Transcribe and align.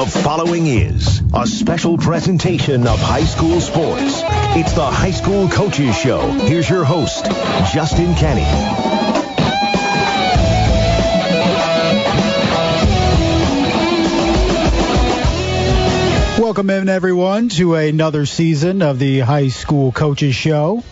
The 0.00 0.06
following 0.06 0.66
is 0.66 1.20
a 1.34 1.46
special 1.46 1.98
presentation 1.98 2.86
of 2.86 2.98
high 2.98 3.26
school 3.26 3.60
sports. 3.60 4.22
It's 4.56 4.72
the 4.72 4.86
High 4.86 5.10
School 5.10 5.46
Coaches 5.50 5.94
Show. 5.94 6.22
Here's 6.22 6.70
your 6.70 6.84
host, 6.84 7.26
Justin 7.74 8.14
Kenny. 8.14 8.40
Welcome 16.40 16.70
in, 16.70 16.88
everyone, 16.88 17.50
to 17.50 17.74
another 17.74 18.24
season 18.24 18.80
of 18.80 18.98
the 18.98 19.20
High 19.20 19.48
School 19.48 19.92
Coaches 19.92 20.34
Show, 20.34 20.82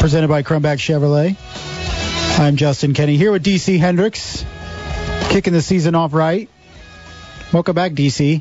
presented 0.00 0.28
by 0.28 0.42
Crumbach 0.42 0.78
Chevrolet. 0.78 1.36
I'm 2.40 2.56
Justin 2.56 2.94
Kenny 2.94 3.18
here 3.18 3.30
with 3.30 3.44
DC 3.44 3.78
Hendricks, 3.78 4.42
kicking 5.28 5.52
the 5.52 5.60
season 5.60 5.94
off 5.94 6.14
right. 6.14 6.48
Welcome 7.52 7.74
back, 7.74 7.92
DC. 7.92 8.40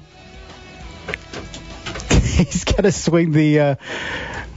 He's 2.38 2.64
got 2.64 2.84
to 2.84 2.94
swing 2.94 3.34
the. 3.34 3.60
Uh, 3.60 3.76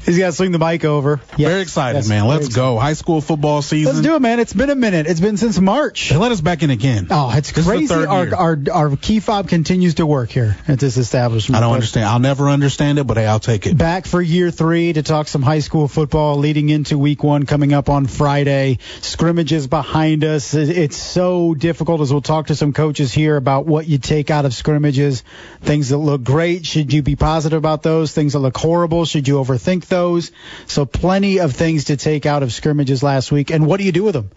He's 0.04 0.18
got 0.18 0.26
to 0.26 0.32
swing 0.32 0.52
the 0.52 0.58
mic 0.58 0.84
over. 0.84 1.20
Yes, 1.36 1.50
very 1.50 1.62
excited, 1.62 1.98
yes, 1.98 2.08
man. 2.08 2.26
Let's 2.26 2.48
go. 2.48 2.78
High 2.78 2.92
school 2.92 3.20
football 3.20 3.62
season. 3.62 3.94
Let's 3.94 4.06
do 4.06 4.14
it, 4.16 4.20
man. 4.20 4.38
It's 4.38 4.52
been 4.52 4.70
a 4.70 4.74
minute. 4.74 5.06
It's 5.06 5.20
been 5.20 5.36
since 5.36 5.58
March. 5.58 6.10
They 6.10 6.16
let 6.16 6.30
us 6.30 6.40
back 6.40 6.62
in 6.62 6.70
again. 6.70 7.08
Oh, 7.10 7.32
it's 7.34 7.52
this 7.52 7.66
crazy. 7.66 7.94
Our, 7.94 8.34
our, 8.34 8.58
our 8.72 8.96
key 8.96 9.20
fob 9.20 9.48
continues 9.48 9.94
to 9.94 10.06
work 10.06 10.30
here 10.30 10.56
at 10.68 10.78
this 10.78 10.96
establishment. 10.96 11.56
I 11.56 11.60
don't 11.60 11.72
understand. 11.74 12.06
I'll 12.06 12.18
never 12.18 12.48
understand 12.48 12.98
it, 12.98 13.04
but 13.04 13.16
hey, 13.16 13.26
I'll 13.26 13.40
take 13.40 13.66
it. 13.66 13.78
Back 13.78 14.06
for 14.06 14.20
year 14.20 14.50
three 14.50 14.92
to 14.92 15.02
talk 15.02 15.28
some 15.28 15.42
high 15.42 15.60
school 15.60 15.88
football 15.88 16.36
leading 16.36 16.68
into 16.68 16.98
week 16.98 17.22
one 17.24 17.46
coming 17.46 17.72
up 17.72 17.88
on 17.88 18.06
Friday. 18.06 18.78
Scrimmages 19.00 19.66
behind 19.66 20.24
us. 20.24 20.54
It's 20.54 20.96
so 20.96 21.54
difficult 21.54 22.00
as 22.02 22.12
we'll 22.12 22.20
talk 22.20 22.48
to 22.48 22.54
some 22.54 22.72
coaches 22.72 23.12
here 23.12 23.36
about 23.36 23.66
what 23.66 23.86
you 23.86 23.98
take 23.98 24.30
out 24.30 24.44
of 24.44 24.52
scrimmages. 24.54 25.22
Things 25.62 25.88
that 25.88 25.98
look 25.98 26.22
great. 26.22 26.66
Should 26.66 26.92
you 26.92 27.02
be 27.02 27.16
positive 27.16 27.56
about 27.56 27.82
those? 27.82 28.12
Things 28.12 28.34
that 28.34 28.40
look 28.40 28.56
horrible. 28.56 29.04
Should 29.04 29.28
you 29.28 29.36
overthink 29.36 29.86
those? 29.94 30.32
So 30.66 30.84
plenty 30.84 31.38
of 31.38 31.54
things 31.54 31.84
to 31.84 31.96
take 31.96 32.26
out 32.26 32.42
of 32.42 32.52
scrimmages 32.52 33.02
last 33.02 33.30
week. 33.30 33.50
And 33.50 33.66
what 33.66 33.78
do 33.78 33.84
you 33.84 33.92
do 33.92 34.02
with 34.02 34.14
them? 34.14 34.30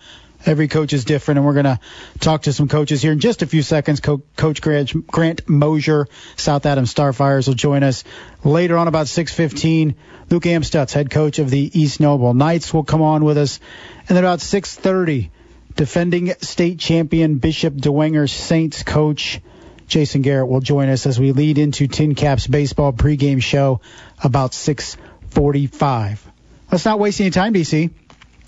Every 0.45 0.67
coach 0.67 0.93
is 0.93 1.03
different, 1.03 1.39
and 1.39 1.45
we're 1.47 1.53
going 1.53 1.65
to 1.65 1.79
talk 2.19 2.43
to 2.43 2.53
some 2.53 2.67
coaches 2.67 3.01
here 3.01 3.11
in 3.11 3.19
just 3.19 3.41
a 3.41 3.47
few 3.47 3.63
seconds. 3.63 3.99
Co- 3.99 4.21
coach 4.35 4.61
Grant, 4.61 5.07
Grant 5.07 5.49
Moser, 5.49 6.07
South 6.35 6.67
Adams 6.67 6.93
Starfires, 6.93 7.47
will 7.47 7.55
join 7.55 7.81
us 7.81 8.03
later 8.43 8.77
on 8.77 8.87
about 8.87 9.07
6:15. 9.07 9.95
Luke 10.29 10.43
Amstutz, 10.43 10.93
head 10.93 11.09
coach 11.09 11.39
of 11.39 11.49
the 11.49 11.71
East 11.73 11.99
Noble 11.99 12.35
Knights, 12.35 12.71
will 12.71 12.83
come 12.83 13.01
on 13.01 13.25
with 13.25 13.37
us, 13.39 13.59
and 14.07 14.15
then 14.15 14.23
about 14.23 14.39
6:30, 14.39 15.31
defending 15.75 16.33
state 16.41 16.77
champion 16.77 17.39
Bishop 17.39 17.73
Dwenger 17.73 18.29
Saints 18.29 18.83
coach 18.83 19.41
Jason 19.87 20.21
Garrett 20.21 20.49
will 20.49 20.59
join 20.59 20.89
us 20.89 21.05
as 21.05 21.19
we 21.19 21.31
lead 21.31 21.57
into 21.57 21.87
TinCaps 21.87 22.51
baseball 22.51 22.91
pregame 22.91 23.41
show 23.41 23.79
about 24.21 24.53
6. 24.53 24.97
45. 25.31 26.25
Let's 26.71 26.85
not 26.85 26.99
waste 26.99 27.21
any 27.21 27.29
time, 27.29 27.53
DC. 27.53 27.91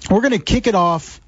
We're 0.09 0.21
going 0.21 0.31
to 0.31 0.39
kick 0.39 0.67
it 0.67 0.75
off 0.75 1.21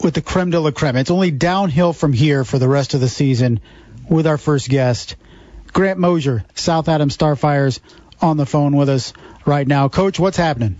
with 0.00 0.14
the 0.14 0.20
creme 0.20 0.50
de 0.50 0.60
la 0.60 0.70
creme. 0.70 0.96
It's 0.96 1.10
only 1.10 1.30
downhill 1.30 1.92
from 1.92 2.12
here 2.12 2.44
for 2.44 2.58
the 2.58 2.68
rest 2.68 2.94
of 2.94 3.00
the 3.00 3.08
season 3.08 3.60
with 4.08 4.26
our 4.26 4.38
first 4.38 4.68
guest, 4.68 5.16
Grant 5.72 5.98
Moser, 5.98 6.44
South 6.54 6.88
Adams 6.88 7.16
Starfires, 7.16 7.80
on 8.20 8.36
the 8.36 8.46
phone 8.46 8.76
with 8.76 8.88
us 8.88 9.12
right 9.44 9.66
now. 9.66 9.88
Coach, 9.88 10.18
what's 10.18 10.36
happening? 10.36 10.76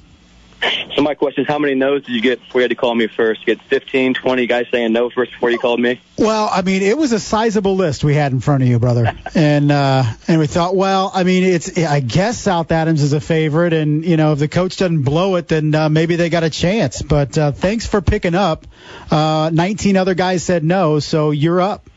So 0.94 1.02
my 1.02 1.14
question 1.14 1.42
is, 1.42 1.48
how 1.48 1.58
many 1.58 1.74
no's 1.74 2.04
did 2.04 2.14
you 2.14 2.20
get 2.20 2.40
before 2.40 2.60
you 2.60 2.64
had 2.64 2.70
to 2.70 2.76
call 2.76 2.94
me 2.94 3.08
first? 3.08 3.40
You 3.40 3.56
get 3.56 3.62
15, 3.62 4.14
20 4.14 4.46
guys 4.46 4.66
saying 4.70 4.92
no 4.92 5.10
first 5.10 5.32
before 5.32 5.50
you 5.50 5.58
called 5.58 5.80
me? 5.80 6.00
Well, 6.16 6.48
I 6.50 6.62
mean, 6.62 6.82
it 6.82 6.96
was 6.96 7.12
a 7.12 7.18
sizable 7.18 7.74
list 7.74 8.04
we 8.04 8.14
had 8.14 8.30
in 8.30 8.38
front 8.38 8.62
of 8.62 8.68
you, 8.68 8.78
brother. 8.78 9.12
and 9.34 9.72
uh, 9.72 10.04
and 10.28 10.38
we 10.38 10.46
thought, 10.46 10.76
well, 10.76 11.10
I 11.12 11.24
mean, 11.24 11.42
it's 11.42 11.76
I 11.78 11.98
guess 11.98 12.38
South 12.38 12.70
Adams 12.70 13.02
is 13.02 13.12
a 13.12 13.20
favorite, 13.20 13.72
and 13.72 14.04
you 14.04 14.16
know, 14.16 14.32
if 14.32 14.38
the 14.38 14.48
coach 14.48 14.76
doesn't 14.76 15.02
blow 15.02 15.34
it, 15.36 15.48
then 15.48 15.74
uh, 15.74 15.88
maybe 15.88 16.14
they 16.14 16.30
got 16.30 16.44
a 16.44 16.50
chance. 16.50 17.02
But 17.02 17.36
uh, 17.36 17.52
thanks 17.52 17.86
for 17.86 18.00
picking 18.00 18.36
up. 18.36 18.66
Uh, 19.10 19.50
19 19.52 19.96
other 19.96 20.14
guys 20.14 20.44
said 20.44 20.62
no, 20.62 21.00
so 21.00 21.32
you're 21.32 21.60
up. 21.60 21.88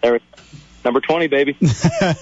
Number 0.84 1.02
20, 1.02 1.28
baby. 1.28 1.58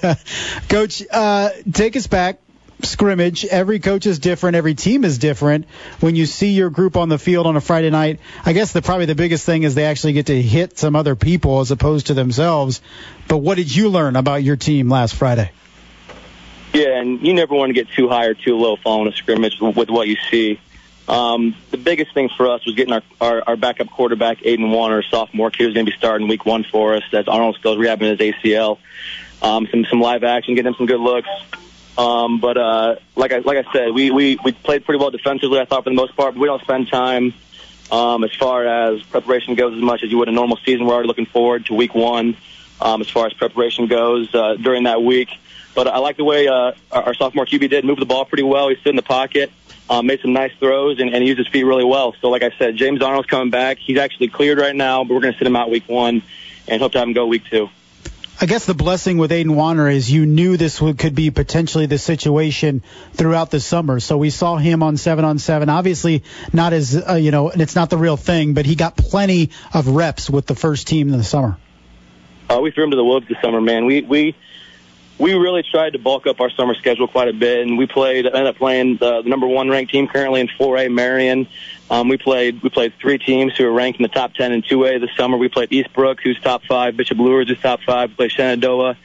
Coach, 0.70 1.04
uh, 1.12 1.50
take 1.72 1.96
us 1.96 2.08
back 2.08 2.40
scrimmage. 2.82 3.46
Every 3.46 3.80
coach 3.80 4.06
is 4.06 4.20
different. 4.20 4.56
Every 4.56 4.76
team 4.76 5.04
is 5.04 5.18
different. 5.18 5.66
When 6.00 6.16
you 6.16 6.26
see 6.26 6.52
your 6.52 6.70
group 6.70 6.98
on 6.98 7.10
the 7.10 7.18
field 7.18 7.48
on 7.48 7.56
a 7.56 7.62
Friday 7.62 7.90
night, 7.90 8.20
I 8.46 8.54
guess 8.54 8.72
the 8.72 8.82
probably 8.82 9.06
the 9.06 9.16
biggest 9.16 9.46
thing 9.46 9.64
is 9.64 9.76
they 9.76 9.86
actually 9.86 10.14
get 10.14 10.28
to 10.28 10.42
hit 10.42 10.78
some 10.78 10.96
other 10.96 11.16
people 11.16 11.60
as 11.60 11.72
opposed 11.72 12.08
to 12.08 12.14
themselves. 12.14 12.82
But 13.28 13.38
what 13.38 13.56
did 13.56 13.74
you 13.74 13.90
learn 13.90 14.16
about 14.16 14.44
your 14.44 14.56
team 14.56 14.90
last 14.90 15.16
Friday? 15.16 15.52
Yeah, 16.74 17.00
and 17.00 17.26
you 17.26 17.34
never 17.34 17.56
want 17.56 17.70
to 17.70 17.74
get 17.74 17.90
too 17.90 18.10
high 18.10 18.26
or 18.26 18.34
too 18.34 18.58
low 18.58 18.76
following 18.76 19.08
a 19.08 19.16
scrimmage 19.16 19.60
with 19.62 19.90
what 19.90 20.08
you 20.08 20.18
see. 20.30 20.60
Um, 21.08 21.56
the 21.72 21.78
biggest 21.78 22.14
thing 22.14 22.30
for 22.36 22.50
us 22.50 22.66
was 22.66 22.76
getting 22.76 22.94
our, 22.94 23.04
our, 23.22 23.44
our 23.48 23.56
backup 23.56 23.90
quarterback, 23.92 24.40
Aiden 24.40 24.72
Warner, 24.72 25.04
sophomore 25.04 25.52
kid, 25.52 25.66
who's 25.66 25.74
going 25.74 25.86
to 25.86 25.92
be 25.92 25.98
starting 25.98 26.28
week 26.28 26.46
one 26.46 26.64
for 26.64 26.96
us. 26.96 27.04
That's 27.12 27.28
Arnold 27.28 27.56
Skills 27.56 27.78
rehabbing 27.78 28.10
his 28.10 28.20
ACL. 28.20 28.80
Um, 29.42 29.68
some 29.68 29.86
some 29.86 30.02
live 30.02 30.24
action, 30.24 30.56
getting 30.56 30.70
him 30.70 30.76
some 30.78 30.88
good 30.88 31.00
looks. 31.00 31.30
Um, 31.98 32.40
but 32.40 32.58
uh, 32.58 32.96
like 33.16 33.32
I 33.32 33.40
like 33.40 33.66
I 33.66 33.72
said, 33.72 33.92
we, 33.92 34.12
we 34.12 34.38
we 34.44 34.52
played 34.52 34.86
pretty 34.86 35.00
well 35.00 35.12
defensively. 35.12 35.60
I 35.60 35.66
thought 35.66 35.84
for 35.84 35.90
the 35.90 35.96
most 35.96 36.16
part, 36.16 36.34
but 36.34 36.42
we 36.42 36.48
don't 36.48 36.62
spend 36.62 36.90
time 36.90 37.34
um, 37.92 38.24
as 38.24 38.34
far 38.34 38.66
as 38.66 39.02
preparation 39.04 39.56
goes 39.56 39.74
as 39.74 39.82
much 39.82 40.04
as 40.04 40.12
you 40.12 40.18
would 40.18 40.28
a 40.28 40.32
normal 40.32 40.58
season. 40.66 40.86
We're 40.86 40.94
already 40.94 41.08
looking 41.08 41.26
forward 41.26 41.68
to 41.68 41.74
week 41.74 41.96
one 41.96 42.36
um, 42.82 43.02
as 43.02 43.10
far 43.10 43.28
as 43.28 43.34
preparation 43.34 43.88
goes 43.88 44.34
uh, 44.34 44.56
during 44.56 44.84
that 44.84 45.04
week. 45.04 45.30
But 45.74 45.88
I 45.88 45.98
like 45.98 46.18
the 46.18 46.24
way 46.24 46.48
uh, 46.48 46.72
our, 46.92 47.14
sophomore 47.14 47.46
QB 47.46 47.70
did 47.70 47.84
move 47.84 48.00
the 48.00 48.06
ball 48.06 48.24
pretty 48.24 48.44
well. 48.44 48.70
He 48.70 48.76
stood 48.78 48.92
in 48.92 48.96
the 48.96 49.02
pocket, 49.02 49.52
um, 49.90 50.08
made 50.08 50.22
some 50.22 50.32
nice 50.32 50.54
throws, 50.54 51.00
and, 51.00 51.14
and 51.14 51.26
used 51.26 51.38
his 51.38 51.48
feet 51.50 51.64
really 51.64 51.84
well. 51.84 52.16
So, 52.22 52.30
like 52.30 52.44
I 52.44 52.52
said, 52.58 52.78
James 52.78 53.02
Arnold's 53.02 53.28
coming 53.28 53.52
back. 53.52 53.78
He's 53.78 53.98
actually 53.98 54.30
cleared 54.30 54.58
right 54.58 54.76
now, 54.76 55.04
but 55.04 55.14
we're 55.14 55.20
going 55.20 55.34
to 55.34 55.38
sit 55.38 55.48
him 55.48 55.56
out 55.56 55.70
week 55.70 55.88
one 55.88 56.24
and 56.68 56.82
hope 56.82 56.94
to 56.94 57.00
have 57.00 57.08
him 57.08 57.14
go 57.14 57.28
week 57.28 57.44
two. 57.50 57.70
I 58.40 58.48
guess 58.48 58.66
the 58.66 58.74
blessing 58.74 59.18
with 59.18 59.32
Aiden 59.32 59.56
Warner 59.56 59.90
is 59.90 60.12
you 60.12 60.26
knew 60.26 60.58
this 60.58 60.82
would, 60.82 60.98
could 60.98 61.16
be 61.16 61.32
potentially 61.32 61.86
the 61.86 61.98
situation 61.98 62.84
throughout 63.14 63.50
the 63.50 63.62
summer. 63.62 64.02
So 64.02 64.18
we 64.18 64.30
saw 64.30 64.58
him 64.58 64.84
on 64.84 64.98
seven 64.98 65.24
on 65.24 65.40
seven. 65.40 65.70
Obviously, 65.70 66.22
not 66.52 66.74
as 66.74 66.96
uh, 66.96 67.14
you 67.14 67.32
know, 67.32 67.50
and 67.50 67.62
it's 67.62 67.76
not 67.76 67.90
the 67.90 67.98
real 67.98 68.18
thing, 68.18 68.54
but 68.54 68.66
he 68.66 68.76
got 68.76 68.98
plenty 68.98 69.52
of 69.74 69.88
reps 69.88 70.30
with 70.30 70.48
the 70.48 70.56
first 70.56 70.86
team 70.86 71.08
in 71.08 71.18
the 71.18 71.24
summer. 71.24 71.58
Uh, 72.50 72.60
we 72.62 72.72
threw 72.72 72.84
him 72.84 72.92
to 72.92 72.98
the 72.98 73.06
wolves 73.06 73.26
this 73.30 73.38
summer, 73.42 73.62
man. 73.62 73.86
We 73.86 74.02
we 74.02 74.36
we 75.18 75.34
really 75.34 75.64
tried 75.64 75.94
to 75.94 76.00
bulk 76.00 76.28
up 76.28 76.42
our 76.42 76.50
summer 76.50 76.76
schedule 76.76 77.08
quite 77.08 77.30
a 77.30 77.34
bit, 77.34 77.62
and 77.66 77.78
we 77.78 77.88
played 77.88 78.26
ended 78.26 78.48
up 78.48 78.58
playing 78.58 78.98
the, 78.98 79.22
the 79.22 79.30
number 79.30 79.48
one 79.48 79.70
ranked 79.70 79.92
team 79.92 80.08
currently 80.08 80.42
in 80.42 80.48
4A, 80.48 80.92
Marion. 80.92 81.48
Um, 81.90 82.10
we 82.10 82.18
played 82.18 82.62
we 82.62 82.70
played 82.70 82.94
three 83.00 83.18
teams 83.18 83.56
who 83.56 83.66
are 83.66 83.72
ranked 83.72 84.00
in 84.00 84.04
the 84.04 84.10
top 84.10 84.34
10 84.34 84.52
in 84.52 84.62
2A 84.62 85.00
this 85.00 85.16
summer. 85.16 85.38
We 85.38 85.48
played 85.48 85.70
Eastbrook, 85.70 86.20
who's 86.22 86.40
top 86.42 86.64
five, 86.64 86.98
Bishop 86.98 87.18
Luers, 87.18 87.48
who's 87.48 87.60
top 87.62 87.82
five. 87.82 88.10
We 88.10 88.16
played 88.16 88.32
Shenandoah, 88.32 88.98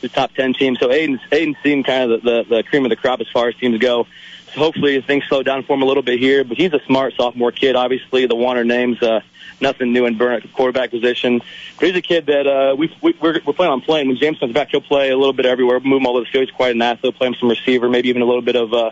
who's 0.00 0.12
top 0.12 0.34
10 0.34 0.54
team. 0.54 0.76
So 0.76 0.88
Aiden's 0.88 1.20
Aiden's 1.30 1.56
seen 1.62 1.84
kind 1.84 2.10
of 2.10 2.22
the, 2.22 2.44
the, 2.44 2.56
the 2.56 2.62
cream 2.64 2.84
of 2.84 2.90
the 2.90 2.96
crop 2.96 3.20
as 3.20 3.28
far 3.32 3.48
as 3.48 3.54
teams 3.54 3.78
go. 3.78 4.06
Hopefully 4.54 5.00
things 5.00 5.24
slow 5.28 5.42
down 5.42 5.62
for 5.64 5.74
him 5.74 5.82
a 5.82 5.84
little 5.86 6.02
bit 6.02 6.18
here. 6.18 6.44
But 6.44 6.56
he's 6.56 6.72
a 6.72 6.80
smart 6.86 7.14
sophomore 7.14 7.52
kid. 7.52 7.76
Obviously, 7.76 8.26
the 8.26 8.36
Warner 8.36 8.64
name's 8.64 9.02
uh, 9.02 9.20
nothing 9.60 9.92
new 9.92 10.06
in 10.06 10.18
Berne 10.18 10.42
at 10.42 10.52
quarterback 10.52 10.90
position. 10.90 11.40
But 11.78 11.88
he's 11.88 11.96
a 11.96 12.02
kid 12.02 12.26
that 12.26 12.46
uh, 12.46 12.76
we, 12.76 12.94
we 13.00 13.14
we're, 13.20 13.40
we're 13.44 13.52
planning 13.52 13.72
on 13.72 13.80
playing. 13.80 14.08
When 14.08 14.16
James 14.16 14.38
comes 14.38 14.52
back, 14.52 14.68
he'll 14.70 14.80
play 14.80 15.10
a 15.10 15.16
little 15.16 15.32
bit 15.32 15.46
everywhere, 15.46 15.80
move 15.80 16.00
him 16.00 16.06
all 16.06 16.16
over 16.16 16.24
the 16.24 16.30
field. 16.30 16.46
He's 16.46 16.54
quite 16.54 16.74
an 16.74 16.82
athlete. 16.82 17.14
Play 17.16 17.28
him 17.28 17.34
some 17.34 17.48
receiver, 17.48 17.88
maybe 17.88 18.08
even 18.08 18.22
a 18.22 18.26
little 18.26 18.42
bit 18.42 18.56
of. 18.56 18.72
Uh, 18.72 18.90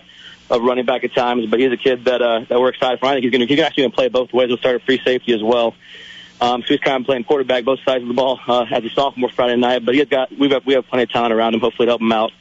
of 0.50 0.62
running 0.62 0.84
back 0.84 1.04
at 1.04 1.15
times, 1.15 1.47
but 1.47 1.60
he's 1.60 1.70
a 1.70 1.76
kid 1.76 2.06
that 2.06 2.20
uh, 2.20 2.41
that 2.49 2.59
we're 2.59 2.70
excited 2.70 2.99
for. 2.99 3.06
I 3.06 3.12
think 3.12 3.22
he's 3.22 3.31
going 3.31 3.47
to 3.47 3.47
he's 3.47 3.62
actually 3.62 3.84
going 3.84 3.93
to 3.93 3.97
play 3.97 4.09
both 4.09 4.32
ways. 4.32 4.49
He'll 4.49 4.59
start 4.59 4.75
at 4.75 4.82
free 4.82 5.00
safety 5.04 5.32
as 5.32 5.41
well. 5.41 5.76
Um, 6.41 6.62
so 6.62 6.69
he's 6.69 6.81
kind 6.81 7.00
of 7.00 7.06
playing 7.06 7.25
quarterback 7.25 7.65
both 7.65 7.81
sides 7.84 8.03
of 8.03 8.09
the 8.09 8.15
ball 8.15 8.41
uh, 8.47 8.65
as 8.70 8.82
a 8.82 8.91
sophomore 8.91 9.28
Friday 9.31 9.56
night. 9.56 9.84
But 9.84 9.94
he's 9.94 10.06
got 10.06 10.37
we've 10.37 10.50
got, 10.50 10.65
we 10.65 10.75
have 10.75 10.87
plenty 10.88 11.04
of 11.04 11.10
talent 11.10 11.32
around 11.32 11.55
him. 11.55 11.61
Hopefully, 11.61 11.87
to 11.87 11.90
help 11.90 12.00
him 12.00 12.12
out. 12.12 12.32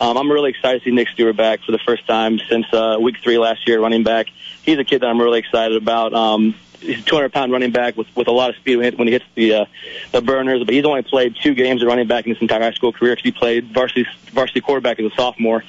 Um, 0.00 0.16
I'm 0.16 0.30
really 0.30 0.50
excited 0.50 0.80
to 0.80 0.84
see 0.84 0.94
Nick 0.94 1.08
Stewart 1.08 1.36
back 1.36 1.60
for 1.64 1.72
the 1.72 1.78
first 1.78 2.06
time 2.06 2.38
since 2.48 2.66
uh, 2.72 2.98
week 3.00 3.16
three 3.22 3.38
last 3.38 3.66
year, 3.66 3.80
running 3.80 4.04
back. 4.04 4.28
He's 4.62 4.78
a 4.78 4.84
kid 4.84 5.02
that 5.02 5.06
I'm 5.06 5.20
really 5.20 5.40
excited 5.40 5.76
about. 5.76 6.14
Um, 6.14 6.54
he's 6.80 7.00
a 7.00 7.02
200 7.02 7.32
pound 7.32 7.52
running 7.52 7.72
back 7.72 7.96
with 7.96 8.06
with 8.16 8.28
a 8.28 8.32
lot 8.32 8.50
of 8.50 8.56
speed 8.56 8.76
when 8.76 9.08
he 9.08 9.12
hits 9.12 9.24
the 9.34 9.54
uh, 9.54 9.64
the 10.12 10.22
burners. 10.22 10.62
But 10.64 10.74
he's 10.74 10.84
only 10.84 11.02
played 11.02 11.36
two 11.42 11.54
games 11.54 11.82
of 11.82 11.88
running 11.88 12.06
back 12.06 12.26
in 12.26 12.32
his 12.32 12.40
entire 12.40 12.60
high 12.60 12.72
school 12.72 12.92
career 12.92 13.16
because 13.16 13.24
he 13.24 13.32
played 13.32 13.72
varsity 13.72 14.06
varsity 14.30 14.60
quarterback 14.60 15.00
as 15.00 15.10
a 15.10 15.14
sophomore. 15.16 15.64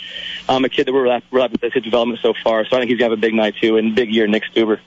Um, 0.48 0.64
a 0.64 0.70
kid 0.70 0.86
that 0.86 0.94
we're 0.94 1.04
really 1.04 1.22
happy 1.42 1.58
with 1.62 1.74
his 1.74 1.84
development 1.84 2.20
so 2.22 2.34
far. 2.44 2.66
So 2.66 2.76
I 2.76 2.80
think 2.80 2.90
he's 2.90 3.00
gonna 3.00 3.12
have 3.12 3.18
a 3.18 3.22
big 3.22 3.34
night 3.34 3.56
too 3.60 3.78
and 3.78 3.96
big 3.96 4.14
year. 4.14 4.28
Nick 4.28 4.44
Stuber. 4.54 4.80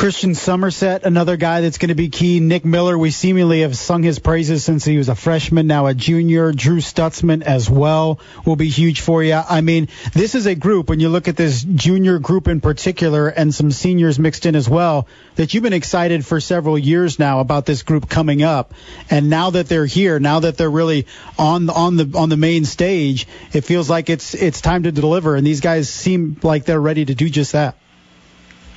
Christian 0.00 0.34
Somerset, 0.34 1.04
another 1.04 1.36
guy 1.36 1.60
that's 1.60 1.76
going 1.76 1.90
to 1.90 1.94
be 1.94 2.08
key. 2.08 2.40
Nick 2.40 2.64
Miller, 2.64 2.96
we 2.96 3.10
seemingly 3.10 3.60
have 3.60 3.76
sung 3.76 4.02
his 4.02 4.18
praises 4.18 4.64
since 4.64 4.82
he 4.82 4.96
was 4.96 5.10
a 5.10 5.14
freshman, 5.14 5.66
now 5.66 5.84
a 5.84 5.92
junior. 5.92 6.52
Drew 6.52 6.78
Stutzman 6.78 7.42
as 7.42 7.68
well 7.68 8.18
will 8.46 8.56
be 8.56 8.70
huge 8.70 9.02
for 9.02 9.22
you. 9.22 9.34
I 9.34 9.60
mean, 9.60 9.88
this 10.14 10.34
is 10.34 10.46
a 10.46 10.54
group, 10.54 10.88
when 10.88 11.00
you 11.00 11.10
look 11.10 11.28
at 11.28 11.36
this 11.36 11.62
junior 11.62 12.18
group 12.18 12.48
in 12.48 12.62
particular 12.62 13.28
and 13.28 13.54
some 13.54 13.70
seniors 13.70 14.18
mixed 14.18 14.46
in 14.46 14.56
as 14.56 14.70
well, 14.70 15.06
that 15.36 15.52
you've 15.52 15.64
been 15.64 15.74
excited 15.74 16.24
for 16.24 16.40
several 16.40 16.78
years 16.78 17.18
now 17.18 17.40
about 17.40 17.66
this 17.66 17.82
group 17.82 18.08
coming 18.08 18.42
up. 18.42 18.72
And 19.10 19.28
now 19.28 19.50
that 19.50 19.68
they're 19.68 19.84
here, 19.84 20.18
now 20.18 20.40
that 20.40 20.56
they're 20.56 20.70
really 20.70 21.08
on 21.38 21.68
on 21.68 21.96
the 21.96 22.10
on 22.16 22.30
the 22.30 22.38
main 22.38 22.64
stage, 22.64 23.28
it 23.52 23.66
feels 23.66 23.90
like 23.90 24.08
it's 24.08 24.32
it's 24.32 24.62
time 24.62 24.84
to 24.84 24.92
deliver. 24.92 25.36
And 25.36 25.46
these 25.46 25.60
guys 25.60 25.90
seem 25.90 26.38
like 26.42 26.64
they're 26.64 26.80
ready 26.80 27.04
to 27.04 27.14
do 27.14 27.28
just 27.28 27.52
that. 27.52 27.76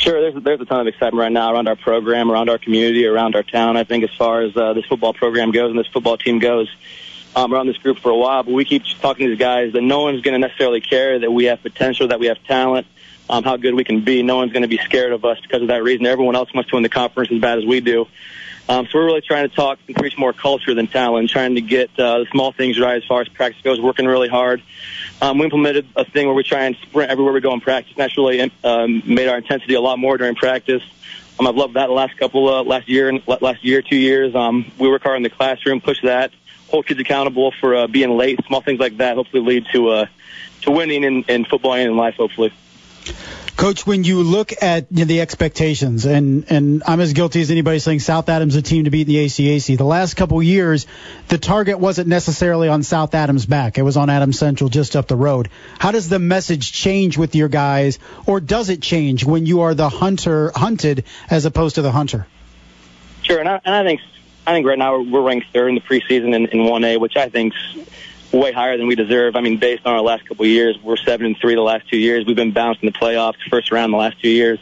Sure, 0.04 0.20
there's 0.20 0.44
there's 0.44 0.60
a 0.60 0.66
ton 0.66 0.82
of 0.82 0.88
excitement 0.88 1.16
right 1.16 1.32
now 1.32 1.54
around 1.54 1.70
our 1.70 1.78
program, 1.78 2.30
around 2.30 2.50
our 2.50 2.58
community, 2.58 3.06
around 3.06 3.38
our 3.38 3.44
town. 3.44 3.78
I 3.78 3.86
think 3.86 4.04
as 4.04 4.14
far 4.18 4.42
as 4.42 4.56
uh, 4.58 4.74
this 4.74 4.84
football 4.84 5.14
program 5.14 5.52
goes 5.52 5.70
and 5.70 5.80
this 5.80 5.88
football 5.88 6.18
team 6.18 6.40
goes, 6.40 6.68
um, 7.38 7.54
around 7.54 7.68
this 7.68 7.78
group 7.78 8.00
for 8.00 8.12
a 8.12 8.18
while. 8.18 8.44
But 8.44 8.54
we 8.54 8.66
keep 8.66 8.84
talking 9.00 9.28
to 9.28 9.30
these 9.30 9.40
guys 9.40 9.72
that 9.72 9.82
no 9.82 10.02
one's 10.02 10.22
going 10.22 10.34
to 10.34 10.46
necessarily 10.46 10.82
care 10.82 11.20
that 11.20 11.32
we 11.32 11.46
have 11.46 11.62
potential, 11.62 12.10
that 12.10 12.20
we 12.20 12.26
have 12.26 12.44
talent, 12.44 12.86
um, 13.30 13.46
how 13.46 13.56
good 13.56 13.76
we 13.76 13.86
can 13.86 14.04
be. 14.04 14.24
No 14.24 14.36
one's 14.36 14.52
going 14.52 14.64
to 14.64 14.68
be 14.68 14.78
scared 14.80 15.14
of 15.14 15.24
us 15.24 15.40
because 15.40 15.62
of 15.62 15.70
that 15.70 15.84
reason. 15.84 16.06
Everyone 16.06 16.36
else 16.36 16.54
wants 16.54 16.70
to 16.72 16.76
win 16.76 16.84
the 16.84 16.90
conference 16.90 17.32
as 17.32 17.40
bad 17.40 17.60
as 17.60 17.66
we 17.66 17.80
do. 17.80 18.06
Um, 18.70 18.88
so 18.88 18.98
we're 18.98 19.06
really 19.06 19.22
trying 19.22 19.50
to 19.50 19.54
talk 19.54 19.80
increase 19.88 20.18
more 20.18 20.32
culture 20.32 20.74
than 20.74 20.88
talent, 20.88 21.30
trying 21.30 21.56
to 21.56 21.62
get 21.62 21.90
uh, 22.00 22.20
the 22.20 22.26
small 22.32 22.54
things 22.54 22.80
right 22.80 22.96
as 22.96 23.04
far 23.06 23.22
as 23.22 23.28
practice 23.28 23.62
goes, 23.62 23.82
working 23.82 24.06
really 24.06 24.30
hard. 24.30 24.64
Um, 25.22 25.38
we 25.38 25.46
implemented 25.46 25.88
a 25.96 26.06
thing 26.06 26.28
where 26.28 26.36
we 26.36 26.44
try 26.44 26.64
and 26.64 26.76
sprint 26.78 27.12
everywhere 27.12 27.34
we 27.34 27.42
go 27.42 27.54
in 27.54 27.60
practice. 27.60 27.94
That's 27.98 28.18
really 28.18 28.52
um, 28.64 29.04
made 29.06 29.28
our 29.28 29.38
intensity 29.38 29.74
a 29.74 29.82
lot 29.82 30.00
more 30.00 30.18
during 30.18 30.36
practice. 30.36 30.84
Um, 31.40 31.48
I've 31.48 31.56
loved 31.56 31.74
that 31.74 31.88
the 31.88 31.94
last 31.94 32.18
couple, 32.18 32.64
last 32.64 32.88
year 32.88 33.10
and 33.10 33.22
last 33.28 33.66
year, 33.66 33.82
two 33.82 33.98
years. 33.98 34.34
Um, 34.34 34.72
we 34.78 34.88
work 34.88 35.04
hard 35.04 35.18
in 35.18 35.24
the 35.24 35.30
classroom, 35.30 35.82
push 35.82 36.02
that, 36.04 36.32
hold 36.70 36.86
kids 36.86 37.00
accountable 37.00 37.52
for 37.52 37.76
uh, 37.76 37.88
being 37.88 38.18
late. 38.18 38.40
Small 38.48 38.62
things 38.62 38.80
like 38.80 38.98
that 38.98 39.16
hopefully 39.16 39.44
lead 39.44 39.66
to 39.74 39.90
uh, 39.90 40.06
to 40.62 40.72
winning 40.72 41.04
in, 41.04 41.24
in 41.24 41.46
football 41.46 41.74
and 41.74 41.92
in 41.92 41.98
life. 41.98 42.16
Hopefully. 42.16 42.54
Coach, 43.64 43.88
when 43.88 44.04
you 44.04 44.24
look 44.24 44.52
at 44.62 44.88
you 44.92 44.98
know, 44.98 45.06
the 45.06 45.22
expectations, 45.22 46.04
and, 46.04 46.52
and 46.52 46.84
I'm 46.86 47.00
as 47.00 47.14
guilty 47.14 47.40
as 47.40 47.50
anybody 47.50 47.80
saying 47.80 48.02
South 48.02 48.28
Adams 48.28 48.58
a 48.58 48.62
team 48.62 48.84
to 48.84 48.90
beat 48.90 49.08
in 49.08 49.14
the 49.14 49.26
ACAC. 49.26 49.78
The 49.78 49.86
last 49.86 50.16
couple 50.16 50.44
years, 50.44 50.86
the 51.30 51.38
target 51.38 51.80
wasn't 51.80 52.10
necessarily 52.10 52.68
on 52.68 52.84
South 52.84 53.16
Adams 53.16 53.46
back. 53.46 53.78
It 53.78 53.84
was 53.84 53.96
on 53.96 54.10
Adams 54.10 54.38
Central 54.38 54.70
just 54.70 54.98
up 54.98 55.08
the 55.08 55.16
road. 55.16 55.48
How 55.80 55.92
does 55.92 56.10
the 56.10 56.20
message 56.20 56.74
change 56.74 57.18
with 57.18 57.36
your 57.36 57.48
guys, 57.48 58.00
or 58.26 58.42
does 58.42 58.68
it 58.68 58.82
change 58.82 59.24
when 59.24 59.46
you 59.46 59.62
are 59.62 59.74
the 59.74 59.88
hunter 59.88 60.52
hunted 60.54 61.06
as 61.30 61.46
opposed 61.46 61.76
to 61.76 61.82
the 61.82 61.92
hunter? 61.94 62.28
Sure, 63.22 63.40
and 63.40 63.48
I, 63.48 63.62
and 63.64 63.74
I 63.74 63.86
think 63.86 64.02
I 64.46 64.52
think 64.52 64.68
right 64.68 64.78
now 64.78 65.00
we're 65.00 65.22
ranked 65.22 65.54
third 65.54 65.70
in 65.70 65.76
the 65.76 65.82
preseason 65.82 66.36
in, 66.36 66.48
in 66.48 66.60
1A, 66.68 67.00
which 67.00 67.16
I 67.16 67.30
think's 67.30 67.56
way 68.34 68.52
higher 68.52 68.78
than 68.78 68.88
we 68.88 68.96
deserve. 68.96 69.36
I 69.36 69.42
mean, 69.42 69.58
based 69.58 69.86
on 69.86 69.94
our 69.94 70.02
last 70.02 70.26
couple 70.28 70.44
of 70.44 70.50
years, 70.50 70.78
we're 70.82 70.98
seven 70.98 71.28
and 71.28 71.38
three 71.38 71.56
the 71.56 71.62
last 71.62 71.88
two 71.90 71.98
years. 71.98 72.26
We've 72.26 72.36
been 72.36 72.52
bounced 72.52 72.82
in 72.82 72.88
the 72.88 72.98
playoffs, 72.98 73.36
first 73.50 73.72
round 73.72 73.94
the 73.94 73.98
last 73.98 74.20
two 74.22 74.30
years 74.30 74.60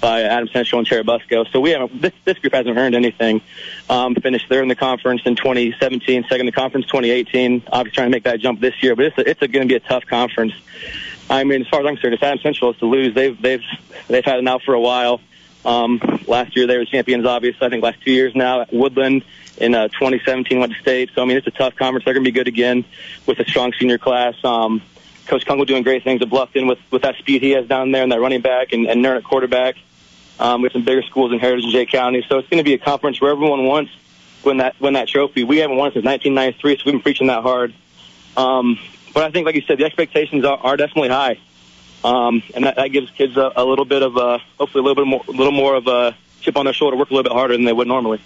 by 0.00 0.22
Adam 0.22 0.48
Central 0.48 0.80
and 0.80 0.86
Churubusco. 0.86 1.50
So 1.50 1.60
we 1.60 1.70
haven't. 1.70 2.00
This, 2.00 2.12
this 2.24 2.38
group 2.38 2.52
hasn't 2.52 2.76
earned 2.76 2.94
anything. 2.94 3.40
Um, 3.88 4.14
finished 4.14 4.48
third 4.48 4.62
in 4.62 4.68
the 4.68 4.76
conference 4.76 5.22
in 5.24 5.36
2017, 5.36 6.24
second 6.24 6.40
in 6.40 6.46
the 6.46 6.52
conference 6.52 6.86
2018. 6.86 7.62
Obviously 7.68 7.94
trying 7.94 8.06
to 8.06 8.10
make 8.10 8.24
that 8.24 8.40
jump 8.40 8.60
this 8.60 8.82
year, 8.82 8.94
but 8.94 9.06
it's 9.06 9.18
a, 9.18 9.28
it's 9.28 9.40
going 9.40 9.66
to 9.66 9.72
be 9.72 9.76
a 9.76 9.80
tough 9.80 10.04
conference. 10.06 10.52
I 11.30 11.44
mean, 11.44 11.62
as 11.62 11.68
far 11.68 11.80
as 11.80 11.86
I'm 11.86 11.96
concerned, 11.96 12.14
if 12.14 12.22
Adam 12.22 12.38
Central 12.40 12.70
is 12.72 12.78
to 12.78 12.86
lose, 12.86 13.14
they've 13.14 13.40
they've 13.40 13.64
they've 14.08 14.24
had 14.24 14.38
it 14.38 14.42
now 14.42 14.58
for 14.58 14.74
a 14.74 14.80
while. 14.80 15.20
Um, 15.68 16.00
last 16.26 16.56
year 16.56 16.66
they 16.66 16.78
were 16.78 16.86
champions, 16.86 17.26
obviously. 17.26 17.66
I 17.66 17.70
think 17.70 17.82
last 17.82 18.02
two 18.02 18.10
years 18.10 18.34
now. 18.34 18.62
At 18.62 18.72
Woodland 18.72 19.22
in 19.58 19.74
uh, 19.74 19.88
2017 19.88 20.58
went 20.58 20.72
to 20.72 20.80
state. 20.80 21.10
So 21.14 21.22
I 21.22 21.26
mean, 21.26 21.36
it's 21.36 21.46
a 21.46 21.50
tough 21.50 21.76
conference. 21.76 22.06
They're 22.06 22.14
going 22.14 22.24
to 22.24 22.30
be 22.30 22.34
good 22.34 22.48
again 22.48 22.86
with 23.26 23.38
a 23.38 23.44
strong 23.44 23.72
senior 23.78 23.98
class. 23.98 24.34
Um, 24.42 24.80
Coach 25.26 25.44
Kunkel 25.44 25.66
doing 25.66 25.82
great 25.82 26.04
things 26.04 26.22
at 26.22 26.28
Bluffton 26.28 26.66
with 26.66 26.78
with 26.90 27.02
that 27.02 27.16
speed 27.16 27.42
he 27.42 27.50
has 27.50 27.66
down 27.66 27.92
there 27.92 28.02
and 28.02 28.10
that 28.10 28.20
running 28.20 28.40
back 28.40 28.72
and, 28.72 28.86
and 28.86 29.02
Nern 29.02 29.18
at 29.18 29.24
quarterback. 29.24 29.76
Um, 30.40 30.62
with 30.62 30.72
some 30.72 30.84
bigger 30.84 31.02
schools 31.02 31.32
in 31.32 31.40
Heritage 31.40 31.64
and 31.64 31.72
Jay 31.72 31.84
County. 31.84 32.24
So 32.28 32.38
it's 32.38 32.48
going 32.48 32.58
to 32.58 32.64
be 32.64 32.74
a 32.74 32.78
conference 32.78 33.20
where 33.20 33.32
everyone 33.32 33.64
wants 33.64 33.90
win 34.44 34.58
that 34.58 34.80
win 34.80 34.94
that 34.94 35.08
trophy. 35.08 35.44
We 35.44 35.58
haven't 35.58 35.76
won 35.76 35.88
it 35.88 35.94
since 35.94 36.04
1993, 36.04 36.76
so 36.76 36.82
we've 36.86 36.94
been 36.94 37.02
preaching 37.02 37.26
that 37.26 37.42
hard. 37.42 37.74
Um, 38.36 38.78
but 39.12 39.24
I 39.24 39.30
think, 39.30 39.46
like 39.46 39.56
you 39.56 39.62
said, 39.62 39.78
the 39.78 39.84
expectations 39.84 40.44
are, 40.44 40.58
are 40.58 40.76
definitely 40.76 41.08
high, 41.08 41.40
um, 42.04 42.42
and 42.54 42.64
that, 42.64 42.76
that 42.76 42.88
gives 42.88 43.10
kids 43.10 43.36
a, 43.36 43.52
a 43.56 43.64
little 43.64 43.84
bit 43.84 44.02
of 44.02 44.16
a, 44.16 44.38
hopefully 44.58 44.80
a 44.80 44.84
little 44.84 45.04
bit 45.04 45.06
more, 45.06 45.22
a 45.26 45.30
little 45.30 45.52
more 45.52 45.74
of 45.74 45.86
a 45.86 46.16
chip 46.40 46.56
on 46.56 46.64
their 46.64 46.74
shoulder, 46.74 46.94
to 46.94 46.98
work 46.98 47.10
a 47.10 47.14
little 47.14 47.30
bit 47.30 47.32
harder 47.32 47.54
than 47.54 47.64
they 47.64 47.72
would 47.72 47.88
normally. 47.88 48.20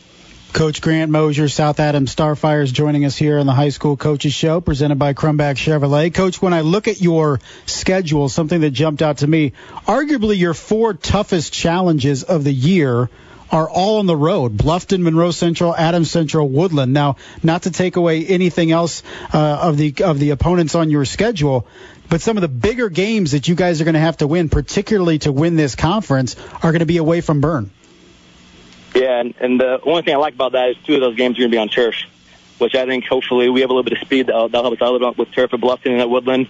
Coach 0.53 0.83
Grant 0.83 1.11
Moser, 1.11 1.49
South 1.49 1.81
Adams 1.81 2.15
Starfires, 2.15 2.71
joining 2.71 3.07
us 3.07 3.17
here 3.17 3.39
on 3.39 3.47
the 3.47 3.55
High 3.55 3.71
School 3.71 3.97
Coaches 3.97 4.35
Show, 4.35 4.61
presented 4.61 4.99
by 4.99 5.15
Crumback 5.15 5.57
Chevrolet. 5.57 6.13
Coach, 6.13 6.43
when 6.43 6.53
I 6.53 6.61
look 6.61 6.89
at 6.89 7.01
your 7.01 7.41
schedule, 7.65 8.29
something 8.29 8.61
that 8.61 8.73
jumped 8.73 9.01
out 9.01 9.19
to 9.19 9.27
me, 9.27 9.55
arguably 9.87 10.37
your 10.37 10.53
four 10.53 10.93
toughest 10.93 11.55
challenges 11.55 12.23
of 12.23 12.45
the 12.45 12.53
year 12.53 13.09
are 13.53 13.69
all 13.69 13.99
on 13.99 14.07
the 14.07 14.17
road. 14.17 14.57
Bluffton, 14.57 15.01
Monroe 15.01 15.31
Central, 15.31 15.75
Adams 15.75 16.11
Central, 16.11 16.49
Woodland. 16.49 16.93
Now, 16.93 17.17
not 17.43 17.63
to 17.63 17.71
take 17.71 17.97
away 17.97 18.27
anything 18.27 18.73
else 18.73 19.03
uh, 19.33 19.39
of 19.39 19.79
the 19.79 19.95
of 20.03 20.19
the 20.19 20.31
opponents 20.31 20.75
on 20.75 20.91
your 20.91 21.05
schedule, 21.05 21.67
but 22.09 22.21
some 22.21 22.37
of 22.37 22.43
the 22.43 22.49
bigger 22.49 22.89
games 22.89 23.33
that 23.33 23.49
you 23.49 23.55
guys 23.55 23.81
are 23.81 23.85
going 23.85 23.95
to 23.95 24.01
have 24.01 24.19
to 24.19 24.27
win, 24.27 24.49
particularly 24.49 25.19
to 25.21 25.33
win 25.33 25.57
this 25.57 25.75
conference, 25.75 26.37
are 26.63 26.73
going 26.73 26.81
to 26.81 26.87
be 26.87 26.99
away 26.99 27.21
from 27.21 27.41
Berne. 27.41 27.71
Yeah, 28.95 29.21
and, 29.21 29.35
and 29.41 29.61
the 29.61 29.81
only 29.83 30.03
thing 30.03 30.15
I 30.15 30.19
like 30.19 30.35
about 30.35 30.53
that 30.53 30.71
is 30.71 30.77
two 30.85 30.95
of 30.95 31.01
those 31.01 31.17
games 31.17 31.39
are 31.39 31.41
going 31.41 31.51
to 31.51 31.55
be 31.55 31.59
on 31.59 31.69
turf, 31.69 31.95
which 32.59 32.75
I 32.75 32.85
think 32.85 33.07
hopefully 33.07 33.49
we 33.49 33.63
have 33.63 33.71
a 33.71 33.73
little 33.73 33.85
bit 33.85 33.95
of 33.95 34.07
speed 34.07 34.27
that'll, 34.27 34.49
that'll 34.49 34.71
help 34.71 34.75
us 34.75 34.83
out 34.83 34.91
a 34.91 34.93
little 34.93 35.11
bit 35.13 35.19
with 35.19 35.33
turf 35.33 35.55
at 35.55 35.61
Bluffton 35.61 35.93
and 35.93 36.01
at 36.01 36.11
Woodland. 36.11 36.49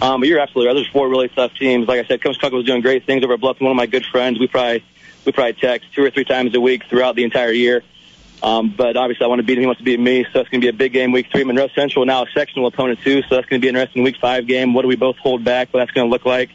Um, 0.00 0.20
but 0.20 0.28
you're 0.28 0.38
absolutely 0.38 0.68
right. 0.68 0.74
There's 0.74 0.92
four 0.92 1.08
really 1.08 1.28
tough 1.28 1.54
teams. 1.54 1.88
Like 1.88 2.04
I 2.04 2.06
said, 2.06 2.22
Coach 2.22 2.38
Kunkel 2.38 2.58
was 2.58 2.66
doing 2.66 2.82
great 2.82 3.06
things 3.06 3.24
over 3.24 3.34
at 3.34 3.40
Bluffton. 3.40 3.62
One 3.62 3.70
of 3.70 3.76
my 3.76 3.86
good 3.86 4.04
friends. 4.04 4.38
We 4.38 4.46
probably 4.46 4.84
we 5.24 5.32
probably 5.32 5.54
text 5.54 5.92
two 5.94 6.04
or 6.04 6.10
three 6.10 6.24
times 6.24 6.54
a 6.54 6.60
week 6.60 6.84
throughout 6.84 7.16
the 7.16 7.24
entire 7.24 7.52
year. 7.52 7.82
Um, 8.42 8.72
but 8.76 8.96
obviously, 8.96 9.24
I 9.24 9.28
want 9.28 9.40
to 9.40 9.42
beat 9.42 9.58
him. 9.58 9.62
He 9.62 9.66
wants 9.66 9.80
to 9.80 9.84
beat 9.84 9.98
me, 9.98 10.24
so 10.32 10.40
it's 10.40 10.48
going 10.48 10.60
to 10.60 10.64
be 10.64 10.68
a 10.68 10.72
big 10.72 10.92
game. 10.92 11.10
Week 11.10 11.26
three, 11.32 11.44
Monroe 11.44 11.68
Central 11.74 12.04
now 12.04 12.22
a 12.22 12.26
sectional 12.30 12.66
opponent 12.66 13.00
too, 13.02 13.22
so 13.22 13.34
that's 13.34 13.46
going 13.48 13.60
to 13.60 13.64
be 13.64 13.68
an 13.68 13.76
interesting. 13.76 14.02
Week 14.04 14.16
five 14.20 14.46
game. 14.46 14.74
What 14.74 14.82
do 14.82 14.88
we 14.88 14.96
both 14.96 15.16
hold 15.18 15.44
back? 15.44 15.72
What 15.72 15.80
that's 15.80 15.90
going 15.90 16.06
to 16.06 16.10
look 16.10 16.24
like? 16.24 16.50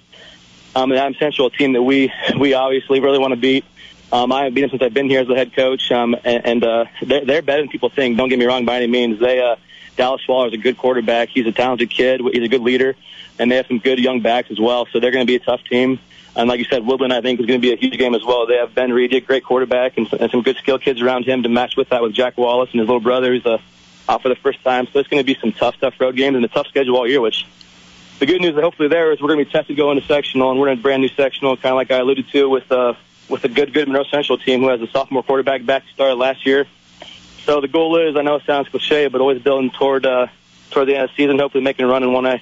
Um, 0.75 0.91
and 0.91 0.99
Adams 0.99 1.19
Central, 1.19 1.47
a 1.47 1.51
team 1.51 1.73
that 1.73 1.83
we 1.83 2.11
we 2.39 2.53
obviously 2.53 2.99
really 2.99 3.19
want 3.19 3.33
to 3.33 3.39
beat. 3.39 3.65
Um, 4.11 4.31
I 4.31 4.39
haven't 4.39 4.53
beaten 4.53 4.69
them 4.69 4.79
since 4.79 4.85
I've 4.85 4.93
been 4.93 5.09
here 5.09 5.21
as 5.21 5.27
the 5.27 5.35
head 5.35 5.55
coach, 5.55 5.91
um, 5.91 6.15
and, 6.23 6.45
and 6.45 6.63
uh, 6.63 6.85
they're, 7.01 7.25
they're 7.25 7.41
better 7.41 7.63
than 7.63 7.69
people 7.69 7.89
think. 7.89 8.15
Don't 8.15 8.29
get 8.29 8.37
me 8.37 8.45
wrong 8.45 8.63
by 8.63 8.77
any 8.77 8.87
means. 8.87 9.19
They 9.19 9.41
uh, 9.41 9.55
Dallas 9.97 10.21
Waller 10.27 10.47
is 10.47 10.53
a 10.53 10.57
good 10.57 10.77
quarterback. 10.77 11.29
He's 11.29 11.47
a 11.47 11.51
talented 11.51 11.89
kid. 11.89 12.21
He's 12.31 12.43
a 12.43 12.47
good 12.47 12.61
leader, 12.61 12.95
and 13.39 13.51
they 13.51 13.55
have 13.57 13.67
some 13.67 13.79
good 13.79 13.99
young 13.99 14.21
backs 14.21 14.51
as 14.51 14.59
well. 14.59 14.87
So 14.91 14.99
they're 14.99 15.11
going 15.11 15.25
to 15.25 15.29
be 15.29 15.35
a 15.35 15.39
tough 15.39 15.63
team. 15.65 15.99
And 16.35 16.49
like 16.49 16.59
you 16.59 16.65
said, 16.65 16.85
Woodland 16.85 17.13
I 17.13 17.21
think 17.21 17.39
is 17.39 17.45
going 17.45 17.61
to 17.61 17.67
be 17.67 17.73
a 17.73 17.77
huge 17.77 17.97
game 17.97 18.15
as 18.15 18.23
well. 18.23 18.47
They 18.47 18.57
have 18.57 18.73
Ben 18.73 18.91
Reed, 18.91 19.13
a 19.13 19.21
great 19.21 19.43
quarterback, 19.43 19.97
and, 19.97 20.11
and 20.13 20.31
some 20.31 20.41
good 20.41 20.57
skill 20.57 20.79
kids 20.79 21.01
around 21.01 21.25
him 21.25 21.43
to 21.43 21.49
match 21.49 21.75
with 21.77 21.89
that 21.89 22.01
with 22.01 22.13
Jack 22.13 22.37
Wallace 22.37 22.71
and 22.71 22.79
his 22.79 22.87
little 22.87 23.01
brother 23.01 23.31
who's 23.31 23.45
uh, 23.45 23.59
out 24.09 24.23
for 24.23 24.29
the 24.29 24.35
first 24.35 24.63
time. 24.63 24.87
So 24.91 24.99
it's 24.99 25.09
going 25.09 25.23
to 25.23 25.25
be 25.25 25.39
some 25.39 25.51
tough, 25.51 25.79
tough 25.79 25.99
road 25.99 26.15
games 26.15 26.35
and 26.35 26.43
a 26.43 26.47
tough 26.47 26.67
schedule 26.67 26.97
all 26.97 27.07
year. 27.07 27.21
Which 27.21 27.45
the 28.19 28.25
good 28.25 28.41
news, 28.41 28.55
hopefully, 28.55 28.89
there 28.89 29.11
is 29.11 29.21
we're 29.21 29.27
going 29.27 29.39
to 29.39 29.45
be 29.45 29.51
tested 29.51 29.77
going 29.77 29.99
to 29.99 30.05
sectional, 30.07 30.49
and 30.49 30.59
we're 30.59 30.69
in 30.69 30.79
a 30.79 30.81
brand 30.81 31.01
new 31.01 31.09
sectional, 31.09 31.55
kind 31.55 31.73
of 31.73 31.75
like 31.75 31.91
I 31.91 31.97
alluded 31.97 32.27
to 32.29 32.49
with. 32.49 32.71
Uh, 32.71 32.93
with 33.29 33.43
a 33.45 33.47
good, 33.47 33.73
good 33.73 33.87
Monroe 33.87 34.03
Central 34.03 34.37
team 34.37 34.61
who 34.61 34.67
has 34.67 34.81
a 34.81 34.87
sophomore 34.87 35.23
quarterback 35.23 35.65
back 35.65 35.85
to 35.85 35.93
start 35.93 36.17
last 36.17 36.45
year. 36.45 36.67
So 37.45 37.61
the 37.61 37.67
goal 37.67 37.97
is, 37.97 38.15
I 38.15 38.21
know 38.21 38.35
it 38.35 38.43
sounds 38.45 38.69
cliche, 38.69 39.07
but 39.07 39.21
always 39.21 39.41
building 39.41 39.71
toward 39.71 40.05
uh, 40.05 40.27
toward 40.71 40.87
the 40.87 40.95
end 40.95 41.03
of 41.05 41.09
the 41.09 41.15
season, 41.15 41.39
hopefully 41.39 41.63
making 41.63 41.85
a 41.85 41.87
run 41.87 42.03
in 42.03 42.09
1A. 42.09 42.41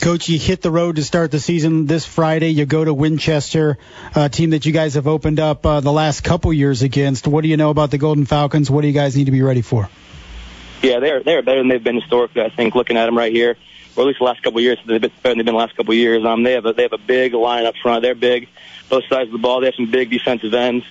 Coach, 0.00 0.28
you 0.28 0.38
hit 0.38 0.62
the 0.62 0.70
road 0.70 0.96
to 0.96 1.04
start 1.04 1.30
the 1.30 1.40
season 1.40 1.86
this 1.86 2.04
Friday. 2.04 2.50
You 2.50 2.66
go 2.66 2.84
to 2.84 2.92
Winchester, 2.92 3.78
a 4.14 4.28
team 4.28 4.50
that 4.50 4.64
you 4.66 4.72
guys 4.72 4.94
have 4.94 5.06
opened 5.06 5.40
up 5.40 5.64
uh, 5.64 5.80
the 5.80 5.92
last 5.92 6.22
couple 6.22 6.52
years 6.52 6.82
against. 6.82 7.26
What 7.26 7.42
do 7.42 7.48
you 7.48 7.56
know 7.56 7.70
about 7.70 7.90
the 7.90 7.98
Golden 7.98 8.26
Falcons? 8.26 8.70
What 8.70 8.82
do 8.82 8.88
you 8.88 8.92
guys 8.92 9.16
need 9.16 9.24
to 9.24 9.30
be 9.30 9.42
ready 9.42 9.62
for? 9.62 9.88
Yeah, 10.82 11.00
they're 11.00 11.22
they're 11.22 11.42
better 11.42 11.60
than 11.60 11.68
they've 11.68 11.82
been 11.82 11.96
historically. 11.96 12.42
I 12.42 12.50
think 12.50 12.74
looking 12.74 12.96
at 12.96 13.06
them 13.06 13.16
right 13.16 13.32
here, 13.32 13.56
or 13.96 14.02
at 14.02 14.06
least 14.06 14.18
the 14.18 14.26
last 14.26 14.42
couple 14.42 14.58
of 14.58 14.64
years, 14.64 14.78
they've 14.86 15.00
been 15.00 15.10
better 15.22 15.30
than 15.30 15.38
they've 15.38 15.46
been 15.46 15.54
the 15.54 15.58
last 15.58 15.76
couple 15.76 15.92
of 15.92 15.98
years. 15.98 16.24
Um, 16.24 16.42
they 16.42 16.52
have 16.52 16.66
a 16.66 16.72
they 16.74 16.82
have 16.82 16.92
a 16.92 16.98
big 16.98 17.32
line 17.32 17.64
up 17.64 17.74
front. 17.82 18.02
They're 18.02 18.14
big 18.14 18.48
both 18.88 19.04
sides 19.08 19.28
of 19.28 19.32
the 19.32 19.38
ball. 19.38 19.60
They 19.60 19.66
have 19.66 19.74
some 19.74 19.90
big 19.90 20.10
defensive 20.10 20.52
ends. 20.54 20.84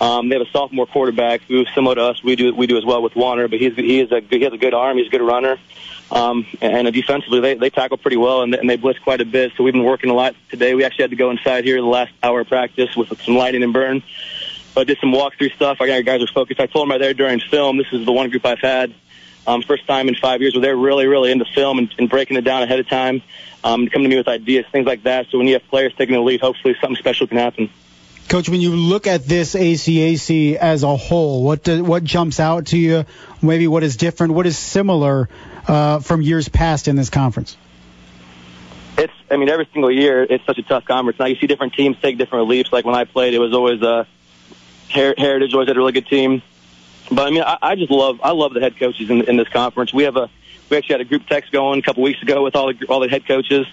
Um, 0.00 0.28
they 0.28 0.36
have 0.36 0.46
a 0.46 0.50
sophomore 0.50 0.86
quarterback 0.86 1.42
who's 1.42 1.68
similar 1.74 1.96
to 1.96 2.02
us. 2.02 2.22
We 2.22 2.36
do 2.36 2.54
we 2.54 2.66
do 2.66 2.78
as 2.78 2.84
well 2.84 3.02
with 3.02 3.16
Warner, 3.16 3.48
but 3.48 3.58
he's 3.58 3.74
he 3.74 4.00
is 4.00 4.12
a 4.12 4.20
he 4.20 4.40
has 4.42 4.52
a 4.52 4.58
good 4.58 4.74
arm. 4.74 4.96
He's 4.96 5.08
a 5.08 5.10
good 5.10 5.22
runner. 5.22 5.58
Um, 6.14 6.46
and 6.60 6.90
defensively, 6.94 7.40
they, 7.40 7.54
they 7.54 7.70
tackle 7.70 7.98
pretty 7.98 8.16
well 8.16 8.42
and 8.42 8.70
they, 8.70 8.76
blitz 8.76 9.00
quite 9.00 9.20
a 9.20 9.24
bit. 9.24 9.52
So 9.56 9.64
we've 9.64 9.74
been 9.74 9.84
working 9.84 10.10
a 10.10 10.14
lot 10.14 10.36
today. 10.48 10.74
We 10.74 10.84
actually 10.84 11.02
had 11.02 11.10
to 11.10 11.16
go 11.16 11.30
inside 11.30 11.64
here 11.64 11.76
the 11.80 11.86
last 11.86 12.12
hour 12.22 12.40
of 12.40 12.48
practice 12.48 12.96
with 12.96 13.20
some 13.22 13.36
lighting 13.36 13.64
and 13.64 13.72
Berne. 13.72 14.02
But 14.74 14.86
did 14.86 14.98
some 15.00 15.12
walkthrough 15.12 15.54
stuff. 15.54 15.80
Our 15.80 16.02
guys 16.02 16.22
are 16.22 16.26
focused. 16.28 16.60
I 16.60 16.66
told 16.66 16.84
them 16.84 16.90
right 16.90 17.00
there 17.00 17.14
during 17.14 17.40
film, 17.40 17.76
this 17.78 17.92
is 17.92 18.06
the 18.06 18.12
one 18.12 18.30
group 18.30 18.46
I've 18.46 18.60
had 18.60 18.94
um, 19.46 19.62
first 19.62 19.86
time 19.86 20.08
in 20.08 20.14
five 20.14 20.40
years 20.40 20.54
where 20.54 20.62
they're 20.62 20.76
really, 20.76 21.06
really 21.06 21.30
into 21.30 21.44
film 21.44 21.78
and, 21.78 21.94
and 21.98 22.08
breaking 22.08 22.36
it 22.36 22.42
down 22.42 22.62
ahead 22.62 22.80
of 22.80 22.88
time, 22.88 23.22
um, 23.62 23.88
come 23.88 24.02
to 24.02 24.08
me 24.08 24.16
with 24.16 24.28
ideas, 24.28 24.66
things 24.72 24.86
like 24.86 25.02
that. 25.04 25.26
So 25.30 25.38
when 25.38 25.46
you 25.46 25.54
have 25.54 25.66
players 25.68 25.92
taking 25.96 26.14
the 26.14 26.20
lead, 26.20 26.40
hopefully 26.40 26.76
something 26.80 26.96
special 26.96 27.26
can 27.26 27.38
happen. 27.38 27.70
Coach, 28.28 28.48
when 28.48 28.60
you 28.62 28.74
look 28.74 29.06
at 29.06 29.24
this 29.24 29.54
ACAC 29.54 30.56
as 30.56 30.82
a 30.82 30.96
whole, 30.96 31.44
what 31.44 31.62
do, 31.62 31.84
what 31.84 32.04
jumps 32.04 32.40
out 32.40 32.66
to 32.66 32.78
you? 32.78 33.04
Maybe 33.42 33.68
what 33.68 33.82
is 33.82 33.96
different? 33.96 34.32
What 34.32 34.46
is 34.46 34.56
similar 34.56 35.28
uh, 35.66 36.00
from 36.00 36.22
years 36.22 36.48
past 36.48 36.88
in 36.88 36.96
this 36.96 37.10
conference? 37.10 37.56
It's, 38.96 39.12
I 39.30 39.36
mean, 39.36 39.48
every 39.48 39.68
single 39.72 39.90
year 39.90 40.22
it's 40.22 40.44
such 40.46 40.58
a 40.58 40.62
tough 40.62 40.84
conference. 40.84 41.18
Now 41.18 41.26
you 41.26 41.36
see 41.36 41.46
different 41.46 41.74
teams 41.74 41.96
take 42.00 42.16
different 42.16 42.48
leaps. 42.48 42.72
Like 42.72 42.84
when 42.84 42.94
I 42.94 43.04
played, 43.04 43.34
it 43.34 43.40
was 43.40 43.52
always 43.52 43.82
uh, 43.82 44.04
Heritage 44.88 45.52
always 45.52 45.68
had 45.68 45.76
a 45.76 45.80
really 45.80 45.92
good 45.92 46.06
team. 46.06 46.42
But 47.10 47.26
I 47.26 47.30
mean, 47.30 47.42
I, 47.42 47.58
I 47.60 47.74
just 47.74 47.90
love 47.90 48.20
I 48.22 48.30
love 48.30 48.54
the 48.54 48.60
head 48.60 48.78
coaches 48.78 49.10
in, 49.10 49.28
in 49.28 49.36
this 49.36 49.48
conference. 49.48 49.92
We 49.92 50.04
have 50.04 50.16
a 50.16 50.30
we 50.70 50.76
actually 50.76 50.94
had 50.94 51.00
a 51.02 51.04
group 51.04 51.26
text 51.26 51.52
going 51.52 51.80
a 51.80 51.82
couple 51.82 52.02
weeks 52.02 52.22
ago 52.22 52.42
with 52.42 52.56
all 52.56 52.72
the 52.72 52.86
all 52.86 53.00
the 53.00 53.08
head 53.08 53.26
coaches, 53.26 53.66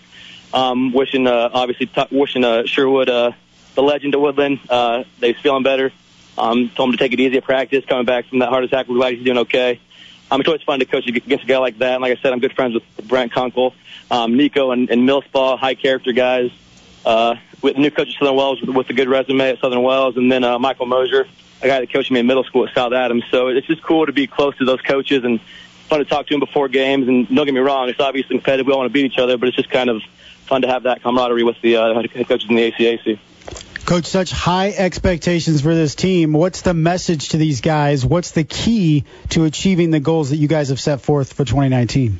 um, 0.54 0.92
wishing 0.92 1.28
uh, 1.28 1.50
obviously 1.54 1.86
t- 1.86 2.08
wishing 2.12 2.44
uh, 2.44 2.66
Sherwood 2.66 3.10
uh, 3.10 3.32
the 3.76 3.84
legend 3.84 4.16
of 4.16 4.22
Woodland. 4.22 4.60
Uh, 4.70 5.04
they's 5.20 5.38
feeling 5.38 5.64
better. 5.64 5.92
Um, 6.38 6.70
told 6.70 6.90
him 6.90 6.92
to 6.94 6.98
take 6.98 7.14
it 7.14 7.20
easy 7.20 7.38
at 7.38 7.44
practice, 7.44 7.86
coming 7.86 8.06
back 8.06 8.26
from 8.28 8.40
that 8.40 8.50
heart 8.50 8.64
attack. 8.64 8.88
We're 8.88 8.96
glad 8.96 9.16
he's 9.16 9.24
doing 9.24 9.40
okay. 9.40 9.80
Um, 10.32 10.40
it's 10.40 10.48
always 10.48 10.64
fun 10.64 10.80
to 10.80 10.86
coach 10.86 11.06
against 11.08 11.44
a 11.44 11.48
guy 11.48 11.58
like 11.58 11.78
that. 11.80 11.96
And 11.96 12.02
like 12.02 12.18
I 12.18 12.22
said, 12.22 12.32
I'm 12.32 12.40
good 12.40 12.54
friends 12.54 12.74
with 12.74 13.08
Brent 13.08 13.34
Kunkel, 13.34 13.76
um, 14.10 14.38
Nico, 14.38 14.72
and, 14.72 14.90
and 14.90 15.08
Millspaw, 15.08 15.60
high 15.60 15.76
character 15.76 16.14
guys. 16.14 16.52
Uh, 17.06 17.36
with 17.62 17.76
the 17.76 17.82
new 17.82 17.92
coach 17.92 18.08
at 18.08 18.14
Southern 18.18 18.36
Wells 18.36 18.62
with, 18.62 18.70
with 18.70 18.90
a 18.90 18.94
good 18.94 19.10
resume 19.10 19.50
at 19.50 19.60
Southern 19.60 19.84
Wells, 19.84 20.16
and 20.16 20.32
then 20.32 20.44
uh, 20.44 20.58
Michael 20.58 20.86
Mosier, 20.86 21.28
a 21.62 21.68
guy 21.68 21.80
that 21.80 21.92
coached 21.92 22.12
me 22.12 22.20
in 22.20 22.28
middle 22.28 22.44
school 22.44 22.68
at 22.68 22.74
South 22.74 22.94
Adams. 22.94 23.24
So 23.30 23.50
it's 23.50 23.68
just 23.68 23.84
cool 23.84 24.06
to 24.06 24.14
be 24.14 24.26
close 24.26 24.56
to 24.58 24.66
those 24.66 24.82
coaches 24.82 25.24
and 25.24 25.42
fun 25.90 26.00
to 26.00 26.06
talk 26.06 26.28
to 26.28 26.34
them 26.34 26.40
before 26.40 26.70
games. 26.70 27.08
And 27.08 27.28
don't 27.28 27.46
get 27.46 27.54
me 27.54 27.60
wrong, 27.60 27.90
it's 27.90 28.00
obviously 28.00 28.38
competitive. 28.38 28.68
We 28.68 28.74
all 28.74 28.80
want 28.80 28.90
to 28.90 28.94
beat 28.94 29.06
each 29.06 29.18
other, 29.18 29.38
but 29.38 29.50
it's 29.50 29.58
just 29.58 29.70
kind 29.70 29.90
of 29.90 30.02
fun 30.46 30.62
to 30.62 30.68
have 30.68 30.84
that 30.84 31.04
camaraderie 31.04 31.44
with 31.44 31.60
the 31.62 31.76
uh, 31.76 32.02
head 32.02 32.28
coaches 32.28 32.50
in 32.50 32.56
the 32.56 32.72
ACAC. 32.72 33.20
Coach, 33.86 34.06
such 34.06 34.32
high 34.32 34.70
expectations 34.70 35.62
for 35.62 35.74
this 35.74 35.96
team. 35.96 36.34
What's 36.34 36.62
the 36.62 36.74
message 36.74 37.30
to 37.30 37.38
these 37.38 37.62
guys? 37.62 38.06
What's 38.06 38.32
the 38.32 38.44
key 38.44 39.06
to 39.30 39.46
achieving 39.46 39.92
the 39.92 40.00
goals 40.00 40.30
that 40.30 40.38
you 40.38 40.48
guys 40.48 40.70
have 40.70 40.80
set 40.80 41.02
forth 41.02 41.34
for 41.34 41.44
2019? 41.44 42.20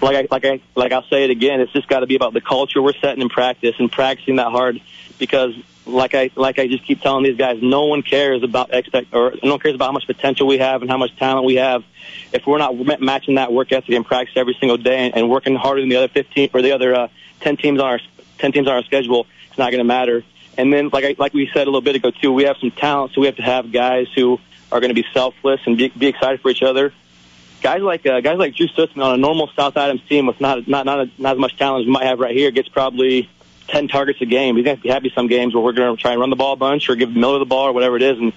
Like 0.00 0.16
I, 0.16 0.28
like 0.30 0.44
I, 0.44 0.60
like 0.74 0.92
I'll 0.92 1.06
say 1.08 1.24
it 1.24 1.30
again. 1.30 1.60
It's 1.60 1.72
just 1.72 1.88
got 1.88 2.00
to 2.00 2.06
be 2.06 2.16
about 2.16 2.34
the 2.34 2.40
culture 2.40 2.82
we're 2.82 2.92
setting 2.92 3.22
in 3.22 3.28
practice 3.28 3.74
and 3.78 3.90
practicing 3.90 4.36
that 4.36 4.50
hard 4.50 4.80
because 5.18 5.54
like 5.86 6.14
I 6.14 6.30
like 6.34 6.58
I 6.58 6.66
just 6.66 6.84
keep 6.84 7.00
telling 7.00 7.24
these 7.24 7.36
guys, 7.36 7.58
no 7.62 7.86
one 7.86 8.02
cares 8.02 8.42
about 8.42 8.74
expect 8.74 9.14
or 9.14 9.34
no 9.42 9.52
one 9.52 9.60
cares 9.60 9.74
about 9.74 9.86
how 9.86 9.92
much 9.92 10.06
potential 10.06 10.46
we 10.46 10.58
have 10.58 10.82
and 10.82 10.90
how 10.90 10.98
much 10.98 11.16
talent 11.16 11.46
we 11.46 11.56
have. 11.56 11.84
If 12.32 12.46
we're 12.46 12.58
not 12.58 13.00
matching 13.00 13.36
that 13.36 13.52
work 13.52 13.72
ethic 13.72 13.90
in 13.90 14.04
practice 14.04 14.36
every 14.36 14.56
single 14.58 14.76
day 14.76 15.06
and, 15.06 15.16
and 15.16 15.30
working 15.30 15.56
harder 15.56 15.80
than 15.80 15.88
the 15.88 15.96
other 15.96 16.08
15 16.08 16.50
or 16.52 16.62
the 16.62 16.72
other 16.72 16.94
uh, 16.94 17.08
10 17.40 17.56
teams 17.56 17.80
on 17.80 17.86
our 17.86 18.00
10 18.38 18.52
teams 18.52 18.68
on 18.68 18.74
our 18.74 18.82
schedule, 18.82 19.26
it's 19.48 19.58
not 19.58 19.70
going 19.70 19.78
to 19.78 19.84
matter. 19.84 20.24
And 20.58 20.72
then, 20.72 20.90
like 20.92 21.04
I, 21.04 21.14
like 21.18 21.34
we 21.34 21.48
said 21.52 21.62
a 21.62 21.70
little 21.70 21.80
bit 21.80 21.96
ago 21.96 22.10
too, 22.10 22.32
we 22.32 22.44
have 22.44 22.56
some 22.58 22.70
talent, 22.70 23.12
so 23.12 23.20
we 23.20 23.26
have 23.26 23.36
to 23.36 23.42
have 23.42 23.72
guys 23.72 24.08
who 24.14 24.40
are 24.72 24.80
going 24.80 24.94
to 24.94 25.00
be 25.00 25.06
selfless 25.12 25.60
and 25.66 25.76
be, 25.76 25.88
be 25.88 26.06
excited 26.06 26.40
for 26.40 26.50
each 26.50 26.62
other. 26.62 26.92
Guys 27.62 27.82
like 27.82 28.06
uh, 28.06 28.20
guys 28.20 28.38
like 28.38 28.54
Drew 28.54 28.68
Stutzman 28.68 29.02
on 29.02 29.14
a 29.14 29.16
normal 29.16 29.50
South 29.56 29.76
Adams 29.76 30.02
team 30.08 30.26
with 30.26 30.40
not 30.40 30.68
not 30.68 30.86
not, 30.86 31.08
not 31.18 31.32
as 31.32 31.38
much 31.38 31.56
talent 31.56 31.82
as 31.82 31.86
we 31.86 31.92
might 31.92 32.04
have 32.04 32.20
right 32.20 32.34
here 32.34 32.50
gets 32.50 32.68
probably 32.68 33.28
10 33.68 33.88
targets 33.88 34.20
a 34.20 34.26
game. 34.26 34.56
He's 34.56 34.64
going 34.64 34.76
to 34.76 34.82
be 34.82 34.88
happy 34.88 35.10
some 35.14 35.26
games 35.26 35.54
where 35.54 35.62
we're 35.62 35.72
going 35.72 35.96
to 35.96 36.00
try 36.00 36.12
and 36.12 36.20
run 36.20 36.30
the 36.30 36.36
ball 36.36 36.52
a 36.52 36.56
bunch 36.56 36.88
or 36.88 36.96
give 36.96 37.14
Miller 37.14 37.38
the 37.38 37.46
ball 37.46 37.66
or 37.66 37.72
whatever 37.72 37.96
it 37.96 38.02
is 38.02 38.18
and 38.18 38.32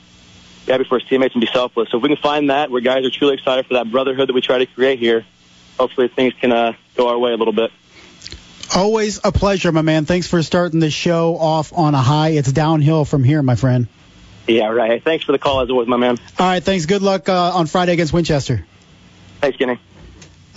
be 0.65 0.71
happy 0.71 0.83
for 0.83 0.99
his 0.99 1.07
teammates 1.07 1.35
and 1.35 1.41
be 1.41 1.47
selfless. 1.47 1.89
So 1.89 1.97
if 1.97 2.03
we 2.03 2.09
can 2.09 2.17
find 2.17 2.49
that 2.49 2.71
where 2.71 2.81
guys 2.81 3.05
are 3.05 3.09
truly 3.09 3.35
excited 3.35 3.65
for 3.65 3.75
that 3.75 3.91
brotherhood 3.91 4.29
that 4.29 4.33
we 4.33 4.41
try 4.41 4.57
to 4.57 4.65
create 4.65 4.99
here, 4.99 5.25
hopefully 5.79 6.07
things 6.07 6.33
can 6.33 6.51
uh, 6.51 6.73
go 6.95 7.09
our 7.09 7.17
way 7.17 7.31
a 7.31 7.37
little 7.37 7.53
bit. 7.53 7.71
Always 8.75 9.19
a 9.23 9.31
pleasure, 9.31 9.71
my 9.71 9.81
man. 9.81 10.05
Thanks 10.05 10.27
for 10.27 10.43
starting 10.43 10.79
the 10.79 10.91
show 10.91 11.35
off 11.37 11.73
on 11.73 11.95
a 11.95 12.01
high. 12.01 12.29
It's 12.29 12.51
downhill 12.51 13.05
from 13.05 13.23
here, 13.23 13.41
my 13.41 13.55
friend. 13.55 13.87
Yeah, 14.47 14.67
right. 14.67 15.03
Thanks 15.03 15.25
for 15.25 15.31
the 15.31 15.39
call 15.39 15.61
as 15.61 15.69
always, 15.69 15.87
my 15.87 15.97
man. 15.97 16.17
All 16.39 16.45
right, 16.47 16.63
thanks. 16.63 16.85
Good 16.85 17.01
luck 17.01 17.29
uh, 17.29 17.51
on 17.55 17.67
Friday 17.67 17.93
against 17.93 18.13
Winchester. 18.13 18.65
Thanks, 19.41 19.57
Kenny. 19.57 19.79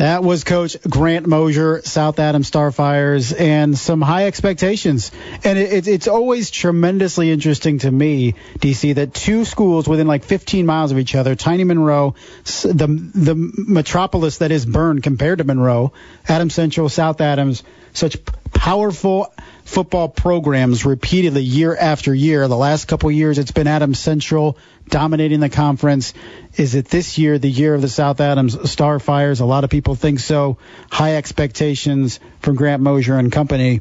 That 0.02 0.25
was 0.25 0.42
Coach 0.42 0.76
Grant 0.82 1.28
Moser, 1.28 1.80
South 1.85 2.18
Adams 2.18 2.50
Starfires, 2.50 3.32
and 3.38 3.78
some 3.78 4.00
high 4.02 4.26
expectations. 4.26 5.12
And 5.44 5.56
it, 5.56 5.73
it, 5.73 5.87
it's 5.87 6.09
always 6.09 6.50
tremendously 6.50 7.30
interesting 7.30 7.78
to 7.78 7.90
me, 7.92 8.35
DC, 8.59 8.97
that 8.97 9.14
two 9.14 9.44
schools 9.44 9.88
within 9.88 10.09
like 10.09 10.25
15 10.25 10.66
miles 10.66 10.90
of 10.90 10.99
each 10.99 11.14
other, 11.14 11.37
Tiny 11.37 11.62
Monroe, 11.62 12.16
the 12.64 12.88
the 13.14 13.37
metropolis 13.37 14.38
that 14.38 14.50
is 14.50 14.66
Berne 14.66 15.02
compared 15.02 15.38
to 15.38 15.44
Monroe, 15.44 15.92
Adams 16.26 16.54
Central, 16.54 16.88
South 16.88 17.21
Adams, 17.21 17.62
such 17.92 18.16
powerful 18.52 19.32
football 19.64 20.09
programs 20.09 20.85
repeatedly 20.85 21.42
year 21.42 21.76
after 21.76 22.14
year. 22.14 22.47
The 22.49 22.57
last 22.57 22.87
couple 22.87 23.11
years, 23.11 23.38
it's 23.38 23.50
been 23.50 23.66
Adams 23.66 23.99
Central 23.99 24.59
dominating 24.88 25.40
the 25.40 25.49
conference. 25.49 26.14
Is 26.57 26.75
it 26.75 26.87
this 26.87 27.19
year, 27.19 27.38
the 27.38 27.50
year 27.50 27.75
of 27.75 27.83
the 27.83 27.88
South 27.88 28.21
Adams 28.21 28.57
Starfires? 28.57 29.40
A 29.40 29.45
lot 29.45 29.64
of 29.64 29.71
people 29.71 29.95
think 29.95 30.21
so. 30.21 30.59
High 30.90 31.16
expectations 31.16 32.21
from 32.40 32.57
Grant 32.57 32.83
Moser 32.83 33.16
and 33.19 33.31
company. 33.31 33.81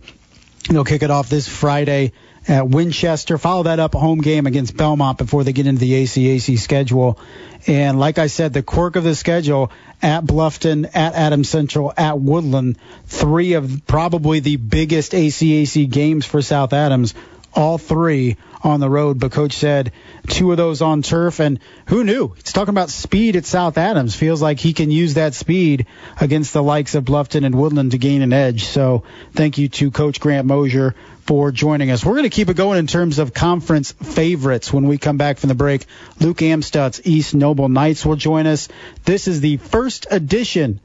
They'll 0.70 0.86
kick 0.86 1.04
it 1.04 1.12
off 1.12 1.30
this 1.30 1.48
Friday 1.48 2.14
at 2.48 2.68
Winchester. 2.68 3.38
Follow 3.38 3.64
that 3.64 3.80
up 3.80 3.96
a 3.96 4.00
home 4.00 4.22
game 4.22 4.48
against 4.48 4.76
Belmont 4.76 5.18
before 5.18 5.44
they 5.44 5.54
get 5.54 5.68
into 5.68 5.80
the 5.80 6.04
ACAC 6.04 6.58
schedule. 6.58 7.20
And 7.68 8.00
like 8.00 8.18
I 8.18 8.28
said, 8.28 8.54
the 8.54 8.64
quirk 8.64 8.96
of 8.96 9.04
the 9.04 9.16
schedule 9.16 9.72
at 10.02 10.24
Bluffton, 10.26 10.86
at 10.94 11.14
Adams 11.14 11.50
Central, 11.50 11.94
at 11.96 12.20
Woodland, 12.20 12.78
three 13.06 13.54
of 13.54 13.84
probably 13.86 14.40
the 14.40 14.56
biggest 14.56 15.12
ACAC 15.12 15.90
games 15.90 16.26
for 16.26 16.42
South 16.42 16.74
Adams. 16.74 17.14
All 17.54 17.78
three 17.78 18.38
on 18.64 18.80
the 18.80 18.90
road, 18.90 19.20
but 19.20 19.32
coach 19.32 19.54
said 19.54 19.92
two 20.28 20.52
of 20.52 20.58
those 20.58 20.82
on 20.82 21.02
turf. 21.02 21.40
And 21.40 21.60
who 21.88 22.06
knew? 22.06 22.30
He's 22.30 22.54
talking 22.54 22.70
about 22.70 22.90
speed 22.90 23.36
at 23.36 23.46
South 23.46 23.78
Adams. 23.78 24.16
Feels 24.16 24.42
like 24.42 24.60
he 24.60 24.72
can 24.72 24.90
use 24.90 25.16
that 25.16 25.34
speed 25.34 25.86
against 26.20 26.54
the 26.54 26.64
likes 26.64 26.96
of 26.96 27.04
Bluffton 27.04 27.46
and 27.46 27.54
Woodland 27.54 27.92
to 27.92 27.98
gain 27.98 28.22
an 28.22 28.32
edge. 28.32 28.64
So 28.64 29.04
thank 29.34 29.58
you 29.58 29.68
to 29.68 29.92
Coach 29.92 30.22
Grant 30.22 30.48
Moser 30.48 30.96
for 31.22 31.51
joining 31.51 31.92
us. 31.92 32.06
We're 32.06 32.13
going 32.13 32.24
to 32.24 32.30
keep 32.30 32.50
it 32.50 32.58
going 32.58 32.80
in 32.80 32.88
terms 32.88 33.20
of 33.20 33.34
conference 33.34 33.92
favorites 33.92 34.74
when 34.74 34.88
we 34.88 34.98
come 34.98 35.18
back 35.18 35.38
from 35.38 35.50
the 35.50 35.56
break. 35.56 35.86
Luke 36.20 36.38
Amstutz, 36.38 37.01
East 37.04 37.34
Noble 37.36 37.70
Knights 37.70 38.06
will 38.06 38.16
join 38.16 38.48
us. 38.48 38.68
This 39.06 39.28
is 39.28 39.42
the 39.42 39.58
first 39.58 40.08
edition 40.10 40.80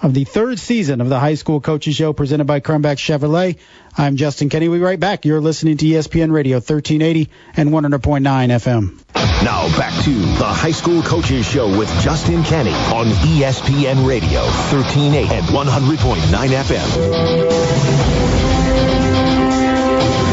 of 0.00 0.14
the 0.14 0.24
third 0.24 0.58
season 0.58 1.00
of 1.00 1.08
the 1.08 1.18
High 1.18 1.34
School 1.34 1.60
Coaches 1.60 1.94
Show 1.94 2.12
presented 2.12 2.44
by 2.46 2.60
Crumback 2.60 2.96
Chevrolet. 2.96 3.58
I'm 3.96 4.16
Justin 4.16 4.48
Kenny. 4.48 4.68
We'll 4.68 4.80
be 4.80 4.84
right 4.84 4.98
back. 4.98 5.24
You're 5.24 5.40
listening 5.40 5.76
to 5.76 5.86
ESPN 5.86 6.32
Radio 6.32 6.56
1380 6.56 7.30
and 7.56 7.70
100.9 7.70 8.22
FM. 8.22 8.98
Now 9.44 9.68
back 9.78 10.04
to 10.04 10.10
the 10.10 10.44
High 10.44 10.72
School 10.72 11.02
Coaches 11.02 11.46
Show 11.46 11.78
with 11.78 11.88
Justin 12.00 12.42
Kenny 12.44 12.70
on 12.70 13.06
ESPN 13.06 14.06
Radio 14.06 14.42
1380 14.42 15.34
and 15.34 15.46
100.9 15.46 16.48
FM. 16.62 18.31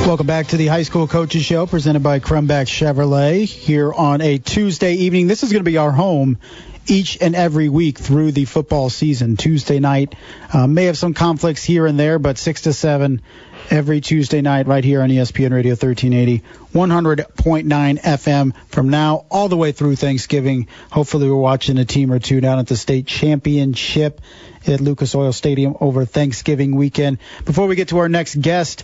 Welcome 0.09 0.25
back 0.25 0.47
to 0.47 0.57
the 0.57 0.65
High 0.65 0.81
School 0.81 1.07
Coaches 1.07 1.45
Show 1.45 1.67
presented 1.67 2.01
by 2.01 2.19
Crumback 2.19 2.65
Chevrolet 2.65 3.45
here 3.45 3.93
on 3.93 4.21
a 4.21 4.39
Tuesday 4.39 4.93
evening. 4.95 5.27
This 5.27 5.43
is 5.43 5.51
going 5.51 5.63
to 5.63 5.69
be 5.69 5.77
our 5.77 5.91
home 5.91 6.39
each 6.87 7.19
and 7.21 7.35
every 7.35 7.69
week 7.69 7.99
through 7.99 8.31
the 8.31 8.45
football 8.45 8.89
season. 8.89 9.37
Tuesday 9.37 9.77
night 9.77 10.15
uh, 10.51 10.65
may 10.65 10.85
have 10.85 10.97
some 10.97 11.13
conflicts 11.13 11.63
here 11.63 11.85
and 11.85 11.99
there, 11.99 12.17
but 12.17 12.39
6 12.39 12.63
to 12.63 12.73
7 12.73 13.21
every 13.69 14.01
Tuesday 14.01 14.41
night 14.41 14.65
right 14.65 14.83
here 14.83 15.03
on 15.03 15.09
ESPN 15.09 15.53
Radio 15.53 15.73
1380, 15.73 16.39
100.9 16.73 18.01
FM 18.01 18.55
from 18.65 18.89
now 18.89 19.27
all 19.29 19.47
the 19.47 19.57
way 19.57 19.71
through 19.71 19.95
Thanksgiving. 19.95 20.67
Hopefully 20.91 21.29
we're 21.29 21.35
watching 21.35 21.77
a 21.77 21.85
team 21.85 22.11
or 22.11 22.17
two 22.17 22.41
down 22.41 22.57
at 22.57 22.65
the 22.65 22.75
state 22.75 23.05
championship 23.05 24.21
at 24.65 24.81
Lucas 24.81 25.13
Oil 25.13 25.31
Stadium 25.31 25.75
over 25.79 26.05
Thanksgiving 26.05 26.75
weekend. 26.75 27.19
Before 27.45 27.67
we 27.67 27.75
get 27.75 27.89
to 27.89 27.99
our 27.99 28.09
next 28.09 28.41
guest, 28.41 28.83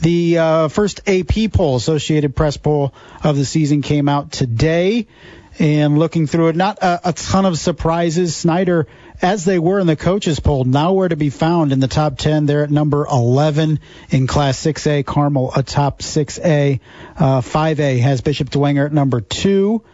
the 0.00 0.38
uh, 0.38 0.68
first 0.68 1.08
AP 1.08 1.52
poll, 1.52 1.76
Associated 1.76 2.34
Press 2.36 2.56
poll 2.56 2.94
of 3.22 3.36
the 3.36 3.44
season, 3.44 3.82
came 3.82 4.08
out 4.08 4.32
today. 4.32 5.06
And 5.56 5.98
looking 5.98 6.26
through 6.26 6.48
it, 6.48 6.56
not 6.56 6.78
a, 6.78 7.10
a 7.10 7.12
ton 7.12 7.46
of 7.46 7.56
surprises. 7.56 8.34
Snider, 8.34 8.88
as 9.22 9.44
they 9.44 9.60
were 9.60 9.78
in 9.78 9.86
the 9.86 9.94
coaches 9.94 10.40
poll, 10.40 10.64
nowhere 10.64 11.08
to 11.08 11.14
be 11.14 11.30
found 11.30 11.72
in 11.72 11.78
the 11.78 11.86
top 11.86 12.18
10. 12.18 12.46
They're 12.46 12.64
at 12.64 12.72
number 12.72 13.06
11 13.06 13.78
in 14.10 14.26
Class 14.26 14.58
6A. 14.58 15.06
Carmel, 15.06 15.52
a 15.54 15.62
top 15.62 16.00
6A. 16.00 16.80
Uh, 17.16 17.40
5A 17.40 18.00
has 18.00 18.20
Bishop 18.20 18.50
Dwenger 18.50 18.86
at 18.86 18.92
number 18.92 19.20
two 19.20 19.84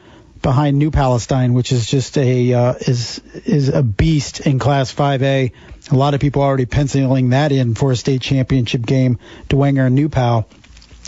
behind 0.43 0.79
New 0.79 0.91
Palestine, 0.91 1.55
which 1.55 1.73
is 1.73 1.87
just 1.87 2.17
a 2.19 2.53
uh, 2.53 2.75
is 2.75 3.21
is 3.45 3.69
a 3.69 3.83
beast 3.83 4.41
in 4.41 4.59
Class 4.59 4.93
5A. 4.95 5.53
A 5.91 5.97
lot 5.97 6.15
of 6.15 6.21
people 6.21 6.43
already 6.43 6.67
penciling 6.67 7.31
that 7.31 7.53
in 7.53 7.75
for 7.75 7.93
a 7.93 7.97
state 7.97 8.23
championship 8.23 8.83
game, 8.83 9.19
Dwenger 9.49 9.87
and 9.87 9.95
New 9.95 10.09
Pal. 10.09 10.49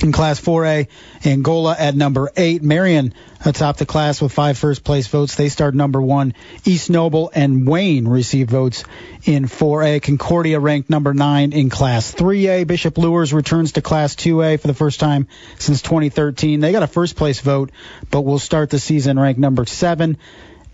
In 0.00 0.12
Class 0.12 0.40
4A. 0.40 0.88
Angola 1.24 1.76
at 1.78 1.94
number 1.94 2.30
eight. 2.36 2.62
Marion 2.62 3.14
atop 3.44 3.76
the 3.76 3.86
class 3.86 4.20
with 4.20 4.32
five 4.32 4.56
first 4.56 4.84
place 4.84 5.06
votes. 5.06 5.34
They 5.34 5.48
start 5.48 5.74
number 5.74 6.00
one. 6.00 6.34
East 6.64 6.90
Noble 6.90 7.30
and 7.34 7.66
Wayne 7.66 8.06
received 8.06 8.50
votes 8.50 8.84
in 9.24 9.44
4A. 9.44 10.02
Concordia 10.02 10.60
ranked 10.60 10.90
number 10.90 11.14
nine 11.14 11.52
in 11.52 11.70
Class 11.70 12.14
3A. 12.14 12.66
Bishop 12.66 12.98
Luers 12.98 13.32
returns 13.32 13.72
to 13.72 13.82
Class 13.82 14.14
2A 14.16 14.60
for 14.60 14.66
the 14.66 14.74
first 14.74 15.00
time 15.00 15.28
since 15.58 15.82
2013. 15.82 16.60
They 16.60 16.72
got 16.72 16.82
a 16.82 16.88
first 16.88 17.16
place 17.16 17.40
vote, 17.40 17.70
but 18.10 18.22
will 18.22 18.38
start 18.38 18.70
the 18.70 18.78
season 18.78 19.18
ranked 19.18 19.40
number 19.40 19.66
seven 19.66 20.18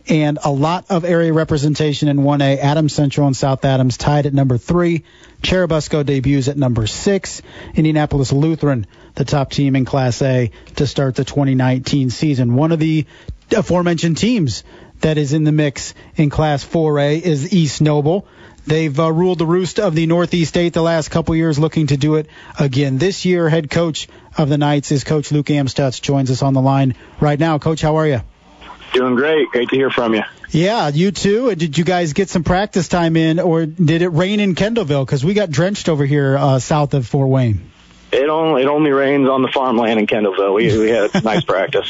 and 0.08 0.38
a 0.42 0.50
lot 0.50 0.86
of 0.88 1.04
area 1.04 1.32
representation 1.32 2.08
in 2.08 2.18
1A. 2.18 2.58
Adams 2.58 2.94
Central 2.94 3.26
and 3.26 3.36
South 3.36 3.64
Adams 3.64 3.96
tied 3.96 4.26
at 4.26 4.32
number 4.32 4.56
three. 4.56 5.04
Churubusco 5.42 6.04
debuts 6.04 6.48
at 6.48 6.56
number 6.56 6.86
six. 6.86 7.42
Indianapolis 7.74 8.32
Lutheran, 8.32 8.86
the 9.14 9.24
top 9.24 9.50
team 9.50 9.76
in 9.76 9.84
Class 9.84 10.22
A 10.22 10.50
to 10.76 10.86
start 10.86 11.14
the 11.14 11.24
2019 11.24 12.10
season. 12.10 12.54
One 12.54 12.72
of 12.72 12.78
the 12.78 13.06
aforementioned 13.54 14.16
teams 14.16 14.64
that 15.00 15.18
is 15.18 15.32
in 15.32 15.44
the 15.44 15.52
mix 15.52 15.94
in 16.16 16.30
Class 16.30 16.64
4A 16.64 17.20
is 17.20 17.52
East 17.52 17.80
Noble. 17.80 18.26
They've 18.66 18.98
uh, 18.98 19.10
ruled 19.10 19.38
the 19.38 19.46
roost 19.46 19.78
of 19.78 19.94
the 19.94 20.06
Northeast 20.06 20.56
8 20.56 20.74
the 20.74 20.82
last 20.82 21.10
couple 21.10 21.34
years, 21.34 21.58
looking 21.58 21.86
to 21.86 21.96
do 21.96 22.16
it 22.16 22.28
again 22.58 22.98
this 22.98 23.24
year. 23.24 23.48
Head 23.48 23.70
coach 23.70 24.08
of 24.36 24.48
the 24.48 24.58
Knights 24.58 24.92
is 24.92 25.04
Coach 25.04 25.32
Luke 25.32 25.46
Amstutz. 25.46 26.02
Joins 26.02 26.30
us 26.30 26.42
on 26.42 26.52
the 26.52 26.60
line 26.60 26.94
right 27.20 27.38
now. 27.38 27.58
Coach, 27.58 27.80
how 27.80 27.96
are 27.96 28.06
you? 28.06 28.20
Doing 28.92 29.14
great. 29.14 29.50
Great 29.50 29.68
to 29.68 29.76
hear 29.76 29.90
from 29.90 30.14
you. 30.14 30.22
Yeah, 30.50 30.88
you 30.88 31.10
too. 31.10 31.54
Did 31.54 31.76
you 31.76 31.84
guys 31.84 32.14
get 32.14 32.30
some 32.30 32.42
practice 32.42 32.88
time 32.88 33.16
in, 33.16 33.38
or 33.38 33.66
did 33.66 34.02
it 34.02 34.08
rain 34.08 34.40
in 34.40 34.54
Kendallville? 34.54 35.04
Because 35.04 35.24
we 35.24 35.34
got 35.34 35.50
drenched 35.50 35.88
over 35.88 36.06
here 36.06 36.36
uh, 36.38 36.58
south 36.58 36.94
of 36.94 37.06
Fort 37.06 37.28
Wayne. 37.28 37.70
It 38.10 38.30
only 38.30 38.62
it 38.62 38.68
only 38.68 38.90
rains 38.90 39.28
on 39.28 39.42
the 39.42 39.48
farmland 39.48 40.00
in 40.00 40.06
Kendallville. 40.06 40.54
We 40.54 40.78
we 40.78 40.88
had 40.88 41.22
nice 41.24 41.44
practice. 41.44 41.86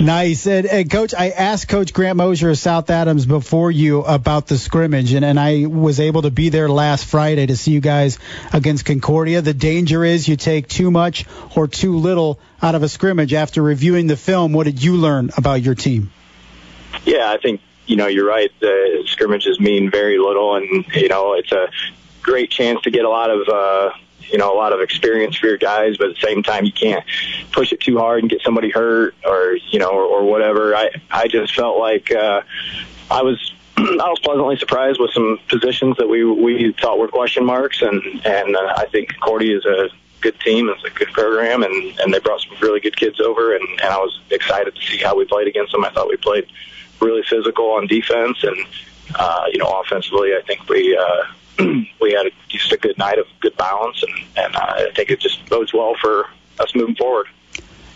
Nice. 0.00 0.46
And, 0.46 0.66
and, 0.66 0.90
coach, 0.90 1.12
I 1.12 1.28
asked 1.28 1.68
Coach 1.68 1.92
Grant 1.92 2.16
Moser 2.16 2.48
of 2.48 2.56
South 2.56 2.88
Adams 2.88 3.26
before 3.26 3.70
you 3.70 4.02
about 4.02 4.46
the 4.46 4.56
scrimmage, 4.56 5.12
and, 5.12 5.26
and 5.26 5.38
I 5.38 5.66
was 5.66 6.00
able 6.00 6.22
to 6.22 6.30
be 6.30 6.48
there 6.48 6.70
last 6.70 7.04
Friday 7.04 7.44
to 7.44 7.56
see 7.56 7.72
you 7.72 7.80
guys 7.80 8.18
against 8.54 8.86
Concordia. 8.86 9.42
The 9.42 9.52
danger 9.52 10.02
is 10.02 10.26
you 10.26 10.36
take 10.36 10.68
too 10.68 10.90
much 10.90 11.26
or 11.54 11.68
too 11.68 11.98
little 11.98 12.40
out 12.62 12.74
of 12.74 12.82
a 12.82 12.88
scrimmage. 12.88 13.34
After 13.34 13.62
reviewing 13.62 14.06
the 14.06 14.16
film, 14.16 14.54
what 14.54 14.64
did 14.64 14.82
you 14.82 14.96
learn 14.96 15.30
about 15.36 15.60
your 15.60 15.74
team? 15.74 16.10
Yeah, 17.08 17.30
I 17.30 17.38
think 17.38 17.62
you 17.86 17.96
know 17.96 18.06
you're 18.06 18.26
right. 18.26 18.52
The 18.60 19.02
scrimmages 19.06 19.58
mean 19.58 19.90
very 19.90 20.18
little, 20.18 20.56
and 20.56 20.84
you 20.94 21.08
know 21.08 21.32
it's 21.32 21.52
a 21.52 21.70
great 22.20 22.50
chance 22.50 22.82
to 22.82 22.90
get 22.90 23.06
a 23.06 23.08
lot 23.08 23.30
of 23.30 23.48
uh, 23.48 23.92
you 24.30 24.36
know 24.36 24.52
a 24.52 24.58
lot 24.58 24.74
of 24.74 24.82
experience 24.82 25.38
for 25.38 25.46
your 25.46 25.56
guys, 25.56 25.96
but 25.96 26.10
at 26.10 26.16
the 26.16 26.20
same 26.20 26.42
time 26.42 26.66
you 26.66 26.72
can't 26.72 27.02
push 27.50 27.72
it 27.72 27.80
too 27.80 27.96
hard 27.96 28.20
and 28.20 28.28
get 28.28 28.42
somebody 28.42 28.68
hurt 28.68 29.14
or 29.24 29.56
you 29.70 29.78
know 29.78 29.88
or, 29.88 30.02
or 30.02 30.24
whatever. 30.24 30.76
I 30.76 30.90
I 31.10 31.28
just 31.28 31.54
felt 31.54 31.78
like 31.78 32.10
uh, 32.10 32.42
I 33.10 33.22
was 33.22 33.54
I 33.78 33.82
was 33.82 34.18
pleasantly 34.18 34.58
surprised 34.58 35.00
with 35.00 35.12
some 35.12 35.40
positions 35.48 35.96
that 35.96 36.10
we 36.10 36.24
we 36.24 36.74
thought 36.74 36.98
were 36.98 37.08
question 37.08 37.46
marks, 37.46 37.80
and 37.80 38.02
and 38.26 38.54
uh, 38.54 38.74
I 38.76 38.84
think 38.92 39.18
Cordy 39.20 39.54
is 39.54 39.64
a 39.64 39.88
good 40.20 40.38
team. 40.40 40.68
It's 40.68 40.84
a 40.84 40.90
good 40.90 41.08
program, 41.14 41.62
and 41.62 41.98
and 42.00 42.12
they 42.12 42.18
brought 42.18 42.42
some 42.42 42.54
really 42.60 42.80
good 42.80 42.98
kids 42.98 43.18
over, 43.18 43.56
and 43.56 43.66
and 43.66 43.88
I 43.88 43.96
was 43.96 44.20
excited 44.30 44.74
to 44.74 44.82
see 44.82 44.98
how 44.98 45.16
we 45.16 45.24
played 45.24 45.48
against 45.48 45.72
them. 45.72 45.86
I 45.86 45.90
thought 45.90 46.10
we 46.10 46.18
played 46.18 46.46
really 47.00 47.22
physical 47.22 47.72
on 47.72 47.86
defense, 47.86 48.42
and 48.42 48.66
uh, 49.14 49.44
you 49.52 49.58
know, 49.58 49.66
offensively, 49.66 50.34
I 50.34 50.42
think 50.42 50.68
we 50.68 50.96
uh, 50.96 51.24
we 52.00 52.12
had 52.12 52.26
a, 52.26 52.30
just 52.48 52.72
a 52.72 52.76
good 52.76 52.98
night 52.98 53.18
of 53.18 53.26
good 53.40 53.56
balance, 53.56 54.02
and 54.02 54.12
and 54.36 54.56
uh, 54.56 54.88
I 54.88 54.90
think 54.94 55.10
it 55.10 55.20
just 55.20 55.48
bodes 55.48 55.72
well 55.72 55.94
for 56.00 56.28
us 56.58 56.74
moving 56.74 56.96
forward. 56.96 57.26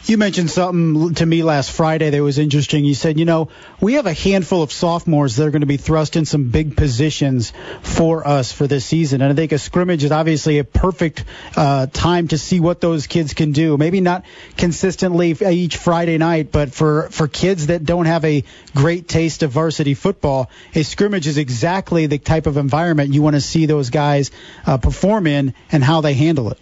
You 0.04 0.18
mentioned 0.18 0.50
something 0.50 1.14
to 1.14 1.24
me 1.24 1.44
last 1.44 1.70
Friday 1.70 2.10
that 2.10 2.20
was 2.20 2.36
interesting. 2.36 2.84
You 2.84 2.94
said, 2.94 3.20
you 3.20 3.24
know, 3.24 3.50
we 3.80 3.94
have 3.94 4.06
a 4.06 4.12
handful 4.12 4.64
of 4.64 4.72
sophomores 4.72 5.36
that 5.36 5.46
are 5.46 5.50
going 5.52 5.60
to 5.60 5.66
be 5.66 5.76
thrust 5.76 6.16
in 6.16 6.24
some 6.24 6.50
big 6.50 6.76
positions 6.76 7.52
for 7.82 8.26
us 8.26 8.50
for 8.50 8.66
this 8.66 8.84
season. 8.84 9.22
And 9.22 9.32
I 9.32 9.36
think 9.36 9.52
a 9.52 9.58
scrimmage 9.58 10.02
is 10.02 10.10
obviously 10.10 10.58
a 10.58 10.64
perfect 10.64 11.24
uh, 11.56 11.86
time 11.86 12.26
to 12.28 12.38
see 12.38 12.58
what 12.58 12.80
those 12.80 13.06
kids 13.06 13.32
can 13.32 13.52
do. 13.52 13.76
Maybe 13.76 14.00
not 14.00 14.24
consistently 14.56 15.36
each 15.40 15.76
Friday 15.76 16.18
night, 16.18 16.50
but 16.50 16.74
for, 16.74 17.08
for 17.10 17.28
kids 17.28 17.68
that 17.68 17.84
don't 17.84 18.06
have 18.06 18.24
a 18.24 18.42
great 18.74 19.06
taste 19.06 19.44
of 19.44 19.52
varsity 19.52 19.94
football, 19.94 20.50
a 20.74 20.82
scrimmage 20.82 21.28
is 21.28 21.38
exactly 21.38 22.06
the 22.06 22.18
type 22.18 22.48
of 22.48 22.56
environment 22.56 23.14
you 23.14 23.22
want 23.22 23.36
to 23.36 23.40
see 23.40 23.66
those 23.66 23.90
guys 23.90 24.32
uh, 24.66 24.78
perform 24.78 25.28
in 25.28 25.54
and 25.70 25.84
how 25.84 26.00
they 26.00 26.14
handle 26.14 26.50
it. 26.50 26.58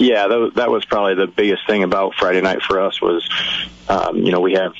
Yeah, 0.00 0.28
that, 0.28 0.52
that 0.54 0.70
was 0.70 0.86
probably 0.86 1.14
the 1.14 1.26
biggest 1.26 1.66
thing 1.66 1.82
about 1.82 2.14
Friday 2.14 2.40
night 2.40 2.62
for 2.62 2.80
us 2.80 3.02
was, 3.02 3.28
um, 3.86 4.16
you 4.16 4.32
know, 4.32 4.40
we 4.40 4.54
have 4.54 4.72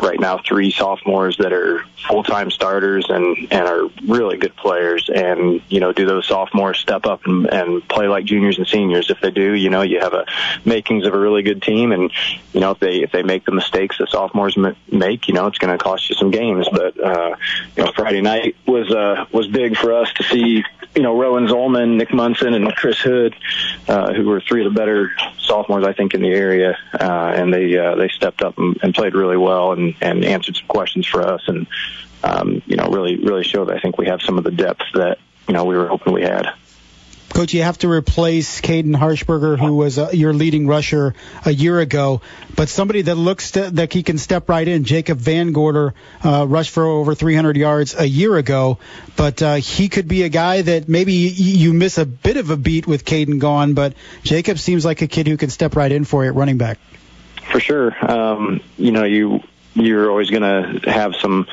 right 0.00 0.20
now 0.20 0.38
three 0.38 0.70
sophomores 0.70 1.36
that 1.38 1.52
are 1.52 1.84
full 2.08 2.22
time 2.22 2.52
starters 2.52 3.06
and 3.08 3.36
and 3.50 3.66
are 3.66 3.90
really 4.06 4.36
good 4.36 4.54
players. 4.54 5.10
And 5.12 5.60
you 5.68 5.80
know, 5.80 5.92
do 5.92 6.06
those 6.06 6.28
sophomores 6.28 6.78
step 6.78 7.04
up 7.04 7.26
and, 7.26 7.46
and 7.52 7.88
play 7.88 8.06
like 8.06 8.24
juniors 8.26 8.58
and 8.58 8.66
seniors? 8.68 9.10
If 9.10 9.20
they 9.20 9.32
do, 9.32 9.54
you 9.54 9.70
know, 9.70 9.82
you 9.82 9.98
have 9.98 10.14
a 10.14 10.24
makings 10.64 11.04
of 11.04 11.14
a 11.14 11.18
really 11.18 11.42
good 11.42 11.62
team. 11.62 11.90
And 11.90 12.12
you 12.52 12.60
know, 12.60 12.70
if 12.70 12.78
they 12.78 13.02
if 13.02 13.10
they 13.10 13.24
make 13.24 13.44
the 13.44 13.52
mistakes 13.52 13.98
that 13.98 14.10
sophomores 14.10 14.56
make, 14.56 15.26
you 15.26 15.34
know, 15.34 15.48
it's 15.48 15.58
going 15.58 15.76
to 15.76 15.82
cost 15.82 16.08
you 16.08 16.14
some 16.14 16.30
games. 16.30 16.68
But 16.70 17.02
uh, 17.02 17.34
you 17.76 17.84
know, 17.84 17.92
Friday 17.96 18.20
night 18.20 18.54
was 18.66 18.88
uh, 18.90 19.26
was 19.32 19.48
big 19.48 19.76
for 19.76 19.94
us 19.94 20.12
to 20.14 20.22
see. 20.22 20.64
You 20.94 21.02
know, 21.02 21.18
Rowan 21.18 21.46
Zolman, 21.46 21.96
Nick 21.96 22.12
Munson, 22.12 22.52
and 22.54 22.74
Chris 22.74 22.98
Hood, 22.98 23.36
uh, 23.88 24.12
who 24.12 24.24
were 24.24 24.40
three 24.40 24.66
of 24.66 24.72
the 24.72 24.78
better 24.78 25.12
sophomores 25.38 25.84
I 25.84 25.92
think 25.92 26.14
in 26.14 26.22
the 26.22 26.30
area, 26.30 26.76
uh, 26.92 27.32
and 27.36 27.54
they 27.54 27.78
uh, 27.78 27.94
they 27.94 28.08
stepped 28.08 28.42
up 28.42 28.58
and, 28.58 28.76
and 28.82 28.94
played 28.94 29.14
really 29.14 29.36
well 29.36 29.72
and, 29.72 29.94
and 30.00 30.24
answered 30.24 30.56
some 30.56 30.66
questions 30.66 31.06
for 31.06 31.22
us, 31.22 31.42
and 31.46 31.66
um, 32.24 32.62
you 32.66 32.76
know 32.76 32.88
really 32.88 33.16
really 33.16 33.44
showed 33.44 33.70
I 33.70 33.78
think 33.78 33.98
we 33.98 34.06
have 34.06 34.20
some 34.20 34.36
of 34.36 34.44
the 34.44 34.50
depth 34.50 34.82
that 34.94 35.18
you 35.46 35.54
know 35.54 35.64
we 35.64 35.76
were 35.76 35.86
hoping 35.86 36.12
we 36.12 36.22
had. 36.22 36.52
Coach, 37.32 37.54
you 37.54 37.62
have 37.62 37.78
to 37.78 37.88
replace 37.88 38.60
Caden 38.60 38.96
Harshberger, 38.96 39.58
who 39.58 39.74
was 39.76 39.98
uh, 39.98 40.10
your 40.12 40.32
leading 40.32 40.66
rusher 40.66 41.14
a 41.44 41.52
year 41.52 41.78
ago, 41.78 42.22
but 42.56 42.68
somebody 42.68 43.02
that 43.02 43.14
looks 43.14 43.52
to, 43.52 43.70
that 43.70 43.92
he 43.92 44.02
can 44.02 44.18
step 44.18 44.48
right 44.48 44.66
in. 44.66 44.82
Jacob 44.84 45.18
Van 45.18 45.52
Gorder 45.52 45.94
uh, 46.24 46.44
rushed 46.48 46.70
for 46.70 46.84
over 46.84 47.14
300 47.14 47.56
yards 47.56 47.94
a 47.94 48.06
year 48.06 48.36
ago, 48.36 48.78
but 49.16 49.40
uh, 49.42 49.54
he 49.54 49.88
could 49.88 50.08
be 50.08 50.24
a 50.24 50.28
guy 50.28 50.62
that 50.62 50.88
maybe 50.88 51.12
you 51.12 51.72
miss 51.72 51.98
a 51.98 52.04
bit 52.04 52.36
of 52.36 52.50
a 52.50 52.56
beat 52.56 52.86
with 52.86 53.04
Caden 53.04 53.38
gone, 53.38 53.74
but 53.74 53.94
Jacob 54.24 54.58
seems 54.58 54.84
like 54.84 55.00
a 55.02 55.06
kid 55.06 55.28
who 55.28 55.36
can 55.36 55.50
step 55.50 55.76
right 55.76 55.92
in 55.92 56.04
for 56.04 56.24
you 56.24 56.30
at 56.30 56.34
running 56.34 56.58
back. 56.58 56.78
For 57.52 57.60
sure. 57.60 57.94
Um, 58.10 58.60
you 58.76 58.90
know, 58.90 59.04
you 59.04 59.40
you're 59.74 60.10
always 60.10 60.30
going 60.30 60.42
to 60.42 60.90
have 60.90 61.14
some 61.16 61.46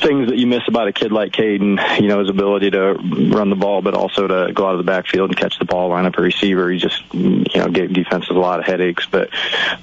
things 0.00 0.28
that 0.28 0.38
you 0.38 0.46
miss 0.46 0.62
about 0.68 0.88
a 0.88 0.92
kid 0.92 1.12
like 1.12 1.32
Caden. 1.32 2.00
You 2.00 2.08
know, 2.08 2.20
his 2.20 2.28
ability 2.28 2.70
to 2.70 2.94
run 2.94 3.50
the 3.50 3.56
ball, 3.56 3.82
but 3.82 3.94
also 3.94 4.26
to 4.26 4.52
go 4.52 4.66
out 4.66 4.72
of 4.72 4.78
the 4.78 4.84
backfield 4.84 5.30
and 5.30 5.38
catch 5.38 5.58
the 5.58 5.64
ball, 5.64 5.88
line 5.88 6.06
up 6.06 6.16
a 6.16 6.22
receiver. 6.22 6.70
He 6.70 6.78
just, 6.78 7.02
you 7.12 7.44
know, 7.56 7.68
gave 7.68 7.92
defenses 7.92 8.30
a 8.30 8.34
lot 8.38 8.60
of 8.60 8.66
headaches. 8.66 9.06
But 9.10 9.30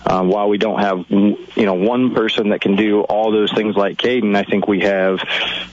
uh, 0.05 0.23
while 0.23 0.49
we 0.49 0.57
don't 0.57 0.79
have, 0.79 1.05
you 1.09 1.65
know, 1.65 1.73
one 1.73 2.15
person 2.15 2.49
that 2.49 2.61
can 2.61 2.75
do 2.75 3.01
all 3.01 3.31
those 3.31 3.51
things 3.51 3.75
like 3.75 3.97
Caden, 3.97 4.35
I 4.35 4.43
think 4.43 4.67
we 4.67 4.81
have 4.81 5.19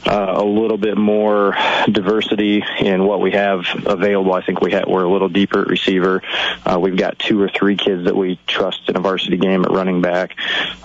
uh, 0.07 0.35
a 0.37 0.45
little 0.45 0.79
bit 0.79 0.97
more 0.97 1.57
diversity 1.91 2.65
in 2.81 3.05
what 3.05 3.21
we 3.21 3.33
have 3.33 3.67
available. 3.87 4.33
I 4.33 4.45
think 4.45 4.61
we 4.61 4.73
have, 4.73 4.89
we're 4.89 5.05
a 5.05 5.11
little 5.11 5.29
deeper 5.29 5.61
at 5.61 5.69
receiver. 5.69 6.23
Uh, 6.67 6.79
we've 6.81 6.97
got 6.97 7.19
two 7.19 7.41
or 7.41 7.49
three 7.49 7.77
kids 7.77 8.05
that 8.05 8.17
we 8.17 8.39
trust 8.47 8.89
in 8.89 8.97
a 8.97 9.01
varsity 9.01 9.37
game 9.37 9.65
at 9.65 9.71
running 9.71 10.01
back. 10.03 10.37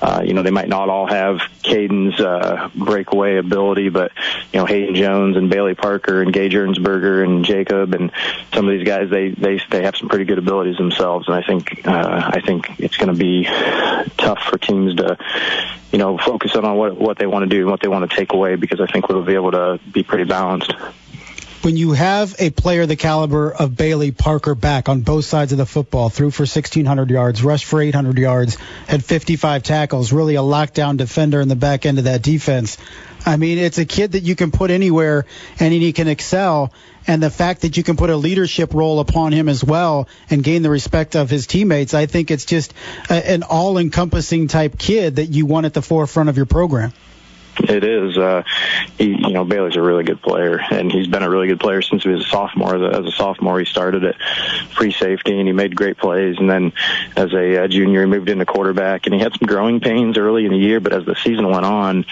Uh, 0.02 0.22
you 0.24 0.34
know, 0.34 0.44
they 0.44 0.52
might 0.52 0.70
not 0.70 0.90
all 0.90 0.99
have 1.08 1.42
Caden's 1.64 2.20
uh, 2.20 2.70
breakaway 2.76 3.38
ability, 3.38 3.90
but 3.90 4.12
you 4.52 4.60
know 4.60 4.66
Hayden 4.66 4.96
Jones 4.96 5.38
and 5.38 5.50
Bailey 5.50 5.76
Parker 5.76 6.22
and 6.22 6.34
Gage 6.34 6.54
Ernsberger 6.54 7.24
and 7.24 7.46
Jacob 7.46 7.94
and 7.94 8.12
some 8.54 8.68
of 8.68 8.72
these 8.72 8.88
guys 8.88 9.10
they 9.10 9.30
they 9.30 9.62
they 9.70 9.84
have 9.84 9.96
some 9.96 10.10
pretty 10.10 10.26
good 10.26 10.38
abilities 10.38 10.78
themselves, 10.78 11.28
and 11.28 11.36
I 11.36 11.42
think 11.42 11.88
uh, 11.88 12.32
I 12.34 12.42
think 12.42 12.80
it's 12.80 12.98
going 12.98 13.14
to 13.14 13.20
be 13.20 13.46
tough 14.18 14.40
for 14.50 14.58
teams 14.58 14.96
to 14.96 15.18
you 15.92 15.98
know 15.98 16.18
focus 16.18 16.56
on 16.56 16.76
what 16.76 16.98
what 16.98 17.18
they 17.18 17.26
want 17.26 17.44
to 17.44 17.50
do 17.50 17.62
and 17.62 17.72
what 17.72 17.82
they 17.82 17.88
want 17.88 18.10
to 18.10 18.16
take 18.16 18.34
away 18.34 18.56
because 18.56 18.80
I 18.80 18.88
think 18.88 19.10
we'll 19.10 19.24
be 19.24 19.36
able 19.36 19.52
to 19.52 19.80
be 19.92 20.04
pretty 20.04 20.26
balanced 20.26 20.74
when 21.62 21.76
you 21.76 21.92
have 21.92 22.36
a 22.40 22.50
player 22.50 22.86
the 22.86 22.96
caliber 22.96 23.52
of 23.52 23.76
Bailey 23.76 24.12
Parker 24.12 24.56
back 24.56 24.88
on 24.88 25.02
both 25.02 25.26
sides 25.26 25.52
of 25.52 25.58
the 25.58 25.66
football, 25.66 26.10
threw 26.10 26.32
for 26.32 26.44
1,600 26.44 27.10
yards, 27.10 27.44
rushed 27.44 27.66
for 27.66 27.82
800 27.82 28.18
yards, 28.18 28.58
had 28.88 29.04
55 29.04 29.64
tackles, 29.64 30.14
really 30.14 30.36
a 30.36 30.42
lockdown 30.42 30.96
defender 30.96 31.42
in 31.42 31.50
the 31.50 31.58
back 31.58 31.86
end 31.86 31.98
of 31.98 32.06
that 32.06 32.22
defense. 32.22 32.78
I 33.26 33.36
mean, 33.36 33.58
it's 33.58 33.78
a 33.78 33.86
kid 33.86 34.14
that 34.14 34.24
you 34.24 34.36
can 34.36 34.52
put 34.52 34.72
anywhere 34.72 35.26
and 35.60 35.74
he 35.74 35.92
can 35.92 36.08
excel. 36.08 36.72
And 37.06 37.22
the 37.22 37.30
fact 37.30 37.62
that 37.62 37.76
you 37.76 37.84
can 37.84 37.98
put 37.98 38.10
a 38.10 38.16
leadership 38.16 38.74
role 38.74 39.00
upon 39.00 39.34
him 39.34 39.50
as 39.50 39.64
well 39.64 40.08
and 40.30 40.44
gain 40.44 40.62
the 40.62 40.70
respect 40.70 41.16
of 41.16 41.30
his 41.30 41.46
teammates, 41.46 41.94
I 41.94 42.06
think 42.06 42.32
it's 42.32 42.46
just 42.46 42.74
a, 43.10 43.32
an 43.32 43.44
all 43.44 43.78
encompassing 43.78 44.48
type 44.48 44.78
kid 44.78 45.18
that 45.18 45.26
you 45.26 45.46
want 45.46 45.66
at 45.66 45.74
the 45.74 45.82
forefront 45.82 46.30
of 46.30 46.38
your 46.38 46.46
program. 46.46 46.94
It 47.60 47.84
is. 47.84 48.18
Uh, 48.18 48.44
he, 48.98 49.10
you 49.10 49.34
know, 49.34 49.44
Bailey's 49.44 49.76
a 49.76 49.82
really 49.82 50.04
good 50.04 50.22
player, 50.22 50.60
and 50.72 50.92
he's 50.92 51.08
been 51.08 51.24
a 51.24 51.30
really 51.30 51.48
good 51.48 51.60
player 51.60 51.82
since 51.82 52.04
he 52.04 52.10
was 52.10 52.26
a 52.26 52.30
sophomore. 52.30 52.76
As 52.94 53.06
a 53.06 53.12
sophomore, 53.12 53.60
he 53.60 53.66
started 53.66 54.04
at 54.04 54.16
free 54.76 54.92
safety, 54.92 55.38
and 55.38 55.48
he 55.48 55.54
made 55.54 55.76
great 55.76 55.98
plays. 55.98 56.38
And 56.38 56.50
then, 56.50 56.74
as 57.16 57.34
a, 57.34 57.64
a 57.64 57.68
junior, 57.68 58.02
he 58.02 58.08
moved 58.08 58.30
into 58.30 58.46
quarterback, 58.46 59.06
and 59.06 59.14
he 59.14 59.22
had 59.22 59.34
some 59.34 59.48
growing 59.48 59.80
pains 59.80 60.18
early 60.18 60.46
in 60.46 60.52
the 60.52 60.58
year. 60.58 60.80
But 60.80 60.94
as 60.94 61.06
the 61.06 61.16
season 61.16 61.50
went 61.50 61.66
on, 61.66 62.06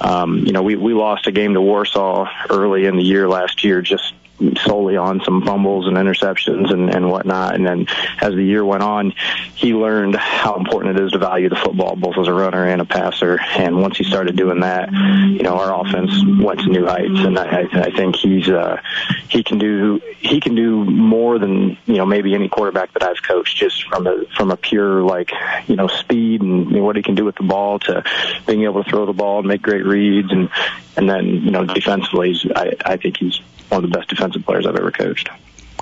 um, 0.00 0.38
you 0.38 0.52
know, 0.52 0.62
we 0.62 0.76
we 0.76 0.94
lost 0.94 1.26
a 1.26 1.32
game 1.32 1.54
to 1.54 1.60
Warsaw 1.60 2.28
early 2.50 2.86
in 2.86 2.96
the 2.96 3.04
year 3.04 3.28
last 3.28 3.64
year, 3.64 3.82
just 3.82 4.14
solely 4.64 4.96
on 4.96 5.20
some 5.24 5.44
fumbles 5.44 5.86
and 5.86 5.96
interceptions 5.96 6.72
and, 6.72 6.94
and 6.94 7.10
whatnot. 7.10 7.54
And 7.54 7.66
then 7.66 7.86
as 8.20 8.34
the 8.34 8.42
year 8.42 8.64
went 8.64 8.82
on, 8.82 9.12
he 9.54 9.74
learned 9.74 10.16
how 10.16 10.56
important 10.56 10.98
it 10.98 11.04
is 11.04 11.12
to 11.12 11.18
value 11.18 11.48
the 11.48 11.56
football, 11.56 11.96
both 11.96 12.18
as 12.18 12.28
a 12.28 12.32
runner 12.32 12.66
and 12.66 12.80
a 12.80 12.84
passer. 12.84 13.38
And 13.40 13.80
once 13.80 13.98
he 13.98 14.04
started 14.04 14.36
doing 14.36 14.60
that, 14.60 14.90
you 14.92 15.42
know, 15.42 15.56
our 15.58 15.80
offense 15.80 16.10
went 16.40 16.60
to 16.60 16.68
new 16.68 16.86
heights. 16.86 17.20
And 17.20 17.38
I, 17.38 17.66
I 17.72 17.90
think 17.90 18.16
he's 18.16 18.48
uh, 18.48 18.80
he 19.28 19.42
can 19.42 19.58
do 19.58 20.00
he 20.18 20.40
can 20.40 20.54
do 20.54 20.84
more 20.84 21.38
than 21.38 21.76
you 21.86 21.96
know 21.96 22.06
maybe 22.06 22.34
any 22.34 22.48
quarterback 22.48 22.92
that 22.94 23.02
I've 23.02 23.22
coached, 23.22 23.56
just 23.56 23.84
from 23.88 24.06
a 24.06 24.24
from 24.36 24.50
a 24.50 24.56
pure 24.56 25.02
like 25.02 25.30
you 25.66 25.76
know 25.76 25.86
speed 25.86 26.42
and 26.42 26.70
you 26.70 26.78
know, 26.78 26.84
what 26.84 26.96
he 26.96 27.02
can 27.02 27.14
do 27.14 27.24
with 27.24 27.36
the 27.36 27.44
ball 27.44 27.78
to 27.80 28.04
being 28.46 28.64
able 28.64 28.82
to 28.82 28.90
throw 28.90 29.06
the 29.06 29.12
ball 29.12 29.38
and 29.38 29.48
make 29.48 29.62
great 29.62 29.84
reads 29.84 30.32
and 30.32 30.50
and 30.96 31.08
then 31.08 31.26
you 31.26 31.50
know 31.50 31.64
defensively, 31.64 32.34
I 32.54 32.72
I 32.84 32.96
think 32.96 33.18
he's 33.18 33.40
one 33.72 33.82
of 33.82 33.90
the 33.90 33.96
best 33.96 34.10
defensive 34.10 34.44
players 34.44 34.66
I've 34.66 34.76
ever 34.76 34.90
coached. 34.90 35.30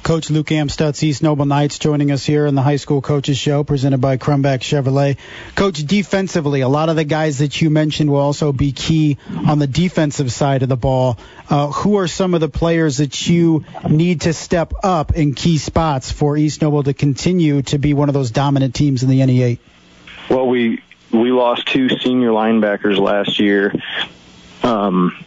Coach 0.02 0.30
Luke 0.30 0.46
Amstutz, 0.46 1.02
East 1.02 1.22
Noble 1.22 1.44
Knights, 1.44 1.78
joining 1.78 2.10
us 2.10 2.24
here 2.24 2.46
in 2.46 2.54
the 2.54 2.62
High 2.62 2.76
School 2.76 3.02
Coaches 3.02 3.36
Show, 3.36 3.64
presented 3.64 4.00
by 4.00 4.16
Crumback 4.16 4.60
Chevrolet. 4.60 5.18
Coach, 5.56 5.84
defensively, 5.84 6.62
a 6.62 6.68
lot 6.68 6.88
of 6.88 6.96
the 6.96 7.04
guys 7.04 7.38
that 7.38 7.60
you 7.60 7.68
mentioned 7.68 8.08
will 8.08 8.20
also 8.20 8.52
be 8.52 8.72
key 8.72 9.18
on 9.46 9.58
the 9.58 9.66
defensive 9.66 10.32
side 10.32 10.62
of 10.62 10.68
the 10.68 10.76
ball. 10.76 11.18
Uh, 11.50 11.66
who 11.66 11.98
are 11.98 12.06
some 12.06 12.32
of 12.34 12.40
the 12.40 12.48
players 12.48 12.98
that 12.98 13.28
you 13.28 13.64
need 13.88 14.22
to 14.22 14.32
step 14.32 14.72
up 14.82 15.16
in 15.16 15.34
key 15.34 15.58
spots 15.58 16.10
for 16.12 16.36
East 16.36 16.62
Noble 16.62 16.84
to 16.84 16.94
continue 16.94 17.62
to 17.62 17.78
be 17.78 17.92
one 17.92 18.08
of 18.08 18.14
those 18.14 18.30
dominant 18.30 18.74
teams 18.74 19.02
in 19.02 19.10
the 19.10 19.20
NE8? 19.20 19.58
Well, 20.30 20.46
we 20.46 20.80
we 21.12 21.32
lost 21.32 21.66
two 21.66 21.88
senior 21.88 22.30
linebackers 22.30 22.98
last 22.98 23.40
year. 23.40 23.74
Um, 24.62 25.24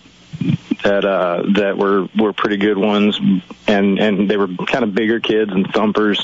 that 0.84 1.06
uh, 1.06 1.43
that 1.56 1.78
were 1.78 2.08
were 2.17 2.34
pretty 2.34 2.58
good 2.58 2.78
ones, 2.78 3.19
and 3.67 4.00
and 4.00 4.30
they 4.30 4.38
were 4.38 4.48
kind 4.48 4.84
of 4.84 4.93
bigger 4.93 5.19
kids 5.19 5.52
and 5.52 5.67
thumpers, 5.74 6.24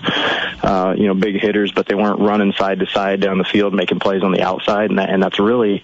uh, 0.64 0.94
you 0.98 1.08
know, 1.08 1.14
big 1.14 1.40
hitters, 1.40 1.72
but 1.72 1.88
they 1.88 1.96
weren't 1.96 2.20
running 2.20 2.54
side 2.54 2.80
to 2.80 2.88
side 2.88 3.20
down 3.20 3.38
the 3.38 3.44
field 3.44 3.74
making 3.74 4.00
plays 4.00 4.24
on 4.24 4.32
the 4.32 4.42
outside, 4.42 4.90
and 4.90 5.00
that, 5.00 5.10
and 5.10 5.24
that's 5.24 5.40
really 5.40 5.84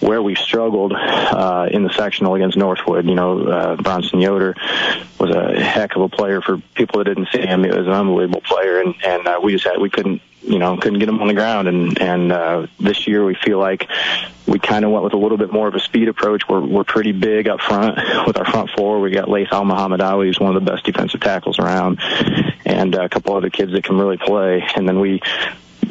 where 0.00 0.22
we 0.22 0.34
struggled 0.34 0.92
uh, 0.92 1.68
in 1.70 1.82
the 1.82 1.92
sectional 1.92 2.34
against 2.34 2.56
Northwood. 2.56 3.06
You 3.06 3.14
know, 3.14 3.44
uh, 3.44 3.76
Bronson 3.76 4.20
Yoder 4.20 4.54
was 5.18 5.30
a 5.30 5.60
heck 5.60 5.96
of 5.96 6.02
a 6.02 6.08
player 6.08 6.40
for 6.40 6.58
people 6.74 6.98
that 6.98 7.04
didn't 7.04 7.28
see 7.32 7.40
him. 7.40 7.64
He 7.64 7.70
was 7.70 7.86
an 7.86 7.92
unbelievable 7.92 8.40
player, 8.42 8.80
and 8.80 8.94
and 9.04 9.26
uh, 9.26 9.40
we 9.42 9.52
just 9.52 9.64
had 9.64 9.78
we 9.78 9.90
couldn't 9.90 10.22
you 10.42 10.58
know 10.58 10.76
couldn't 10.76 10.98
get 10.98 11.08
him 11.08 11.20
on 11.20 11.28
the 11.28 11.34
ground. 11.34 11.68
And 11.68 12.00
and 12.00 12.32
uh, 12.32 12.66
this 12.78 13.06
year 13.06 13.24
we 13.24 13.34
feel 13.34 13.58
like 13.58 13.88
we 14.46 14.58
kind 14.58 14.84
of 14.84 14.90
went 14.90 15.04
with 15.04 15.14
a 15.14 15.18
little 15.18 15.38
bit 15.38 15.52
more 15.52 15.68
of 15.68 15.74
a 15.74 15.80
speed 15.80 16.08
approach. 16.08 16.48
We're 16.48 16.60
we're 16.60 16.84
pretty 16.84 17.12
big 17.12 17.48
up 17.48 17.60
front 17.60 17.98
with 18.26 18.36
our 18.38 18.44
front 18.44 18.70
four. 18.70 19.00
We 19.00 19.10
got 19.10 19.28
Laith 19.28 19.52
Al 19.52 19.64
Muhammad 19.64 20.00
Ali, 20.00 20.28
who's 20.28 20.40
one 20.40 20.54
of 20.56 20.64
the 20.64 20.70
best 20.70 20.84
defensive 20.84 21.20
tackles 21.20 21.58
around, 21.58 22.00
and 22.64 22.94
a 22.94 23.08
couple 23.08 23.36
other 23.36 23.50
kids 23.50 23.72
that 23.72 23.84
can 23.84 23.98
really 23.98 24.18
play. 24.18 24.64
And 24.76 24.88
then 24.88 25.00
we 25.00 25.20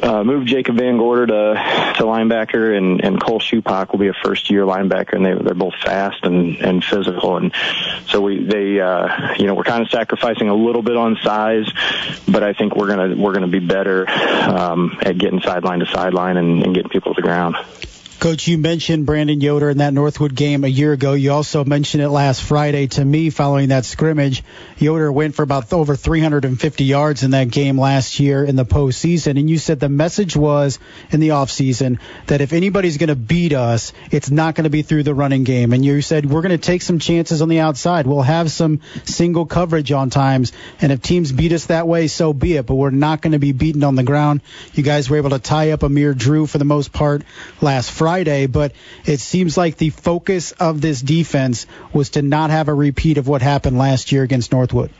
uh, 0.02 0.24
moved 0.24 0.46
Jacob 0.48 0.76
Van 0.76 0.96
Gorder 0.96 1.26
to 1.26 1.94
to 1.96 2.04
linebacker, 2.04 2.76
and 2.76 3.04
and 3.04 3.22
Cole 3.22 3.40
Schupak 3.40 3.92
will 3.92 3.98
be 3.98 4.08
a 4.08 4.14
first 4.14 4.50
year 4.50 4.64
linebacker, 4.64 5.14
and 5.14 5.24
they 5.24 5.34
they're 5.34 5.54
both 5.54 5.74
fast 5.76 6.24
and 6.24 6.56
and 6.56 6.84
physical, 6.84 7.36
and 7.36 7.52
so 8.06 8.20
we 8.20 8.42
they 8.42 8.80
uh, 8.80 9.34
you 9.36 9.46
know 9.46 9.54
we're 9.54 9.64
kind 9.64 9.82
of 9.82 9.90
sacrificing 9.90 10.48
a 10.48 10.54
little 10.54 10.82
bit 10.82 10.96
on 10.96 11.16
size, 11.22 11.70
but 12.28 12.42
I 12.42 12.52
think 12.52 12.76
we're 12.76 12.88
gonna 12.88 13.16
we're 13.16 13.32
gonna 13.32 13.48
be 13.48 13.60
better 13.60 14.08
um, 14.10 14.98
at 15.02 15.18
getting 15.18 15.40
sideline 15.40 15.80
to 15.80 15.86
sideline 15.86 16.36
and, 16.36 16.62
and 16.62 16.74
getting 16.74 16.90
people 16.90 17.14
to 17.14 17.20
the 17.20 17.26
ground. 17.26 17.56
Coach, 18.18 18.48
you 18.48 18.58
mentioned 18.58 19.06
Brandon 19.06 19.40
Yoder 19.40 19.70
in 19.70 19.78
that 19.78 19.94
Northwood 19.94 20.34
game 20.34 20.64
a 20.64 20.68
year 20.68 20.92
ago. 20.92 21.12
You 21.12 21.30
also 21.30 21.64
mentioned 21.64 22.02
it 22.02 22.08
last 22.08 22.42
Friday 22.42 22.88
to 22.88 23.04
me 23.04 23.30
following 23.30 23.68
that 23.68 23.84
scrimmage. 23.84 24.42
Yoder 24.78 25.12
went 25.12 25.36
for 25.36 25.44
about 25.44 25.72
over 25.72 25.94
350 25.94 26.82
yards 26.82 27.22
in 27.22 27.30
that 27.30 27.48
game 27.48 27.78
last 27.78 28.18
year 28.18 28.44
in 28.44 28.56
the 28.56 28.64
postseason. 28.64 29.38
And 29.38 29.48
you 29.48 29.56
said 29.56 29.78
the 29.78 29.88
message 29.88 30.36
was 30.36 30.80
in 31.12 31.20
the 31.20 31.28
offseason 31.28 32.00
that 32.26 32.40
if 32.40 32.52
anybody's 32.52 32.96
going 32.96 33.08
to 33.08 33.14
beat 33.14 33.52
us, 33.52 33.92
it's 34.10 34.32
not 34.32 34.56
going 34.56 34.64
to 34.64 34.70
be 34.70 34.82
through 34.82 35.04
the 35.04 35.14
running 35.14 35.44
game. 35.44 35.72
And 35.72 35.84
you 35.84 36.02
said 36.02 36.26
we're 36.26 36.42
going 36.42 36.50
to 36.50 36.58
take 36.58 36.82
some 36.82 36.98
chances 36.98 37.40
on 37.40 37.48
the 37.48 37.60
outside. 37.60 38.08
We'll 38.08 38.22
have 38.22 38.50
some 38.50 38.80
single 39.04 39.46
coverage 39.46 39.92
on 39.92 40.10
times. 40.10 40.52
And 40.80 40.90
if 40.90 41.02
teams 41.02 41.30
beat 41.30 41.52
us 41.52 41.66
that 41.66 41.86
way, 41.86 42.08
so 42.08 42.32
be 42.32 42.56
it. 42.56 42.66
But 42.66 42.74
we're 42.74 42.90
not 42.90 43.22
going 43.22 43.32
to 43.32 43.38
be 43.38 43.52
beaten 43.52 43.84
on 43.84 43.94
the 43.94 44.02
ground. 44.02 44.40
You 44.74 44.82
guys 44.82 45.08
were 45.08 45.18
able 45.18 45.30
to 45.30 45.38
tie 45.38 45.70
up 45.70 45.84
Amir 45.84 46.14
Drew 46.14 46.48
for 46.48 46.58
the 46.58 46.64
most 46.64 46.92
part 46.92 47.22
last 47.60 47.92
Friday. 47.92 48.07
Friday, 48.08 48.46
but 48.46 48.72
it 49.04 49.20
seems 49.20 49.58
like 49.58 49.76
the 49.76 49.90
focus 49.90 50.52
of 50.52 50.80
this 50.80 51.02
defense 51.02 51.66
was 51.92 52.08
to 52.10 52.22
not 52.22 52.48
have 52.48 52.68
a 52.68 52.72
repeat 52.72 53.18
of 53.18 53.28
what 53.28 53.42
happened 53.42 53.76
last 53.76 54.12
year 54.12 54.22
against 54.22 54.50
Northwood. 54.50 54.90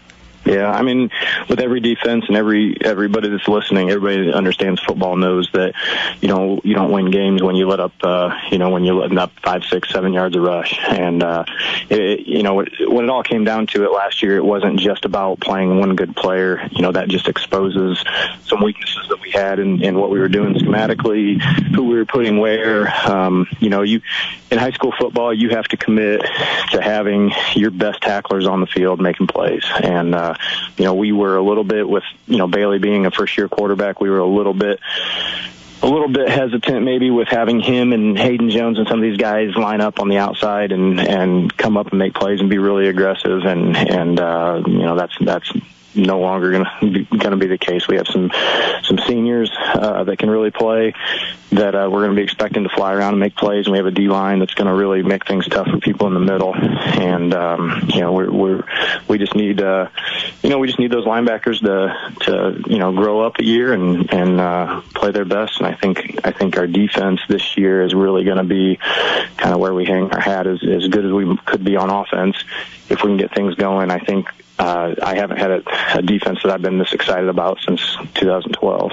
Yeah, 0.48 0.70
I 0.70 0.80
mean, 0.80 1.10
with 1.50 1.60
every 1.60 1.80
defense 1.80 2.24
and 2.26 2.36
every 2.36 2.74
everybody 2.80 3.28
that's 3.28 3.46
listening, 3.46 3.90
everybody 3.90 4.26
that 4.26 4.34
understands 4.34 4.80
football 4.80 5.14
knows 5.14 5.50
that 5.52 5.74
you 6.22 6.28
know 6.28 6.62
you 6.64 6.74
don't 6.74 6.90
win 6.90 7.10
games 7.10 7.42
when 7.42 7.54
you 7.54 7.68
let 7.68 7.80
up, 7.80 7.92
uh, 8.02 8.34
you 8.50 8.56
know, 8.56 8.70
when 8.70 8.82
you're 8.82 8.94
letting 8.94 9.18
up 9.18 9.30
five, 9.42 9.64
six, 9.64 9.90
seven 9.90 10.14
yards 10.14 10.36
of 10.36 10.42
rush. 10.42 10.78
And 10.88 11.22
uh, 11.22 11.44
it, 11.90 12.20
you 12.20 12.42
know, 12.42 12.54
when 12.54 13.04
it 13.04 13.10
all 13.10 13.22
came 13.22 13.44
down 13.44 13.66
to 13.68 13.84
it 13.84 13.92
last 13.92 14.22
year, 14.22 14.38
it 14.38 14.44
wasn't 14.44 14.80
just 14.80 15.04
about 15.04 15.38
playing 15.40 15.80
one 15.80 15.94
good 15.96 16.16
player. 16.16 16.66
You 16.72 16.80
know, 16.80 16.92
that 16.92 17.08
just 17.08 17.28
exposes 17.28 18.02
some 18.44 18.62
weaknesses 18.62 19.06
that 19.10 19.20
we 19.20 19.30
had 19.30 19.58
in, 19.58 19.82
in 19.82 19.98
what 19.98 20.10
we 20.10 20.18
were 20.18 20.28
doing 20.28 20.54
schematically, 20.54 21.42
who 21.74 21.84
we 21.84 21.96
were 21.96 22.06
putting 22.06 22.38
where. 22.38 22.88
Um, 23.06 23.46
you 23.60 23.68
know, 23.68 23.82
you 23.82 24.00
in 24.50 24.56
high 24.56 24.72
school 24.72 24.94
football, 24.98 25.34
you 25.34 25.50
have 25.50 25.66
to 25.68 25.76
commit 25.76 26.22
to 26.70 26.80
having 26.80 27.32
your 27.54 27.70
best 27.70 28.00
tacklers 28.00 28.46
on 28.46 28.60
the 28.60 28.66
field 28.66 28.98
making 28.98 29.26
plays, 29.26 29.64
and 29.82 30.14
uh, 30.14 30.34
you 30.76 30.84
know, 30.84 30.94
we 30.94 31.12
were 31.12 31.36
a 31.36 31.42
little 31.42 31.64
bit 31.64 31.88
with, 31.88 32.04
you 32.26 32.38
know, 32.38 32.46
Bailey 32.46 32.78
being 32.78 33.06
a 33.06 33.10
first 33.10 33.36
year 33.36 33.48
quarterback, 33.48 34.00
we 34.00 34.10
were 34.10 34.18
a 34.18 34.26
little 34.26 34.54
bit 34.54 34.80
a 35.82 35.86
little 35.86 36.08
bit 36.08 36.28
hesitant 36.28 36.84
maybe 36.84 37.10
with 37.10 37.28
having 37.28 37.60
him 37.60 37.92
and 37.92 38.18
Hayden 38.18 38.50
Jones 38.50 38.78
and 38.78 38.88
some 38.88 38.98
of 38.98 39.02
these 39.02 39.16
guys 39.16 39.54
line 39.54 39.80
up 39.80 40.00
on 40.00 40.08
the 40.08 40.18
outside 40.18 40.72
and 40.72 41.00
and 41.00 41.56
come 41.56 41.76
up 41.76 41.88
and 41.88 41.98
make 41.98 42.14
plays 42.14 42.40
and 42.40 42.50
be 42.50 42.58
really 42.58 42.88
aggressive 42.88 43.44
and 43.44 43.76
and 43.76 44.18
uh 44.18 44.60
you 44.66 44.78
know 44.78 44.96
that's 44.96 45.16
that's 45.20 45.52
no 45.98 46.20
longer 46.20 46.50
going 46.50 46.64
to 46.80 47.36
be, 47.36 47.46
the 47.46 47.58
case. 47.58 47.88
We 47.88 47.96
have 47.96 48.06
some 48.06 48.30
some 48.84 48.98
seniors 49.06 49.50
uh, 49.58 50.04
that 50.04 50.18
can 50.18 50.30
really 50.30 50.50
play 50.50 50.94
that 51.50 51.74
uh, 51.74 51.88
we're 51.90 52.00
going 52.00 52.10
to 52.10 52.16
be 52.16 52.22
expecting 52.22 52.64
to 52.64 52.68
fly 52.68 52.92
around 52.92 53.14
and 53.14 53.20
make 53.20 53.34
plays, 53.34 53.66
and 53.66 53.72
we 53.72 53.78
have 53.78 53.86
a 53.86 53.90
D 53.90 54.08
line 54.08 54.38
that's 54.38 54.54
going 54.54 54.66
to 54.66 54.74
really 54.74 55.02
make 55.02 55.26
things 55.26 55.46
tough 55.48 55.66
for 55.66 55.78
people 55.78 56.06
in 56.06 56.14
the 56.14 56.20
middle. 56.20 56.54
And 56.54 57.34
um, 57.34 57.88
you 57.88 58.00
know, 58.00 58.12
we're, 58.12 58.30
we're 58.30 58.64
we 59.08 59.18
just 59.18 59.34
need 59.34 59.62
uh, 59.62 59.88
you 60.42 60.50
know 60.50 60.58
we 60.58 60.66
just 60.66 60.78
need 60.78 60.90
those 60.90 61.06
linebackers 61.06 61.60
to 61.60 62.14
to 62.26 62.70
you 62.70 62.78
know 62.78 62.92
grow 62.92 63.20
up 63.20 63.38
a 63.38 63.44
year 63.44 63.72
and 63.72 64.12
and 64.12 64.40
uh, 64.40 64.82
play 64.94 65.10
their 65.10 65.24
best. 65.24 65.58
And 65.58 65.66
I 65.66 65.74
think 65.74 66.20
I 66.24 66.32
think 66.32 66.56
our 66.58 66.66
defense 66.66 67.20
this 67.28 67.56
year 67.56 67.82
is 67.82 67.94
really 67.94 68.24
going 68.24 68.38
to 68.38 68.44
be 68.44 68.76
kind 69.36 69.54
of 69.54 69.60
where 69.60 69.74
we 69.74 69.86
hang 69.86 70.10
our 70.10 70.20
hat 70.20 70.46
as 70.46 70.62
as 70.62 70.88
good 70.88 71.06
as 71.06 71.12
we 71.12 71.36
could 71.46 71.64
be 71.64 71.76
on 71.76 71.90
offense. 71.90 72.36
If 72.90 73.02
we 73.02 73.10
can 73.10 73.16
get 73.16 73.34
things 73.34 73.54
going, 73.54 73.90
I 73.90 73.98
think 73.98 74.28
uh, 74.58 74.94
I 75.02 75.14
haven't 75.14 75.38
had 75.38 75.50
a, 75.50 75.62
a 75.98 76.02
defense 76.02 76.40
that 76.42 76.52
I've 76.52 76.62
been 76.62 76.78
this 76.78 76.92
excited 76.92 77.28
about 77.28 77.60
since 77.66 77.80
2012. 78.14 78.92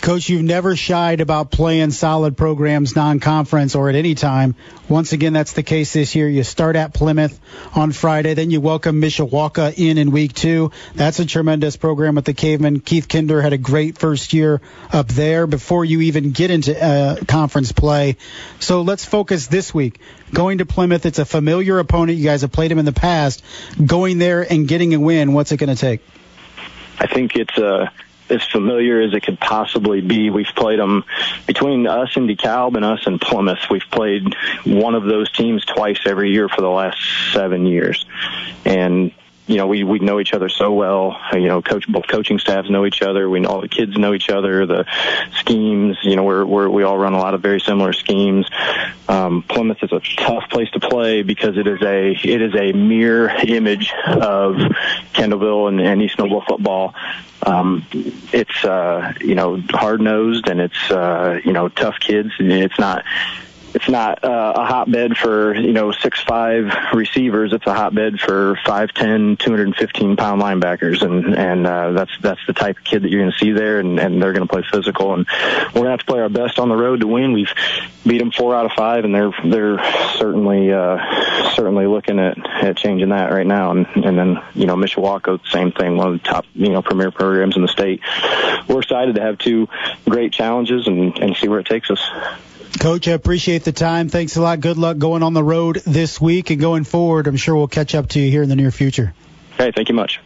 Coach, 0.00 0.30
you've 0.30 0.42
never 0.42 0.76
shied 0.76 1.20
about 1.20 1.50
playing 1.50 1.90
solid 1.90 2.34
programs 2.34 2.96
non-conference 2.96 3.74
or 3.74 3.90
at 3.90 3.94
any 3.94 4.14
time. 4.14 4.54
Once 4.88 5.12
again, 5.12 5.34
that's 5.34 5.52
the 5.52 5.62
case 5.62 5.92
this 5.92 6.14
year. 6.14 6.26
You 6.26 6.42
start 6.42 6.74
at 6.76 6.94
Plymouth 6.94 7.38
on 7.74 7.92
Friday, 7.92 8.32
then 8.32 8.50
you 8.50 8.62
welcome 8.62 9.00
Mishawaka 9.02 9.74
in 9.76 9.98
in 9.98 10.10
week 10.10 10.32
two. 10.32 10.72
That's 10.94 11.18
a 11.18 11.26
tremendous 11.26 11.76
program 11.76 12.16
at 12.16 12.24
the 12.24 12.32
Caveman. 12.32 12.80
Keith 12.80 13.08
Kinder 13.08 13.42
had 13.42 13.52
a 13.52 13.58
great 13.58 13.98
first 13.98 14.32
year 14.32 14.62
up 14.90 15.08
there 15.08 15.46
before 15.46 15.84
you 15.84 16.00
even 16.00 16.30
get 16.30 16.50
into 16.50 16.82
uh, 16.82 17.16
conference 17.28 17.72
play. 17.72 18.16
So 18.58 18.80
let's 18.80 19.04
focus 19.04 19.48
this 19.48 19.74
week. 19.74 20.00
Going 20.32 20.58
to 20.58 20.66
Plymouth, 20.66 21.04
it's 21.04 21.18
a 21.18 21.26
familiar 21.26 21.78
opponent. 21.78 22.16
You 22.16 22.24
guys 22.24 22.40
have 22.40 22.52
played 22.52 22.72
him 22.72 22.78
in 22.78 22.86
the 22.86 22.92
past. 22.92 23.44
Going 23.84 24.16
there 24.16 24.50
and 24.50 24.66
getting 24.66 24.94
a 24.94 24.98
win, 24.98 25.34
what's 25.34 25.52
it 25.52 25.58
going 25.58 25.74
to 25.74 25.80
take? 25.80 26.00
I 26.98 27.06
think 27.06 27.36
it's 27.36 27.58
a 27.58 27.74
uh 27.74 27.90
as 28.30 28.44
familiar 28.46 29.00
as 29.00 29.12
it 29.14 29.22
could 29.22 29.38
possibly 29.40 30.00
be. 30.00 30.30
We've 30.30 30.46
played 30.46 30.78
them 30.78 31.04
between 31.46 31.86
us 31.86 32.16
and 32.16 32.28
DeKalb 32.28 32.76
and 32.76 32.84
us 32.84 33.06
and 33.06 33.20
Plymouth. 33.20 33.60
We've 33.70 33.88
played 33.90 34.34
one 34.64 34.94
of 34.94 35.04
those 35.04 35.30
teams 35.30 35.64
twice 35.64 36.00
every 36.06 36.32
year 36.32 36.48
for 36.48 36.60
the 36.60 36.70
last 36.70 36.98
seven 37.32 37.66
years, 37.66 38.04
and 38.64 39.12
you 39.50 39.56
know, 39.56 39.66
we 39.66 39.82
we 39.82 39.98
know 39.98 40.20
each 40.20 40.32
other 40.32 40.48
so 40.48 40.72
well. 40.72 41.20
You 41.32 41.48
know, 41.48 41.60
coach 41.60 41.88
both 41.88 42.06
coaching 42.06 42.38
staffs 42.38 42.70
know 42.70 42.86
each 42.86 43.02
other. 43.02 43.28
We 43.28 43.44
all 43.44 43.60
the 43.60 43.68
kids 43.68 43.98
know 43.98 44.14
each 44.14 44.30
other. 44.30 44.64
The 44.64 44.86
schemes, 45.40 45.98
you 46.04 46.14
know, 46.14 46.22
we're, 46.22 46.44
we're 46.44 46.68
we 46.68 46.84
all 46.84 46.96
run 46.96 47.14
a 47.14 47.18
lot 47.18 47.34
of 47.34 47.42
very 47.42 47.58
similar 47.58 47.92
schemes. 47.92 48.48
Um, 49.08 49.42
Plymouth 49.42 49.82
is 49.82 49.90
a 49.90 50.00
tough 50.16 50.48
place 50.50 50.70
to 50.70 50.78
play 50.80 51.22
because 51.22 51.58
it 51.58 51.66
is 51.66 51.82
a 51.82 52.12
it 52.12 52.40
is 52.40 52.54
a 52.54 52.70
mirror 52.72 53.28
image 53.28 53.92
of 54.06 54.54
Kendallville 55.14 55.68
and, 55.68 55.80
and 55.80 56.00
East 56.00 56.16
Noble 56.20 56.42
football. 56.42 56.94
Um, 57.42 57.84
it's 57.90 58.64
uh, 58.64 59.14
you 59.20 59.34
know 59.34 59.60
hard 59.70 60.00
nosed 60.00 60.48
and 60.48 60.60
it's 60.60 60.90
uh, 60.92 61.40
you 61.44 61.52
know 61.52 61.68
tough 61.68 61.98
kids. 61.98 62.30
It's 62.38 62.78
not 62.78 63.04
it's 63.74 63.88
not 63.88 64.24
uh, 64.24 64.52
a 64.56 64.64
hotbed 64.64 65.16
for 65.16 65.54
you 65.54 65.72
know 65.72 65.92
six 65.92 66.22
five 66.22 66.72
receivers. 66.92 67.52
It's 67.52 67.66
a 67.66 67.74
hotbed 67.74 68.20
for 68.20 68.58
five 68.64 68.92
ten, 68.92 69.36
two 69.36 69.50
hundred 69.50 69.68
and 69.68 69.76
fifteen 69.76 70.16
pound 70.16 70.42
linebackers, 70.42 71.02
and 71.02 71.34
and 71.34 71.66
uh, 71.66 71.92
that's 71.92 72.12
that's 72.20 72.40
the 72.46 72.52
type 72.52 72.78
of 72.78 72.84
kid 72.84 73.02
that 73.02 73.10
you're 73.10 73.20
going 73.20 73.32
to 73.32 73.38
see 73.38 73.52
there, 73.52 73.78
and, 73.78 73.98
and 73.98 74.22
they're 74.22 74.32
going 74.32 74.46
to 74.46 74.52
play 74.52 74.64
physical, 74.70 75.14
and 75.14 75.26
we're 75.28 75.72
going 75.72 75.84
to 75.84 75.90
have 75.90 76.00
to 76.00 76.06
play 76.06 76.20
our 76.20 76.28
best 76.28 76.58
on 76.58 76.68
the 76.68 76.76
road 76.76 77.00
to 77.00 77.06
win. 77.06 77.32
We've 77.32 77.52
beat 78.04 78.18
them 78.18 78.32
four 78.32 78.54
out 78.54 78.66
of 78.66 78.72
five, 78.72 79.04
and 79.04 79.14
they're 79.14 79.32
they're 79.44 79.78
certainly 80.16 80.72
uh, 80.72 80.98
certainly 81.54 81.86
looking 81.86 82.18
at, 82.18 82.38
at 82.62 82.76
changing 82.76 83.10
that 83.10 83.32
right 83.32 83.46
now, 83.46 83.70
and 83.70 83.86
and 83.94 84.18
then 84.18 84.42
you 84.54 84.66
know 84.66 84.74
Mishawaka, 84.74 85.40
same 85.46 85.70
thing, 85.72 85.96
one 85.96 86.14
of 86.14 86.22
the 86.22 86.28
top 86.28 86.44
you 86.54 86.70
know 86.70 86.82
premier 86.82 87.10
programs 87.10 87.56
in 87.56 87.62
the 87.62 87.68
state. 87.68 88.00
We're 88.68 88.80
excited 88.80 89.14
to 89.14 89.22
have 89.22 89.38
two 89.38 89.68
great 90.08 90.32
challenges 90.32 90.86
and 90.86 91.16
and 91.18 91.36
see 91.36 91.48
where 91.48 91.60
it 91.60 91.66
takes 91.66 91.90
us. 91.90 92.00
Coach, 92.80 93.08
I 93.08 93.12
appreciate 93.12 93.62
the 93.62 93.72
time. 93.72 94.08
Thanks 94.08 94.36
a 94.36 94.40
lot. 94.40 94.58
Good 94.60 94.78
luck 94.78 94.96
going 94.96 95.22
on 95.22 95.34
the 95.34 95.44
road 95.44 95.82
this 95.84 96.18
week 96.18 96.48
and 96.48 96.58
going 96.58 96.84
forward. 96.84 97.26
I'm 97.26 97.36
sure 97.36 97.54
we'll 97.54 97.68
catch 97.68 97.94
up 97.94 98.08
to 98.08 98.20
you 98.20 98.30
here 98.30 98.42
in 98.42 98.48
the 98.48 98.56
near 98.56 98.70
future. 98.70 99.12
Hey, 99.58 99.70
thank 99.70 99.90
you 99.90 99.94
much. 99.94 100.18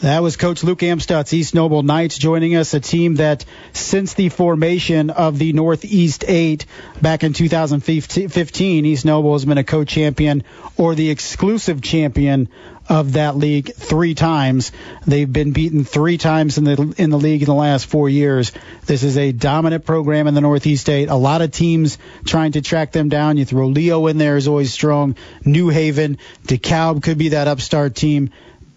That 0.00 0.22
was 0.22 0.38
Coach 0.38 0.64
Luke 0.64 0.80
Amstutz, 0.80 1.34
East 1.34 1.54
Noble 1.54 1.82
Knights, 1.82 2.16
joining 2.16 2.56
us, 2.56 2.72
a 2.72 2.80
team 2.80 3.16
that 3.16 3.44
since 3.74 4.14
the 4.14 4.30
formation 4.30 5.10
of 5.10 5.38
the 5.38 5.52
Northeast 5.52 6.24
8 6.26 6.64
back 7.02 7.24
in 7.24 7.34
2015, 7.34 8.86
East 8.86 9.04
Noble 9.04 9.34
has 9.34 9.44
been 9.44 9.58
a 9.58 9.62
co-champion 9.62 10.44
or 10.78 10.94
the 10.94 11.10
exclusive 11.10 11.82
champion 11.82 12.48
of 12.88 13.12
that 13.14 13.36
league 13.36 13.72
three 13.74 14.14
times. 14.14 14.72
They've 15.06 15.30
been 15.30 15.52
beaten 15.52 15.84
three 15.84 16.18
times 16.18 16.58
in 16.58 16.64
the 16.64 16.94
in 16.98 17.10
the 17.10 17.18
league 17.18 17.42
in 17.42 17.46
the 17.46 17.54
last 17.54 17.86
four 17.86 18.08
years. 18.08 18.52
This 18.86 19.02
is 19.02 19.16
a 19.16 19.32
dominant 19.32 19.84
program 19.84 20.26
in 20.26 20.34
the 20.34 20.40
Northeast 20.40 20.88
8. 20.88 21.08
A 21.08 21.14
lot 21.14 21.42
of 21.42 21.50
teams 21.52 21.98
trying 22.24 22.52
to 22.52 22.62
track 22.62 22.92
them 22.92 23.08
down. 23.08 23.36
You 23.36 23.44
throw 23.44 23.66
Leo 23.66 24.06
in 24.06 24.18
there 24.18 24.36
is 24.36 24.48
always 24.48 24.72
strong. 24.72 25.16
New 25.44 25.68
Haven, 25.68 26.18
DeKalb 26.46 27.02
could 27.02 27.18
be 27.18 27.30
that 27.30 27.48
upstart 27.48 27.94
team. 27.94 28.30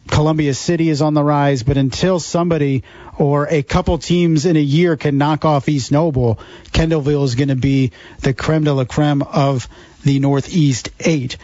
Columbia 0.08 0.54
City 0.54 0.90
is 0.90 1.02
on 1.02 1.16
the 1.16 1.24
rise, 1.24 1.64
but 1.64 1.78
until 1.78 2.20
somebody 2.20 2.84
or 3.18 3.48
a 3.50 3.64
couple 3.64 3.98
teams 3.98 4.46
in 4.46 4.56
a 4.56 4.62
year 4.62 4.98
can 4.98 5.18
knock 5.18 5.46
off 5.46 5.68
East 5.68 5.92
Noble, 5.92 6.40
Kendallville 6.72 7.24
is 7.24 7.36
going 7.36 7.50
to 7.50 7.56
be 7.56 7.92
the 8.20 8.34
creme 8.34 8.64
de 8.64 8.74
la 8.74 8.86
creme 8.86 9.24
of 9.24 9.68
the 10.04 10.20
Northeast 10.20 10.90
8. 11.00 11.38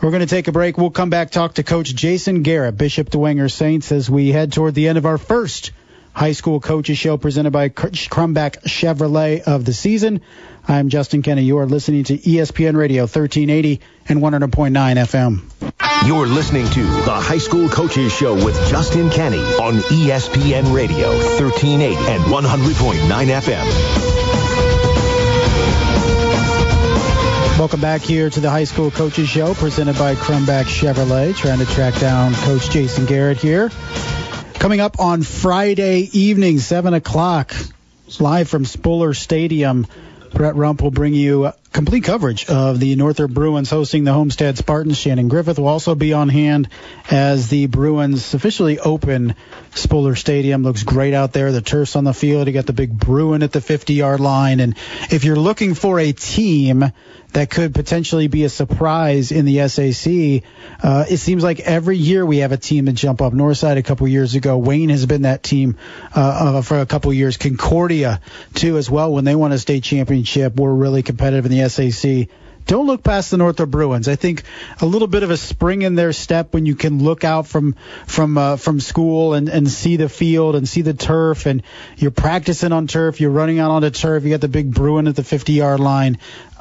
We're 0.00 0.10
going 0.10 0.20
to 0.20 0.26
take 0.26 0.46
a 0.46 0.52
break. 0.52 0.78
We'll 0.78 0.90
come 0.90 1.10
back, 1.10 1.32
talk 1.32 1.54
to 1.54 1.64
Coach 1.64 1.92
Jason 1.92 2.42
Garrett, 2.42 2.76
Bishop 2.76 3.10
Dwenger 3.10 3.50
Saints, 3.50 3.90
as 3.90 4.08
we 4.08 4.28
head 4.28 4.52
toward 4.52 4.74
the 4.74 4.86
end 4.86 4.96
of 4.96 5.06
our 5.06 5.18
first 5.18 5.72
high 6.12 6.32
school 6.32 6.60
coaches 6.60 6.98
show 6.98 7.16
presented 7.16 7.50
by 7.52 7.68
Crumback 7.68 8.62
Chevrolet 8.62 9.40
of 9.42 9.64
the 9.64 9.72
season. 9.72 10.20
I'm 10.68 10.88
Justin 10.88 11.22
Kenny. 11.22 11.42
You 11.42 11.58
are 11.58 11.66
listening 11.66 12.04
to 12.04 12.16
ESPN 12.16 12.76
Radio 12.76 13.02
1380 13.02 13.80
and 14.08 14.20
100.9 14.20 14.70
FM. 14.96 16.06
You're 16.06 16.26
listening 16.26 16.66
to 16.70 16.82
the 16.82 17.14
High 17.14 17.38
School 17.38 17.68
Coaches 17.68 18.12
Show 18.12 18.34
with 18.34 18.54
Justin 18.68 19.10
Kenny 19.10 19.38
on 19.38 19.78
ESPN 19.78 20.72
Radio 20.74 21.08
1380 21.08 21.96
and 21.96 22.22
100.9 22.24 23.40
FM. 23.40 24.07
Welcome 27.58 27.80
back 27.80 28.02
here 28.02 28.30
to 28.30 28.38
the 28.38 28.50
High 28.50 28.62
School 28.62 28.92
Coaches 28.92 29.28
Show 29.28 29.52
presented 29.52 29.98
by 29.98 30.14
Crumback 30.14 30.66
Chevrolet. 30.66 31.34
Trying 31.34 31.58
to 31.58 31.66
track 31.66 31.98
down 31.98 32.32
Coach 32.32 32.70
Jason 32.70 33.04
Garrett 33.04 33.38
here. 33.38 33.70
Coming 34.54 34.78
up 34.78 35.00
on 35.00 35.24
Friday 35.24 36.08
evening, 36.12 36.60
7 36.60 36.94
o'clock, 36.94 37.52
live 38.20 38.48
from 38.48 38.64
Spuller 38.64 39.12
Stadium. 39.12 39.88
Brett 40.32 40.54
Rump 40.54 40.82
will 40.82 40.92
bring 40.92 41.14
you 41.14 41.50
complete 41.78 42.02
coverage 42.02 42.44
of 42.46 42.80
the 42.80 42.96
Northrop 42.96 43.30
Bruins 43.30 43.70
hosting 43.70 44.02
the 44.02 44.12
Homestead 44.12 44.58
Spartans. 44.58 44.98
Shannon 44.98 45.28
Griffith 45.28 45.60
will 45.60 45.68
also 45.68 45.94
be 45.94 46.12
on 46.12 46.28
hand 46.28 46.68
as 47.08 47.46
the 47.50 47.66
Bruins 47.66 48.34
officially 48.34 48.80
open 48.80 49.36
Spuller 49.70 50.16
Stadium. 50.16 50.64
Looks 50.64 50.82
great 50.82 51.14
out 51.14 51.32
there. 51.32 51.52
The 51.52 51.60
turf's 51.60 51.94
on 51.94 52.02
the 52.02 52.12
field. 52.12 52.48
You 52.48 52.52
got 52.52 52.66
the 52.66 52.72
big 52.72 52.98
Bruin 52.98 53.44
at 53.44 53.52
the 53.52 53.60
50 53.60 53.94
yard 53.94 54.18
line. 54.18 54.58
And 54.58 54.74
if 55.12 55.22
you're 55.22 55.36
looking 55.36 55.74
for 55.74 56.00
a 56.00 56.10
team 56.10 56.90
that 57.32 57.50
could 57.50 57.74
potentially 57.74 58.26
be 58.26 58.44
a 58.44 58.48
surprise 58.48 59.32
in 59.32 59.44
the 59.44 59.68
SAC. 59.68 60.42
Uh, 60.82 61.04
it 61.08 61.18
seems 61.18 61.42
like 61.42 61.60
every 61.60 61.96
year 61.96 62.24
we 62.24 62.38
have 62.38 62.52
a 62.52 62.56
team 62.56 62.86
that 62.86 62.94
jump 62.94 63.20
up. 63.20 63.32
Northside 63.32 63.76
a 63.76 63.82
couple 63.82 64.08
years 64.08 64.34
ago. 64.34 64.56
Wayne 64.56 64.88
has 64.88 65.04
been 65.04 65.22
that 65.22 65.42
team 65.42 65.76
uh, 66.14 66.62
for 66.62 66.80
a 66.80 66.86
couple 66.86 67.12
years. 67.12 67.36
Concordia 67.36 68.20
too 68.54 68.78
as 68.78 68.90
well. 68.90 69.12
When 69.12 69.24
they 69.24 69.34
won 69.34 69.52
a 69.52 69.58
state 69.58 69.82
championship, 69.84 70.58
were 70.58 70.74
really 70.74 71.02
competitive 71.02 71.44
in 71.44 71.50
the 71.50 71.60
SAC. 71.68 72.28
Don't 72.68 72.86
look 72.86 73.02
past 73.02 73.30
the 73.30 73.38
Northrop 73.38 73.70
Bruins. 73.70 74.08
I 74.08 74.16
think 74.16 74.42
a 74.82 74.84
little 74.84 75.08
bit 75.08 75.22
of 75.22 75.30
a 75.30 75.38
spring 75.38 75.80
in 75.80 75.94
their 75.94 76.12
step 76.12 76.52
when 76.52 76.66
you 76.66 76.74
can 76.74 77.02
look 77.02 77.24
out 77.24 77.46
from 77.46 77.76
from 78.06 78.36
uh, 78.36 78.56
from 78.56 78.78
school 78.78 79.32
and, 79.32 79.48
and 79.48 79.70
see 79.70 79.96
the 79.96 80.10
field 80.10 80.54
and 80.54 80.68
see 80.68 80.82
the 80.82 80.92
turf 80.92 81.46
and 81.46 81.62
you're 81.96 82.10
practicing 82.10 82.72
on 82.72 82.86
turf, 82.86 83.22
you're 83.22 83.30
running 83.30 83.58
out 83.58 83.70
on 83.70 83.80
the 83.80 83.90
turf, 83.90 84.22
you 84.22 84.30
got 84.30 84.42
the 84.42 84.48
big 84.48 84.70
Bruin 84.70 85.08
at 85.08 85.16
the 85.16 85.24
50 85.24 85.54
yard 85.54 85.80
line. 85.80 86.18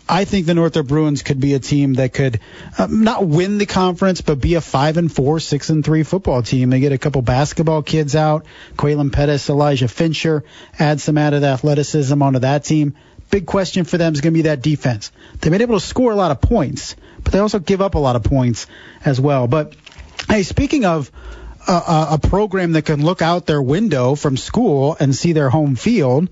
I 0.09 0.23
think 0.23 0.45
the 0.45 0.53
Northrop 0.53 0.87
Bruins 0.87 1.21
could 1.21 1.41
be 1.41 1.53
a 1.53 1.59
team 1.59 1.95
that 1.95 2.13
could 2.13 2.39
uh, 2.77 2.87
not 2.89 3.27
win 3.27 3.57
the 3.57 3.65
conference, 3.65 4.21
but 4.21 4.39
be 4.39 4.53
a 4.53 4.61
five 4.61 4.95
and 4.95 5.11
four, 5.11 5.41
six 5.41 5.69
and 5.69 5.83
three 5.83 6.03
football 6.03 6.41
team. 6.41 6.69
They 6.69 6.79
get 6.79 6.93
a 6.93 6.97
couple 6.97 7.21
basketball 7.21 7.83
kids 7.83 8.15
out, 8.15 8.45
Quaylen 8.77 9.11
Pettis, 9.11 9.49
Elijah 9.49 9.89
Fincher, 9.89 10.45
add 10.79 11.01
some 11.01 11.17
added 11.17 11.43
athleticism 11.43 12.21
onto 12.21 12.39
that 12.39 12.63
team. 12.63 12.95
Big 13.29 13.45
question 13.45 13.83
for 13.83 13.97
them 13.97 14.13
is 14.13 14.21
going 14.21 14.33
to 14.33 14.37
be 14.37 14.43
that 14.43 14.61
defense. 14.61 15.11
They've 15.39 15.51
been 15.51 15.61
able 15.61 15.79
to 15.79 15.85
score 15.85 16.11
a 16.11 16.15
lot 16.15 16.31
of 16.31 16.41
points, 16.41 16.95
but 17.23 17.33
they 17.33 17.39
also 17.39 17.59
give 17.59 17.81
up 17.81 17.95
a 17.95 17.99
lot 17.99 18.15
of 18.15 18.23
points 18.23 18.67
as 19.03 19.19
well. 19.19 19.47
But 19.47 19.75
hey, 20.29 20.43
speaking 20.43 20.85
of 20.85 21.11
a, 21.67 22.07
a 22.11 22.19
program 22.21 22.73
that 22.73 22.83
can 22.83 23.03
look 23.03 23.21
out 23.21 23.45
their 23.45 23.61
window 23.61 24.15
from 24.15 24.37
school 24.37 24.95
and 24.99 25.13
see 25.13 25.33
their 25.33 25.49
home 25.49 25.75
field 25.75 26.29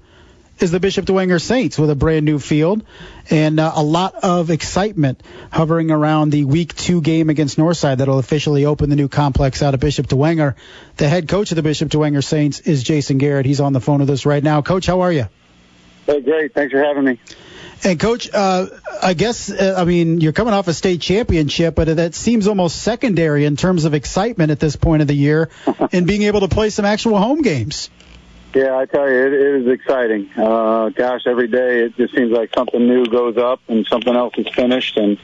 is 0.59 0.71
the 0.71 0.79
Bishop 0.79 1.05
Dwenger 1.05 1.41
Saints 1.41 1.77
with 1.77 1.89
a 1.89 1.95
brand 1.95 2.25
new 2.25 2.39
field 2.39 2.83
and 3.29 3.59
uh, 3.59 3.73
a 3.75 3.83
lot 3.83 4.15
of 4.23 4.49
excitement 4.49 5.21
hovering 5.51 5.91
around 5.91 6.29
the 6.29 6.45
week 6.45 6.73
two 6.75 7.01
game 7.01 7.29
against 7.29 7.57
Northside 7.57 7.97
that'll 7.97 8.19
officially 8.19 8.65
open 8.65 8.89
the 8.89 8.95
new 8.95 9.09
complex 9.09 9.61
out 9.61 9.73
of 9.73 9.81
Bishop 9.81 10.07
Dwenger. 10.07 10.55
The 10.95 11.09
head 11.09 11.27
coach 11.27 11.51
of 11.51 11.57
the 11.57 11.61
Bishop 11.61 11.89
Dwenger 11.89 12.23
Saints 12.23 12.61
is 12.61 12.83
Jason 12.83 13.17
Garrett. 13.17 13.45
He's 13.45 13.59
on 13.59 13.73
the 13.73 13.81
phone 13.81 13.99
with 13.99 14.09
us 14.09 14.25
right 14.25 14.43
now. 14.43 14.61
Coach, 14.61 14.85
how 14.85 15.01
are 15.01 15.11
you? 15.11 15.27
Hey, 16.05 16.21
great. 16.21 16.53
Thanks 16.53 16.71
for 16.71 16.83
having 16.83 17.03
me. 17.03 17.19
And 17.83 17.99
coach, 17.99 18.29
uh, 18.33 18.67
I 19.01 19.13
guess 19.13 19.51
uh, 19.51 19.75
I 19.77 19.83
mean 19.83 20.21
you're 20.21 20.33
coming 20.33 20.53
off 20.53 20.67
a 20.67 20.73
state 20.73 21.01
championship, 21.01 21.75
but 21.75 21.97
that 21.97 22.15
seems 22.15 22.47
almost 22.47 22.81
secondary 22.81 23.45
in 23.45 23.57
terms 23.57 23.85
of 23.85 23.93
excitement 23.93 24.51
at 24.51 24.59
this 24.59 24.75
point 24.75 25.01
of 25.01 25.07
the 25.07 25.15
year 25.15 25.49
and 25.91 26.07
being 26.07 26.23
able 26.23 26.39
to 26.41 26.47
play 26.47 26.69
some 26.69 26.85
actual 26.85 27.17
home 27.17 27.41
games. 27.41 27.89
Yeah, 28.53 28.77
I 28.77 28.85
tell 28.85 29.09
you, 29.09 29.15
it, 29.15 29.33
it 29.33 29.61
is 29.61 29.67
exciting. 29.67 30.29
Uh, 30.37 30.89
gosh, 30.89 31.27
every 31.27 31.49
day 31.49 31.81
it 31.81 31.97
just 31.97 32.15
seems 32.15 32.31
like 32.31 32.51
something 32.55 32.87
new 32.87 33.05
goes 33.05 33.37
up 33.37 33.59
and 33.67 33.85
something 33.85 34.15
else 34.15 34.33
is 34.37 34.47
finished. 34.47 34.95
And 34.95 35.17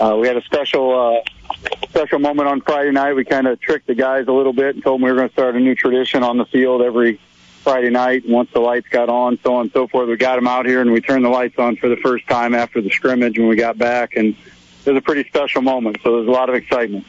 uh, 0.00 0.16
we 0.20 0.26
had 0.26 0.36
a 0.36 0.42
special 0.42 1.22
uh, 1.22 1.68
special 1.88 2.18
moment 2.18 2.48
on 2.48 2.60
Friday 2.60 2.90
night. 2.90 3.12
We 3.14 3.24
kind 3.24 3.46
of 3.46 3.60
tricked 3.60 3.86
the 3.86 3.94
guys 3.94 4.26
a 4.26 4.32
little 4.32 4.52
bit 4.52 4.74
and 4.74 4.82
told 4.82 5.00
them 5.00 5.04
we 5.04 5.10
were 5.12 5.16
going 5.16 5.28
to 5.28 5.32
start 5.32 5.54
a 5.54 5.60
new 5.60 5.76
tradition 5.76 6.24
on 6.24 6.36
the 6.36 6.46
field 6.46 6.82
every 6.82 7.20
Friday 7.68 7.90
night. 7.90 8.26
Once 8.26 8.50
the 8.54 8.60
lights 8.60 8.88
got 8.88 9.10
on, 9.10 9.38
so 9.42 9.56
on 9.56 9.66
and 9.66 9.72
so 9.72 9.86
forth, 9.86 10.08
we 10.08 10.16
got 10.16 10.36
them 10.36 10.48
out 10.48 10.64
here 10.64 10.80
and 10.80 10.90
we 10.90 11.02
turned 11.02 11.22
the 11.22 11.28
lights 11.28 11.58
on 11.58 11.76
for 11.76 11.90
the 11.90 11.98
first 11.98 12.26
time 12.26 12.54
after 12.54 12.80
the 12.80 12.88
scrimmage 12.88 13.38
when 13.38 13.46
we 13.46 13.56
got 13.56 13.76
back. 13.76 14.16
And 14.16 14.28
it 14.86 14.90
was 14.90 14.96
a 14.96 15.02
pretty 15.02 15.28
special 15.28 15.60
moment. 15.60 15.98
So 16.02 16.16
there's 16.16 16.28
a 16.28 16.30
lot 16.30 16.48
of 16.48 16.54
excitement. 16.54 17.04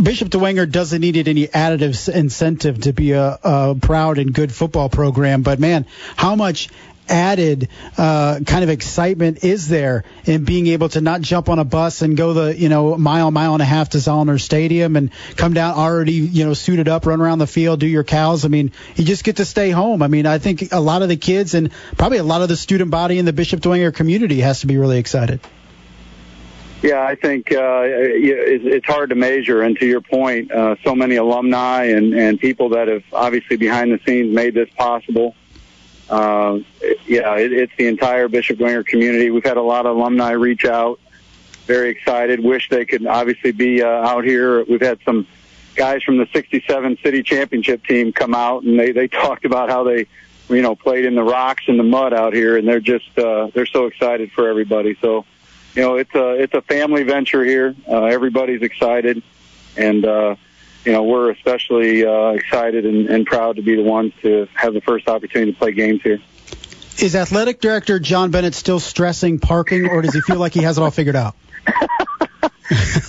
Bishop 0.00 0.28
Dwenger 0.28 0.70
doesn't 0.70 1.00
need 1.00 1.26
any 1.26 1.48
additive 1.48 2.08
incentive 2.08 2.82
to 2.82 2.92
be 2.92 3.12
a, 3.12 3.36
a, 3.42 3.74
proud 3.74 4.18
and 4.18 4.32
good 4.32 4.52
football 4.52 4.88
program, 4.88 5.42
but 5.42 5.58
man, 5.58 5.86
how 6.14 6.36
much 6.36 6.68
added 7.08 7.68
uh, 7.96 8.40
kind 8.46 8.64
of 8.64 8.70
excitement 8.70 9.44
is 9.44 9.68
there 9.68 10.04
in 10.24 10.44
being 10.44 10.66
able 10.68 10.88
to 10.90 11.00
not 11.00 11.20
jump 11.20 11.48
on 11.48 11.58
a 11.58 11.64
bus 11.64 12.02
and 12.02 12.16
go 12.16 12.32
the 12.32 12.56
you 12.56 12.68
know 12.68 12.96
mile 12.96 13.30
mile 13.30 13.54
and 13.54 13.62
a 13.62 13.66
half 13.66 13.90
to 13.90 13.98
Zollner 13.98 14.40
Stadium 14.40 14.96
and 14.96 15.10
come 15.36 15.54
down 15.54 15.74
already 15.74 16.12
you 16.12 16.44
know 16.44 16.54
suited 16.54 16.88
up, 16.88 17.06
run 17.06 17.20
around 17.20 17.38
the 17.38 17.46
field, 17.46 17.80
do 17.80 17.86
your 17.86 18.04
cows. 18.04 18.44
I 18.44 18.48
mean, 18.48 18.72
you 18.96 19.04
just 19.04 19.24
get 19.24 19.36
to 19.36 19.44
stay 19.44 19.70
home. 19.70 20.02
I 20.02 20.08
mean, 20.08 20.26
I 20.26 20.38
think 20.38 20.72
a 20.72 20.80
lot 20.80 21.02
of 21.02 21.08
the 21.08 21.16
kids 21.16 21.54
and 21.54 21.72
probably 21.96 22.18
a 22.18 22.24
lot 22.24 22.42
of 22.42 22.48
the 22.48 22.56
student 22.56 22.90
body 22.90 23.18
in 23.18 23.24
the 23.24 23.32
Bishop 23.32 23.60
Dwenger 23.60 23.94
community 23.94 24.40
has 24.40 24.60
to 24.60 24.66
be 24.66 24.76
really 24.76 24.98
excited. 24.98 25.40
Yeah, 26.82 27.02
I 27.02 27.16
think 27.16 27.50
uh, 27.50 27.82
it's 27.84 28.86
hard 28.86 29.10
to 29.10 29.16
measure. 29.16 29.62
And 29.62 29.76
to 29.78 29.86
your 29.86 30.00
point, 30.00 30.52
uh, 30.52 30.76
so 30.84 30.94
many 30.94 31.16
alumni 31.16 31.86
and, 31.86 32.14
and 32.14 32.38
people 32.38 32.70
that 32.70 32.86
have 32.86 33.02
obviously 33.12 33.56
behind 33.56 33.90
the 33.92 33.98
scenes 34.06 34.32
made 34.32 34.54
this 34.54 34.68
possible. 34.76 35.34
Uh, 36.08 36.60
yeah, 37.06 37.36
it, 37.36 37.52
it's 37.52 37.72
the 37.76 37.86
entire 37.86 38.28
Bishop 38.28 38.58
Dwenger 38.58 38.86
community. 38.86 39.30
We've 39.30 39.44
had 39.44 39.56
a 39.56 39.62
lot 39.62 39.86
of 39.86 39.96
alumni 39.96 40.32
reach 40.32 40.64
out, 40.64 41.00
very 41.66 41.90
excited. 41.90 42.40
Wish 42.40 42.68
they 42.70 42.86
could 42.86 43.06
obviously 43.06 43.52
be 43.52 43.82
uh, 43.82 43.86
out 43.86 44.24
here. 44.24 44.64
We've 44.64 44.80
had 44.80 44.98
some 45.04 45.26
guys 45.74 46.02
from 46.02 46.16
the 46.16 46.26
'67 46.32 46.98
city 47.02 47.22
championship 47.22 47.84
team 47.84 48.12
come 48.12 48.34
out, 48.34 48.62
and 48.62 48.78
they 48.78 48.92
they 48.92 49.08
talked 49.24 49.44
about 49.44 49.68
how 49.68 49.84
they, 49.84 50.06
you 50.48 50.62
know, 50.62 50.74
played 50.74 51.04
in 51.04 51.14
the 51.14 51.22
rocks 51.22 51.64
and 51.68 51.78
the 51.78 51.84
mud 51.84 52.14
out 52.14 52.32
here, 52.32 52.56
and 52.56 52.66
they're 52.66 52.80
just 52.80 53.18
uh, 53.18 53.48
they're 53.54 53.66
so 53.66 53.86
excited 53.86 54.32
for 54.32 54.48
everybody. 54.48 54.96
So 55.02 55.26
you 55.74 55.82
know, 55.82 55.96
it's 55.96 56.14
a 56.14 56.42
it's 56.42 56.54
a 56.54 56.62
family 56.62 57.02
venture 57.02 57.44
here. 57.44 57.74
Uh, 57.86 58.04
everybody's 58.04 58.62
excited, 58.62 59.22
and 59.76 60.04
uh, 60.06 60.36
you 60.88 60.94
know 60.94 61.02
we're 61.02 61.30
especially 61.30 62.06
uh, 62.06 62.30
excited 62.30 62.86
and, 62.86 63.10
and 63.10 63.26
proud 63.26 63.56
to 63.56 63.62
be 63.62 63.76
the 63.76 63.82
ones 63.82 64.14
to 64.22 64.48
have 64.54 64.72
the 64.72 64.80
first 64.80 65.06
opportunity 65.06 65.52
to 65.52 65.58
play 65.58 65.72
games 65.72 66.00
here. 66.00 66.18
Is 66.98 67.14
athletic 67.14 67.60
director 67.60 67.98
John 67.98 68.30
Bennett 68.30 68.54
still 68.54 68.80
stressing 68.80 69.38
parking, 69.38 69.86
or 69.86 70.00
does 70.00 70.14
he 70.14 70.22
feel 70.22 70.38
like 70.38 70.54
he 70.54 70.62
has 70.62 70.78
it 70.78 70.80
all 70.80 70.90
figured 70.90 71.14
out? 71.14 71.36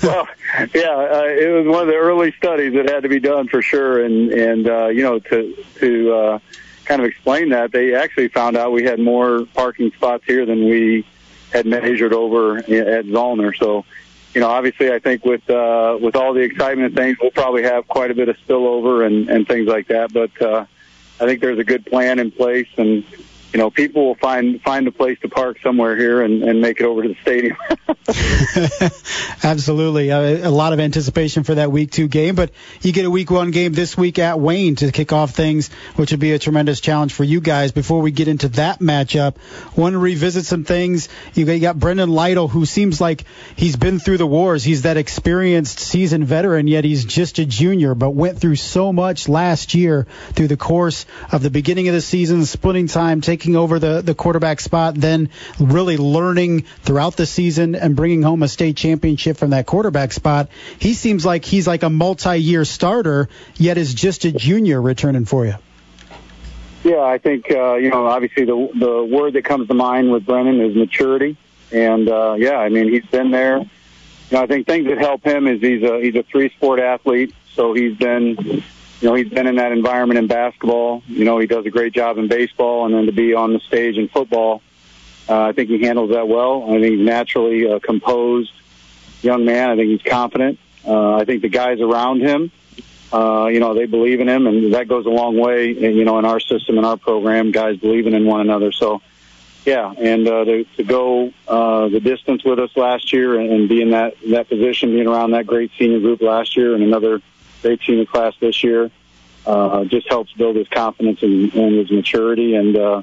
well, 0.03 0.27
yeah, 0.75 0.89
uh, 0.89 1.23
it 1.23 1.53
was 1.55 1.67
one 1.67 1.83
of 1.83 1.87
the 1.87 1.95
early 1.95 2.33
studies 2.33 2.73
that 2.73 2.89
had 2.89 3.03
to 3.03 3.09
be 3.09 3.21
done 3.21 3.47
for 3.47 3.61
sure, 3.61 4.03
and 4.03 4.29
and 4.33 4.67
uh, 4.67 4.87
you 4.87 5.03
know 5.03 5.19
to 5.19 5.63
to 5.79 6.13
uh, 6.13 6.39
kind 6.83 7.01
of 7.01 7.07
explain 7.07 7.49
that 7.51 7.71
they 7.71 7.95
actually 7.95 8.27
found 8.27 8.57
out 8.57 8.73
we 8.73 8.83
had 8.83 8.99
more 8.99 9.45
parking 9.53 9.93
spots 9.93 10.25
here 10.25 10.45
than 10.45 10.65
we 10.65 11.05
had 11.53 11.65
measured 11.65 12.11
over 12.11 12.57
at 12.57 13.05
Zollner. 13.05 13.55
So, 13.55 13.85
you 14.33 14.41
know, 14.41 14.47
obviously, 14.47 14.91
I 14.91 14.99
think 14.99 15.25
with 15.25 15.49
uh, 15.49 15.97
with 15.99 16.15
all 16.15 16.33
the 16.33 16.41
excitement 16.41 16.87
and 16.87 16.95
things, 16.95 17.17
we'll 17.21 17.31
probably 17.31 17.63
have 17.63 17.87
quite 17.87 18.11
a 18.11 18.15
bit 18.15 18.29
of 18.29 18.37
spillover 18.37 19.05
and, 19.05 19.29
and 19.29 19.47
things 19.47 19.67
like 19.67 19.87
that. 19.87 20.13
But 20.13 20.39
uh, 20.41 20.65
I 21.19 21.25
think 21.25 21.41
there's 21.41 21.59
a 21.59 21.63
good 21.63 21.85
plan 21.85 22.19
in 22.19 22.31
place, 22.31 22.67
and 22.77 23.03
you 23.53 23.59
know, 23.59 23.69
people 23.69 24.05
will 24.05 24.15
find 24.15 24.61
find 24.61 24.87
a 24.87 24.91
place 24.91 25.17
to 25.21 25.29
park 25.29 25.57
somewhere 25.63 25.95
here 25.95 26.21
and, 26.21 26.43
and 26.43 26.61
make 26.61 26.79
it 26.79 26.85
over 26.85 27.01
to 27.01 27.09
the 27.09 27.17
stadium. 27.21 27.57
Absolutely, 29.43 30.11
uh, 30.11 30.47
a 30.47 30.51
lot 30.51 30.73
of 30.73 30.79
anticipation 30.79 31.43
for 31.43 31.55
that 31.55 31.71
week 31.71 31.91
two 31.91 32.07
game, 32.07 32.35
but 32.35 32.51
you 32.81 32.91
get 32.91 33.05
a 33.05 33.09
week 33.09 33.31
one 33.31 33.51
game 33.51 33.73
this 33.73 33.97
week 33.97 34.19
at 34.19 34.39
Wayne 34.39 34.75
to 34.77 34.91
kick 34.91 35.11
off 35.13 35.31
things, 35.31 35.69
which 35.95 36.11
would 36.11 36.19
be 36.19 36.33
a 36.33 36.39
tremendous 36.39 36.79
challenge 36.79 37.13
for 37.13 37.23
you 37.23 37.41
guys. 37.41 37.71
Before 37.71 38.01
we 38.01 38.11
get 38.11 38.27
into 38.27 38.49
that 38.49 38.79
matchup, 38.79 39.35
want 39.75 39.93
to 39.93 39.99
revisit 39.99 40.45
some 40.45 40.63
things. 40.63 41.09
You 41.33 41.59
got, 41.59 41.79
Brendan 41.79 42.09
Lytle, 42.09 42.47
who 42.47 42.65
seems 42.65 43.01
like 43.01 43.25
he's 43.55 43.75
been 43.75 43.99
through 43.99 44.17
the 44.17 44.27
wars. 44.27 44.63
He's 44.63 44.83
that 44.83 44.97
experienced, 44.97 45.79
seasoned 45.79 46.25
veteran, 46.25 46.67
yet 46.67 46.83
he's 46.83 47.05
just 47.05 47.39
a 47.39 47.45
junior, 47.45 47.95
but 47.95 48.11
went 48.11 48.39
through 48.39 48.57
so 48.57 48.93
much 48.93 49.27
last 49.27 49.73
year 49.73 50.05
through 50.33 50.47
the 50.49 50.57
course 50.57 51.05
of 51.31 51.41
the 51.41 51.49
beginning 51.49 51.87
of 51.87 51.95
the 51.95 52.01
season, 52.01 52.45
splitting 52.45 52.87
time, 52.87 53.21
taking 53.21 53.38
taking 53.39 53.55
over 53.55 53.79
the, 53.79 54.01
the 54.01 54.13
quarterback 54.13 54.59
spot, 54.59 54.95
then 54.95 55.29
really 55.61 55.95
learning 55.95 56.63
throughout 56.81 57.15
the 57.15 57.25
season 57.25 57.73
and 57.73 57.95
bringing 57.95 58.21
home 58.21 58.43
a 58.43 58.49
state 58.49 58.75
championship 58.75 59.37
from 59.37 59.51
that 59.51 59.65
quarterback 59.65 60.11
spot. 60.11 60.49
He 60.77 60.93
seems 60.93 61.25
like 61.25 61.45
he's 61.45 61.65
like 61.65 61.83
a 61.83 61.89
multi-year 61.89 62.65
starter, 62.65 63.29
yet 63.55 63.77
is 63.77 63.93
just 63.93 64.25
a 64.25 64.33
junior 64.33 64.81
returning 64.81 65.23
for 65.23 65.45
you. 65.45 65.55
Yeah, 66.83 67.01
I 67.01 67.17
think 67.17 67.49
uh, 67.49 67.75
you 67.75 67.89
know 67.89 68.07
obviously 68.07 68.45
the 68.45 68.69
the 68.77 69.03
word 69.03 69.33
that 69.33 69.43
comes 69.43 69.67
to 69.67 69.73
mind 69.73 70.11
with 70.11 70.25
Brennan 70.25 70.61
is 70.61 70.75
maturity, 70.75 71.35
and 71.73 72.07
uh, 72.07 72.35
yeah, 72.37 72.55
I 72.55 72.69
mean 72.69 72.89
he's 72.89 73.05
been 73.05 73.31
there. 73.31 73.59
You 73.59 73.67
know, 74.31 74.43
I 74.43 74.47
think 74.47 74.65
things 74.65 74.87
that 74.87 74.97
help 74.97 75.23
him 75.25 75.47
is 75.47 75.59
he's 75.59 75.83
a 75.83 75.99
he's 76.01 76.15
a 76.15 76.23
three 76.23 76.49
sport 76.51 76.79
athlete, 76.79 77.35
so 77.53 77.73
he's 77.73 77.97
been 77.97 78.63
you 79.01 79.07
know, 79.07 79.15
he's 79.15 79.29
been 79.29 79.47
in 79.47 79.55
that 79.55 79.71
environment 79.71 80.17
in 80.17 80.27
basketball. 80.27 81.03
You 81.07 81.23
know, 81.23 81.39
he 81.39 81.47
does 81.47 81.65
a 81.65 81.69
great 81.69 81.93
job 81.93 82.17
in 82.17 82.27
baseball, 82.27 82.85
and 82.85 82.93
then 82.93 83.05
to 83.05 83.11
be 83.11 83.33
on 83.33 83.53
the 83.53 83.59
stage 83.59 83.97
in 83.97 84.09
football, 84.09 84.61
uh, 85.29 85.41
I 85.43 85.53
think 85.53 85.69
he 85.69 85.79
handles 85.79 86.11
that 86.11 86.27
well. 86.27 86.63
I 86.63 86.79
think 86.79 86.97
he's 86.97 87.05
naturally 87.05 87.65
a 87.65 87.79
composed 87.79 88.51
young 89.21 89.45
man. 89.45 89.69
I 89.69 89.75
think 89.75 89.89
he's 89.89 90.11
confident. 90.11 90.59
Uh, 90.85 91.15
I 91.15 91.25
think 91.25 91.41
the 91.41 91.49
guys 91.49 91.79
around 91.79 92.21
him, 92.21 92.51
uh, 93.13 93.47
you 93.47 93.59
know, 93.59 93.73
they 93.73 93.85
believe 93.85 94.19
in 94.19 94.27
him, 94.27 94.47
and 94.47 94.73
that 94.73 94.87
goes 94.87 95.05
a 95.05 95.09
long 95.09 95.37
way. 95.37 95.71
You 95.71 96.03
know, 96.03 96.19
in 96.19 96.25
our 96.25 96.39
system, 96.39 96.77
in 96.77 96.83
our 96.83 96.97
program, 96.97 97.51
guys 97.51 97.77
believing 97.77 98.13
in 98.13 98.25
one 98.25 98.41
another. 98.41 98.71
So, 98.71 99.01
yeah, 99.65 99.93
and 99.97 100.27
uh, 100.27 100.43
to, 100.43 100.63
to 100.77 100.83
go 100.83 101.31
uh, 101.47 101.87
the 101.87 101.99
distance 101.99 102.43
with 102.43 102.59
us 102.59 102.75
last 102.75 103.13
year 103.13 103.39
and, 103.39 103.51
and 103.51 103.69
be 103.69 103.81
in 103.81 103.91
that 103.91 104.15
that 104.29 104.49
position, 104.49 104.91
being 104.91 105.07
around 105.07 105.31
that 105.31 105.47
great 105.47 105.71
senior 105.77 105.99
group 105.99 106.21
last 106.21 106.57
year, 106.57 106.73
and 106.73 106.83
another 106.83 107.21
great 107.61 107.81
senior 107.85 108.05
class 108.05 108.33
this 108.39 108.63
year. 108.63 108.91
Uh, 109.45 109.85
just 109.85 110.07
helps 110.09 110.31
build 110.33 110.55
his 110.55 110.67
confidence 110.67 111.23
and, 111.23 111.53
and 111.55 111.75
his 111.75 111.91
maturity. 111.91 112.55
And, 112.55 112.75
uh, 112.75 113.01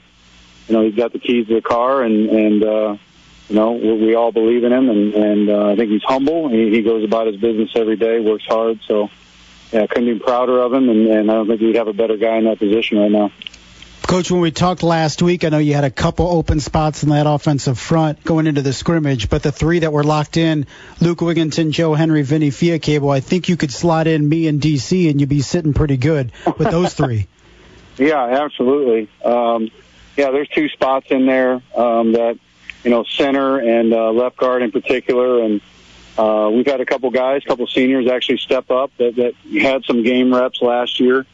you 0.69 0.75
know, 0.75 0.85
he's 0.85 0.95
got 0.95 1.13
the 1.13 1.19
keys 1.19 1.49
to 1.49 1.55
the 1.55 1.63
car 1.63 2.03
and, 2.03 2.29
and, 2.29 2.65
uh, 2.65 2.97
you 3.49 3.55
know, 3.55 3.73
we, 3.73 3.93
we 3.93 4.15
all 4.15 4.33
believe 4.33 4.65
in 4.65 4.73
him 4.73 4.91
and, 4.91 5.15
and, 5.15 5.51
uh, 5.51 5.71
I 5.71 5.77
think 5.77 5.91
he's 5.91 6.05
humble. 6.05 6.49
He, 6.49 6.71
he 6.71 6.83
goes 6.83 7.05
about 7.05 7.27
his 7.27 7.37
business 7.37 7.71
every 7.75 7.97
day, 7.97 8.21
works 8.21 8.45
hard. 8.47 8.81
So, 8.87 9.11
yeah, 9.73 9.83
I 9.83 9.87
couldn't 9.87 10.13
be 10.13 10.19
prouder 10.19 10.61
of 10.61 10.73
him 10.73 10.89
and, 10.89 11.07
and 11.09 11.31
I 11.31 11.35
don't 11.35 11.47
think 11.49 11.61
we'd 11.61 11.77
have 11.77 11.89
a 11.89 11.93
better 11.93 12.17
guy 12.17 12.37
in 12.37 12.45
that 12.45 12.59
position 12.59 12.99
right 12.99 13.11
now. 13.11 13.33
Coach, 14.07 14.31
when 14.31 14.41
we 14.41 14.53
talked 14.53 14.85
last 14.85 15.21
week, 15.21 15.43
I 15.43 15.49
know 15.49 15.59
you 15.59 15.75
had 15.75 15.83
a 15.83 15.91
couple 15.91 16.29
open 16.29 16.61
spots 16.61 17.03
in 17.03 17.09
that 17.09 17.27
offensive 17.27 17.77
front 17.77 18.23
going 18.23 18.47
into 18.47 18.63
the 18.63 18.73
scrimmage, 18.73 19.29
but 19.29 19.43
the 19.43 19.51
three 19.51 19.81
that 19.81 19.93
were 19.93 20.05
locked 20.05 20.37
in, 20.37 20.67
Luke 21.01 21.19
Wigginton, 21.19 21.73
Joe 21.73 21.93
Henry, 21.93 22.23
Vinny 22.23 22.51
Fiacable, 22.51 23.13
I 23.13 23.19
think 23.19 23.49
you 23.49 23.57
could 23.57 23.73
slot 23.73 24.07
in 24.07 24.29
me 24.29 24.47
and 24.47 24.61
DC 24.61 25.11
and 25.11 25.21
you'd 25.21 25.29
be 25.29 25.41
sitting 25.41 25.75
pretty 25.75 25.97
good 25.97 26.31
with 26.57 26.71
those 26.71 26.95
three. 26.95 27.27
yeah, 27.97 28.23
absolutely. 28.45 29.09
Um, 29.25 29.71
yeah, 30.17 30.31
there's 30.31 30.49
two 30.51 30.69
spots 30.69 31.09
in 31.11 31.27
there 31.27 31.61
um, 31.75 32.13
that, 32.13 32.39
you 32.85 32.91
know, 32.93 33.03
center 33.03 33.59
and 33.59 33.93
uh, 33.93 34.13
left 34.13 34.37
guard 34.37 34.63
in 34.63 34.71
particular, 34.71 35.43
and 35.43 35.61
uh, 36.17 36.49
we've 36.53 36.67
had 36.67 36.81
a 36.81 36.87
couple 36.87 37.11
guys, 37.11 37.43
a 37.45 37.49
couple 37.49 37.67
seniors 37.67 38.09
actually 38.09 38.39
step 38.39 38.71
up 38.71 38.93
that, 38.99 39.17
that 39.17 39.35
had 39.61 39.85
some 39.85 40.05
game 40.05 40.33
reps 40.33 40.63
last 40.63 41.01
year 41.01 41.27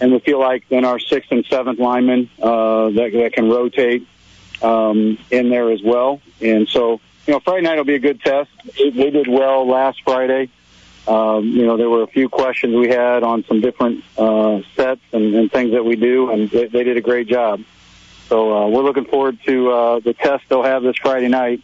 and 0.00 0.12
we 0.12 0.18
feel 0.20 0.38
like 0.38 0.68
then 0.68 0.84
our 0.84 0.98
sixth 0.98 1.32
and 1.32 1.44
seventh 1.46 1.78
linemen 1.78 2.30
uh, 2.40 2.90
that, 2.90 3.10
that 3.12 3.32
can 3.32 3.48
rotate 3.50 4.06
um, 4.62 5.18
in 5.30 5.50
there 5.50 5.70
as 5.70 5.82
well. 5.82 6.20
And 6.40 6.68
so, 6.68 7.00
you 7.26 7.34
know, 7.34 7.40
Friday 7.40 7.62
night 7.62 7.76
will 7.76 7.84
be 7.84 7.94
a 7.94 7.98
good 7.98 8.20
test. 8.20 8.50
They 8.76 9.10
did 9.10 9.28
well 9.28 9.66
last 9.66 10.02
Friday. 10.02 10.50
Um, 11.06 11.46
you 11.46 11.64
know, 11.64 11.76
there 11.76 11.88
were 11.88 12.02
a 12.02 12.06
few 12.06 12.28
questions 12.28 12.74
we 12.74 12.88
had 12.88 13.22
on 13.22 13.44
some 13.44 13.60
different 13.60 14.04
uh, 14.18 14.60
sets 14.76 15.00
and, 15.12 15.34
and 15.34 15.50
things 15.50 15.72
that 15.72 15.84
we 15.84 15.96
do, 15.96 16.30
and 16.30 16.50
they, 16.50 16.66
they 16.66 16.84
did 16.84 16.96
a 16.96 17.00
great 17.00 17.28
job. 17.28 17.62
So 18.28 18.54
uh, 18.54 18.68
we're 18.68 18.82
looking 18.82 19.06
forward 19.06 19.38
to 19.46 19.70
uh, 19.70 20.00
the 20.00 20.12
test 20.12 20.44
they'll 20.50 20.62
have 20.62 20.82
this 20.82 20.96
Friday 20.96 21.28
night, 21.28 21.62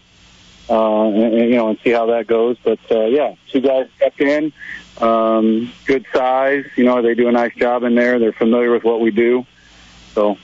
uh, 0.68 1.08
and, 1.08 1.34
you 1.34 1.56
know, 1.56 1.68
and 1.70 1.78
see 1.84 1.90
how 1.90 2.06
that 2.06 2.26
goes. 2.26 2.56
But 2.62 2.78
uh, 2.90 3.06
yeah, 3.06 3.34
two 3.50 3.60
guys 3.60 3.88
stepped 3.96 4.20
in. 4.20 4.52
Um, 4.98 5.72
good 5.86 6.06
size. 6.12 6.64
You 6.76 6.84
know, 6.84 7.02
they 7.02 7.14
do 7.14 7.28
a 7.28 7.32
nice 7.32 7.54
job 7.54 7.82
in 7.82 7.94
there. 7.94 8.18
They're 8.18 8.32
familiar 8.32 8.70
with 8.70 8.84
what 8.84 9.00
we 9.00 9.10
do. 9.10 9.44
So 10.14 10.38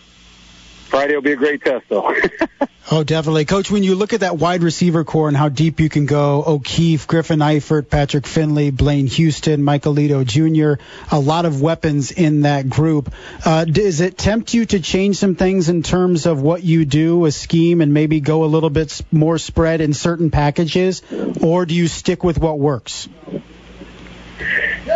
Friday 0.90 1.14
will 1.14 1.22
be 1.22 1.32
a 1.32 1.36
great 1.36 1.62
test, 1.62 1.86
though. 1.88 2.12
oh, 2.90 3.04
definitely. 3.04 3.44
Coach, 3.44 3.70
when 3.70 3.84
you 3.84 3.94
look 3.94 4.12
at 4.12 4.20
that 4.20 4.36
wide 4.36 4.62
receiver 4.64 5.04
corps 5.04 5.28
and 5.28 5.36
how 5.36 5.48
deep 5.48 5.78
you 5.78 5.88
can 5.88 6.06
go, 6.06 6.42
O'Keefe, 6.44 7.06
Griffin 7.06 7.38
Eifert, 7.38 7.88
Patrick 7.88 8.26
Finley, 8.26 8.70
Blaine 8.70 9.06
Houston, 9.06 9.62
Michael 9.62 9.94
Lito 9.94 10.26
Jr., 10.26 10.82
a 11.12 11.20
lot 11.20 11.44
of 11.44 11.62
weapons 11.62 12.10
in 12.10 12.42
that 12.42 12.68
group. 12.68 13.14
Uh, 13.44 13.64
does 13.64 14.00
it 14.00 14.18
tempt 14.18 14.52
you 14.52 14.66
to 14.66 14.80
change 14.80 15.16
some 15.16 15.36
things 15.36 15.68
in 15.68 15.84
terms 15.84 16.26
of 16.26 16.42
what 16.42 16.64
you 16.64 16.84
do, 16.84 17.24
a 17.24 17.30
scheme, 17.30 17.80
and 17.80 17.94
maybe 17.94 18.20
go 18.20 18.42
a 18.42 18.46
little 18.46 18.70
bit 18.70 19.00
more 19.12 19.38
spread 19.38 19.80
in 19.80 19.94
certain 19.94 20.30
packages? 20.30 21.02
Or 21.40 21.66
do 21.66 21.74
you 21.74 21.86
stick 21.86 22.24
with 22.24 22.38
what 22.38 22.58
works? 22.58 23.08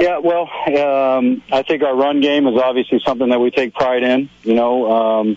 Yeah, 0.00 0.18
well, 0.18 0.50
um, 0.76 1.42
I 1.52 1.62
think 1.62 1.82
our 1.82 1.94
run 1.94 2.20
game 2.20 2.46
is 2.46 2.58
obviously 2.60 3.00
something 3.04 3.28
that 3.28 3.38
we 3.38 3.50
take 3.50 3.74
pride 3.74 4.02
in. 4.02 4.28
You 4.42 4.54
know, 4.54 4.90
um, 4.90 5.36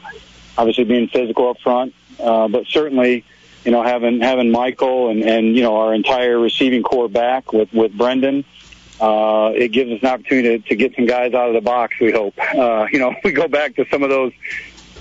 obviously 0.58 0.84
being 0.84 1.08
physical 1.08 1.50
up 1.50 1.60
front, 1.60 1.94
uh, 2.20 2.48
but 2.48 2.66
certainly, 2.68 3.24
you 3.64 3.72
know, 3.72 3.84
having 3.84 4.22
having 4.22 4.52
Michael 4.52 5.10
and 5.10 5.24
and 5.24 5.56
you 5.56 5.62
know 5.62 5.78
our 5.78 5.94
entire 5.94 6.40
receiving 6.40 6.84
corps 6.84 7.10
back 7.10 7.54
with 7.54 7.72
with 7.74 7.94
Brendan. 7.98 8.46
Uh, 9.00 9.52
it 9.54 9.72
gives 9.72 9.92
us 9.92 10.00
an 10.02 10.08
opportunity 10.08 10.58
to, 10.58 10.70
to 10.70 10.76
get 10.76 10.96
some 10.96 11.06
guys 11.06 11.32
out 11.36 11.50
of 11.50 11.54
the 11.54 11.62
box. 11.62 12.00
We 12.02 12.12
hope. 12.12 12.34
Uh, 12.40 12.88
you 12.92 12.98
know, 12.98 13.12
if 13.12 13.18
we 13.24 13.32
go 13.32 13.48
back 13.48 13.76
to 13.76 13.86
some 13.92 14.02
of 14.02 14.10
those 14.10 14.34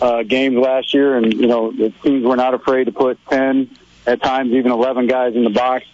uh, 0.02 0.22
games 0.22 0.56
last 0.56 0.92
year, 0.92 1.16
and 1.16 1.32
you 1.32 1.46
know, 1.46 1.72
the 1.72 1.90
teams 2.02 2.24
were 2.24 2.36
not 2.36 2.52
afraid 2.52 2.84
to 2.84 2.92
put 2.92 3.18
ten, 3.28 3.70
at 4.06 4.22
times 4.22 4.52
even 4.52 4.70
eleven 4.70 5.06
guys 5.06 5.34
in 5.34 5.44
the 5.44 5.50
box 5.50 5.86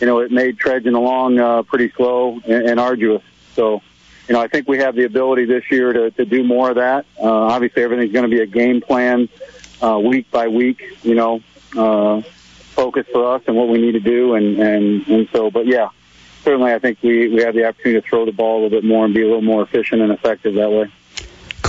you 0.00 0.06
know, 0.06 0.18
it 0.20 0.32
made 0.32 0.58
trudging 0.58 0.94
along 0.94 1.38
uh, 1.38 1.62
pretty 1.62 1.90
slow 1.90 2.40
and, 2.46 2.70
and 2.70 2.80
arduous. 2.80 3.22
So, 3.54 3.82
you 4.28 4.34
know, 4.34 4.40
I 4.40 4.48
think 4.48 4.68
we 4.68 4.78
have 4.78 4.94
the 4.94 5.04
ability 5.04 5.44
this 5.44 5.70
year 5.70 5.92
to, 5.92 6.10
to 6.12 6.24
do 6.24 6.44
more 6.44 6.70
of 6.70 6.76
that. 6.76 7.06
Uh, 7.18 7.30
obviously, 7.30 7.82
everything's 7.82 8.12
going 8.12 8.30
to 8.30 8.34
be 8.34 8.42
a 8.42 8.46
game 8.46 8.80
plan 8.80 9.28
uh, 9.82 9.98
week 9.98 10.30
by 10.30 10.48
week, 10.48 10.82
you 11.02 11.14
know. 11.14 11.42
Uh, 11.76 12.22
focus 12.70 13.06
for 13.12 13.34
us 13.34 13.42
and 13.46 13.56
what 13.56 13.68
we 13.68 13.78
need 13.78 13.92
to 13.92 14.00
do. 14.00 14.34
And, 14.34 14.58
and, 14.58 15.06
and 15.06 15.28
so, 15.32 15.50
but 15.50 15.66
yeah, 15.66 15.90
certainly 16.42 16.72
I 16.72 16.78
think 16.78 16.98
we, 17.02 17.28
we 17.28 17.42
have 17.42 17.54
the 17.54 17.66
opportunity 17.66 18.00
to 18.00 18.08
throw 18.08 18.24
the 18.24 18.32
ball 18.32 18.60
a 18.60 18.62
little 18.62 18.80
bit 18.80 18.84
more 18.84 19.04
and 19.04 19.12
be 19.12 19.22
a 19.22 19.26
little 19.26 19.42
more 19.42 19.62
efficient 19.62 20.00
and 20.00 20.10
effective 20.10 20.54
that 20.54 20.70
way. 20.70 20.90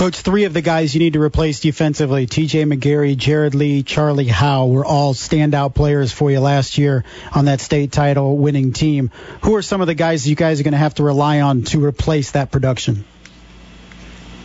Coach, 0.02 0.22
three 0.22 0.42
of 0.46 0.52
the 0.52 0.62
guys 0.62 0.96
you 0.96 0.98
need 0.98 1.12
to 1.12 1.22
replace 1.22 1.60
defensively, 1.60 2.26
TJ 2.26 2.64
McGarry, 2.66 3.16
Jared 3.16 3.54
Lee, 3.54 3.84
Charlie 3.84 4.26
Howe, 4.26 4.66
were 4.66 4.84
all 4.84 5.14
standout 5.14 5.76
players 5.76 6.10
for 6.10 6.28
you 6.28 6.40
last 6.40 6.76
year 6.76 7.04
on 7.32 7.44
that 7.44 7.60
state 7.60 7.92
title 7.92 8.36
winning 8.36 8.72
team. 8.72 9.12
Who 9.42 9.54
are 9.54 9.62
some 9.62 9.80
of 9.80 9.86
the 9.86 9.94
guys 9.94 10.28
you 10.28 10.34
guys 10.34 10.58
are 10.58 10.64
going 10.64 10.72
to 10.72 10.78
have 10.78 10.96
to 10.96 11.04
rely 11.04 11.40
on 11.40 11.62
to 11.66 11.84
replace 11.84 12.32
that 12.32 12.50
production? 12.50 13.04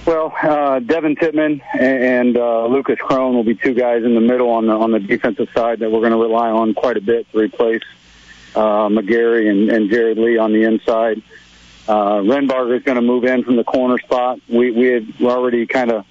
Well, 0.05 0.31
uh, 0.39 0.77
Devin 0.77 1.15
Tippman 1.15 1.63
and 1.73 2.37
uh, 2.37 2.67
Lucas 2.67 2.99
Crone 2.99 3.33
will 3.33 3.43
be 3.43 3.55
two 3.55 3.73
guys 3.73 4.03
in 4.03 4.13
the 4.13 4.21
middle 4.21 4.51
on 4.51 4.67
the 4.67 4.73
on 4.73 4.91
the 4.91 4.99
defensive 4.99 5.49
side 5.55 5.79
that 5.79 5.89
we're 5.89 6.01
going 6.01 6.11
to 6.11 6.19
rely 6.19 6.51
on 6.51 6.75
quite 6.75 6.97
a 6.97 7.01
bit 7.01 7.31
to 7.31 7.39
replace 7.39 7.81
uh, 8.55 8.89
McGarry 8.89 9.49
and, 9.49 9.71
and 9.71 9.89
Jared 9.89 10.19
Lee 10.19 10.37
on 10.37 10.53
the 10.53 10.65
inside. 10.65 11.23
Uh, 11.87 12.19
Renbarger 12.19 12.77
is 12.77 12.83
going 12.83 12.97
to 12.97 13.01
move 13.01 13.23
in 13.23 13.43
from 13.43 13.55
the 13.55 13.63
corner 13.63 13.97
spot. 13.99 14.39
We 14.49 14.71
we 14.71 14.87
had 14.87 15.07
already 15.21 15.65
kind 15.67 15.91
of 15.91 16.05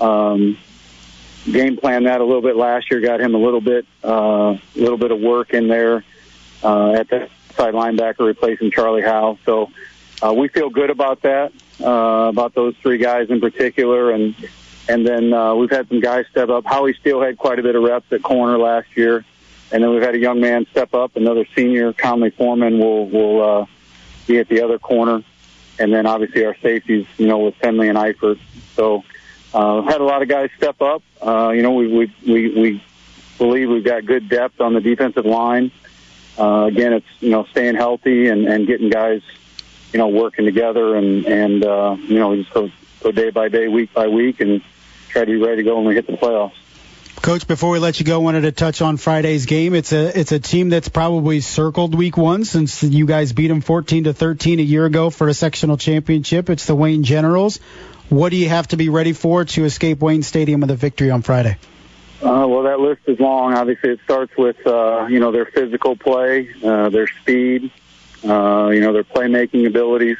um, 0.00 0.56
game 1.50 1.76
planned 1.76 2.06
that 2.06 2.20
a 2.20 2.24
little 2.24 2.42
bit 2.42 2.56
last 2.56 2.90
year. 2.90 3.00
Got 3.00 3.20
him 3.20 3.34
a 3.34 3.38
little 3.38 3.60
bit 3.60 3.86
uh 4.04 4.08
a 4.08 4.52
uh, 4.52 4.58
little 4.76 4.98
bit 4.98 5.10
of 5.10 5.20
work 5.20 5.52
in 5.52 5.68
there 5.68 6.04
uh, 6.62 6.92
at 6.92 7.08
the 7.08 7.28
side 7.56 7.74
linebacker, 7.74 8.20
replacing 8.20 8.70
Charlie 8.70 9.02
Howe. 9.02 9.38
So 9.44 9.70
uh, 10.22 10.32
we 10.32 10.48
feel 10.48 10.70
good 10.70 10.90
about 10.90 11.22
that, 11.22 11.52
uh, 11.82 12.28
about 12.28 12.54
those 12.54 12.76
three 12.82 12.98
guys 12.98 13.28
in 13.30 13.40
particular, 13.40 14.10
and 14.12 14.34
and 14.88 15.04
then 15.04 15.32
uh, 15.32 15.54
we've 15.54 15.70
had 15.70 15.88
some 15.88 16.00
guys 16.00 16.26
step 16.30 16.48
up. 16.50 16.64
Howie 16.64 16.94
Steele 16.94 17.20
had 17.20 17.36
quite 17.36 17.58
a 17.58 17.62
bit 17.62 17.74
of 17.74 17.82
reps 17.82 18.12
at 18.12 18.22
corner 18.22 18.58
last 18.58 18.96
year, 18.96 19.24
and 19.72 19.82
then 19.82 19.90
we've 19.90 20.02
had 20.02 20.14
a 20.14 20.18
young 20.18 20.40
man 20.40 20.66
step 20.70 20.94
up. 20.94 21.16
Another 21.16 21.46
senior, 21.56 21.92
Conley 21.92 22.30
Foreman, 22.30 22.78
will 22.78 23.08
will. 23.08 23.42
Uh, 23.42 23.66
be 24.26 24.38
at 24.38 24.48
the 24.48 24.62
other 24.62 24.78
corner. 24.78 25.22
And 25.78 25.92
then 25.92 26.06
obviously 26.06 26.44
our 26.44 26.56
safeties, 26.62 27.06
you 27.18 27.26
know, 27.26 27.38
with 27.38 27.54
Finley 27.56 27.88
and 27.88 27.98
Eifert. 27.98 28.38
So, 28.74 29.04
uh, 29.52 29.82
had 29.82 30.00
a 30.00 30.04
lot 30.04 30.22
of 30.22 30.28
guys 30.28 30.50
step 30.56 30.82
up. 30.82 31.02
Uh, 31.24 31.50
you 31.50 31.62
know, 31.62 31.72
we, 31.72 31.86
we, 31.86 32.14
we, 32.26 32.60
we 32.60 32.84
believe 33.38 33.68
we've 33.68 33.84
got 33.84 34.04
good 34.04 34.28
depth 34.28 34.60
on 34.60 34.74
the 34.74 34.80
defensive 34.80 35.24
line. 35.26 35.70
Uh, 36.38 36.64
again, 36.64 36.92
it's, 36.92 37.06
you 37.20 37.30
know, 37.30 37.44
staying 37.44 37.74
healthy 37.74 38.28
and, 38.28 38.46
and 38.46 38.66
getting 38.66 38.90
guys, 38.90 39.22
you 39.92 39.98
know, 39.98 40.08
working 40.08 40.44
together 40.44 40.96
and, 40.96 41.24
and, 41.26 41.64
uh, 41.64 41.96
you 41.98 42.18
know, 42.18 42.36
just 42.36 42.52
go, 42.52 42.70
go 43.02 43.12
day 43.12 43.30
by 43.30 43.48
day, 43.48 43.68
week 43.68 43.92
by 43.94 44.08
week 44.08 44.40
and 44.40 44.62
try 45.08 45.24
to 45.24 45.30
be 45.30 45.36
ready 45.36 45.56
to 45.56 45.62
go 45.62 45.76
when 45.76 45.86
we 45.86 45.94
hit 45.94 46.06
the 46.06 46.12
playoffs. 46.12 46.52
Coach, 47.22 47.48
before 47.48 47.70
we 47.70 47.78
let 47.80 47.98
you 47.98 48.06
go, 48.06 48.20
wanted 48.20 48.42
to 48.42 48.52
touch 48.52 48.80
on 48.80 48.98
Friday's 48.98 49.46
game. 49.46 49.74
It's 49.74 49.92
a 49.92 50.18
it's 50.18 50.32
a 50.32 50.38
team 50.38 50.68
that's 50.68 50.88
probably 50.88 51.40
circled 51.40 51.94
Week 51.94 52.16
One 52.16 52.44
since 52.44 52.82
you 52.82 53.04
guys 53.04 53.32
beat 53.32 53.48
them 53.48 53.60
14 53.60 54.04
to 54.04 54.12
13 54.12 54.60
a 54.60 54.62
year 54.62 54.86
ago 54.86 55.10
for 55.10 55.28
a 55.28 55.34
sectional 55.34 55.76
championship. 55.76 56.50
It's 56.50 56.66
the 56.66 56.76
Wayne 56.76 57.02
Generals. 57.02 57.58
What 58.08 58.30
do 58.30 58.36
you 58.36 58.48
have 58.48 58.68
to 58.68 58.76
be 58.76 58.90
ready 58.90 59.12
for 59.12 59.44
to 59.44 59.64
escape 59.64 59.98
Wayne 59.98 60.22
Stadium 60.22 60.60
with 60.60 60.70
a 60.70 60.76
victory 60.76 61.10
on 61.10 61.22
Friday? 61.22 61.58
Uh, 62.22 62.46
well, 62.48 62.62
that 62.62 62.78
list 62.78 63.02
is 63.06 63.18
long. 63.18 63.54
Obviously, 63.54 63.90
it 63.90 64.00
starts 64.04 64.36
with 64.36 64.64
uh, 64.64 65.06
you 65.10 65.18
know 65.18 65.32
their 65.32 65.46
physical 65.46 65.96
play, 65.96 66.48
uh, 66.64 66.90
their 66.90 67.08
speed, 67.08 67.72
uh, 68.24 68.68
you 68.72 68.80
know 68.80 68.92
their 68.92 69.04
playmaking 69.04 69.66
abilities. 69.66 70.18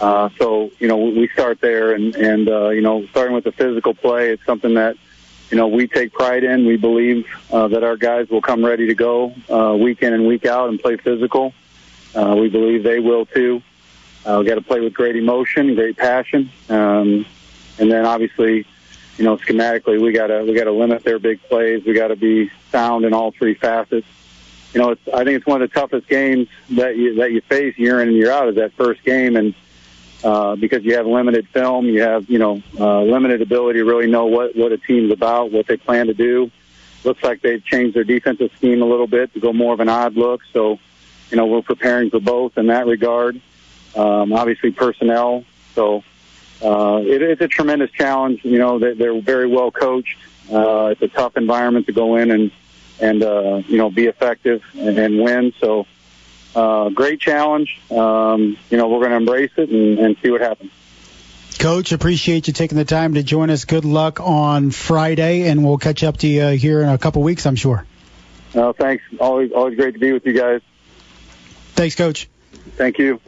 Uh, 0.00 0.28
so 0.38 0.70
you 0.78 0.86
know 0.86 0.96
we 0.96 1.28
start 1.28 1.60
there, 1.60 1.92
and 1.92 2.14
and 2.14 2.48
uh, 2.48 2.68
you 2.68 2.82
know 2.82 3.04
starting 3.06 3.34
with 3.34 3.44
the 3.44 3.52
physical 3.52 3.94
play, 3.94 4.30
it's 4.30 4.44
something 4.46 4.74
that 4.74 4.96
you 5.50 5.56
know, 5.56 5.68
we 5.68 5.86
take 5.86 6.12
pride 6.12 6.44
in. 6.44 6.66
We 6.66 6.76
believe 6.76 7.26
uh, 7.50 7.68
that 7.68 7.82
our 7.82 7.96
guys 7.96 8.28
will 8.28 8.42
come 8.42 8.64
ready 8.64 8.86
to 8.86 8.94
go 8.94 9.34
uh, 9.48 9.74
week 9.76 10.02
in 10.02 10.12
and 10.12 10.26
week 10.26 10.44
out 10.44 10.68
and 10.68 10.78
play 10.78 10.96
physical. 10.96 11.54
Uh, 12.14 12.36
we 12.38 12.48
believe 12.48 12.82
they 12.82 13.00
will 13.00 13.26
too. 13.26 13.62
Uh, 14.26 14.38
we 14.40 14.46
got 14.46 14.56
to 14.56 14.62
play 14.62 14.80
with 14.80 14.92
great 14.92 15.16
emotion, 15.16 15.74
great 15.74 15.96
passion, 15.96 16.50
um, 16.68 17.24
and 17.78 17.90
then 17.90 18.04
obviously, 18.04 18.66
you 19.16 19.24
know, 19.24 19.36
schematically, 19.36 20.00
we 20.00 20.12
gotta 20.12 20.44
we 20.44 20.54
gotta 20.54 20.72
limit 20.72 21.04
their 21.04 21.18
big 21.18 21.40
plays. 21.44 21.84
We 21.84 21.94
got 21.94 22.08
to 22.08 22.16
be 22.16 22.50
sound 22.70 23.04
in 23.04 23.14
all 23.14 23.30
three 23.30 23.54
facets. 23.54 24.06
You 24.74 24.82
know, 24.82 24.90
it's, 24.90 25.08
I 25.08 25.24
think 25.24 25.36
it's 25.36 25.46
one 25.46 25.62
of 25.62 25.70
the 25.70 25.80
toughest 25.80 26.08
games 26.08 26.48
that 26.70 26.96
you 26.96 27.14
that 27.14 27.32
you 27.32 27.40
face 27.42 27.78
year 27.78 28.02
in 28.02 28.08
and 28.08 28.16
year 28.16 28.30
out 28.30 28.48
is 28.48 28.56
that 28.56 28.72
first 28.74 29.02
game, 29.04 29.36
and 29.36 29.54
uh, 30.24 30.56
because 30.56 30.84
you 30.84 30.94
have 30.96 31.06
limited 31.06 31.48
film, 31.48 31.86
you 31.86 32.02
have 32.02 32.28
you 32.28 32.38
know 32.38 32.62
uh, 32.78 33.02
limited 33.02 33.42
ability 33.42 33.78
to 33.78 33.84
really 33.84 34.10
know 34.10 34.26
what 34.26 34.56
what 34.56 34.72
a 34.72 34.78
team's 34.78 35.12
about, 35.12 35.52
what 35.52 35.66
they 35.66 35.76
plan 35.76 36.06
to 36.06 36.14
do. 36.14 36.50
Looks 37.04 37.22
like 37.22 37.40
they've 37.42 37.64
changed 37.64 37.94
their 37.94 38.04
defensive 38.04 38.50
scheme 38.56 38.82
a 38.82 38.84
little 38.84 39.06
bit 39.06 39.32
to 39.34 39.40
go 39.40 39.52
more 39.52 39.72
of 39.72 39.80
an 39.80 39.88
odd 39.88 40.16
look. 40.16 40.40
So, 40.52 40.80
you 41.30 41.36
know, 41.36 41.46
we're 41.46 41.62
preparing 41.62 42.10
for 42.10 42.18
both 42.18 42.58
in 42.58 42.66
that 42.66 42.86
regard. 42.86 43.40
Um, 43.94 44.32
obviously, 44.32 44.72
personnel. 44.72 45.44
So, 45.74 46.02
uh, 46.60 47.00
it, 47.04 47.22
it's 47.22 47.40
a 47.40 47.46
tremendous 47.46 47.92
challenge. 47.92 48.44
You 48.44 48.58
know, 48.58 48.80
they, 48.80 48.94
they're 48.94 49.20
very 49.20 49.46
well 49.46 49.70
coached. 49.70 50.18
Uh, 50.52 50.86
it's 50.86 51.02
a 51.02 51.08
tough 51.08 51.36
environment 51.36 51.86
to 51.86 51.92
go 51.92 52.16
in 52.16 52.30
and 52.30 52.50
and 53.00 53.22
uh, 53.22 53.62
you 53.68 53.76
know 53.76 53.90
be 53.90 54.06
effective 54.06 54.62
and, 54.76 54.98
and 54.98 55.22
win. 55.22 55.52
So 55.60 55.86
uh, 56.54 56.88
great 56.90 57.20
challenge. 57.20 57.80
Um, 57.90 58.56
you 58.70 58.76
know, 58.76 58.88
we're 58.88 59.00
going 59.00 59.10
to 59.10 59.16
embrace 59.16 59.52
it 59.56 59.70
and, 59.70 59.98
and 59.98 60.16
see 60.22 60.30
what 60.30 60.40
happens. 60.40 60.72
Coach, 61.58 61.90
appreciate 61.90 62.46
you 62.46 62.52
taking 62.52 62.78
the 62.78 62.84
time 62.84 63.14
to 63.14 63.22
join 63.22 63.50
us. 63.50 63.64
Good 63.64 63.84
luck 63.84 64.20
on 64.20 64.70
Friday, 64.70 65.48
and 65.48 65.64
we'll 65.64 65.78
catch 65.78 66.04
up 66.04 66.18
to 66.18 66.28
you 66.28 66.48
here 66.50 66.82
in 66.82 66.88
a 66.88 66.98
couple 66.98 67.22
weeks, 67.22 67.46
I'm 67.46 67.56
sure. 67.56 67.84
Uh, 68.54 68.72
thanks. 68.72 69.02
Always, 69.18 69.50
always 69.52 69.76
great 69.76 69.94
to 69.94 70.00
be 70.00 70.12
with 70.12 70.24
you 70.24 70.34
guys. 70.34 70.60
Thanks, 71.74 71.96
Coach. 71.96 72.28
Thank 72.76 72.98
you. 72.98 73.20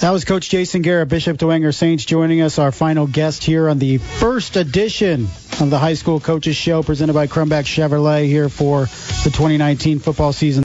That 0.00 0.10
was 0.10 0.24
Coach 0.24 0.48
Jason 0.48 0.82
Garrett, 0.82 1.10
Bishop 1.10 1.36
Dwenger 1.36 1.74
Saints, 1.74 2.04
joining 2.04 2.40
us, 2.40 2.58
our 2.58 2.72
final 2.72 3.06
guest 3.06 3.44
here 3.44 3.68
on 3.68 3.78
the 3.78 3.98
first 3.98 4.56
edition 4.56 5.28
of 5.60 5.68
the 5.68 5.78
High 5.78 5.94
School 5.94 6.20
Coaches 6.20 6.56
Show, 6.56 6.82
presented 6.82 7.12
by 7.12 7.26
Crumback 7.26 7.66
Chevrolet 7.66 8.26
here 8.26 8.48
for 8.48 8.86
the 8.86 9.30
2019 9.30 9.98
football 9.98 10.32
season 10.32 10.64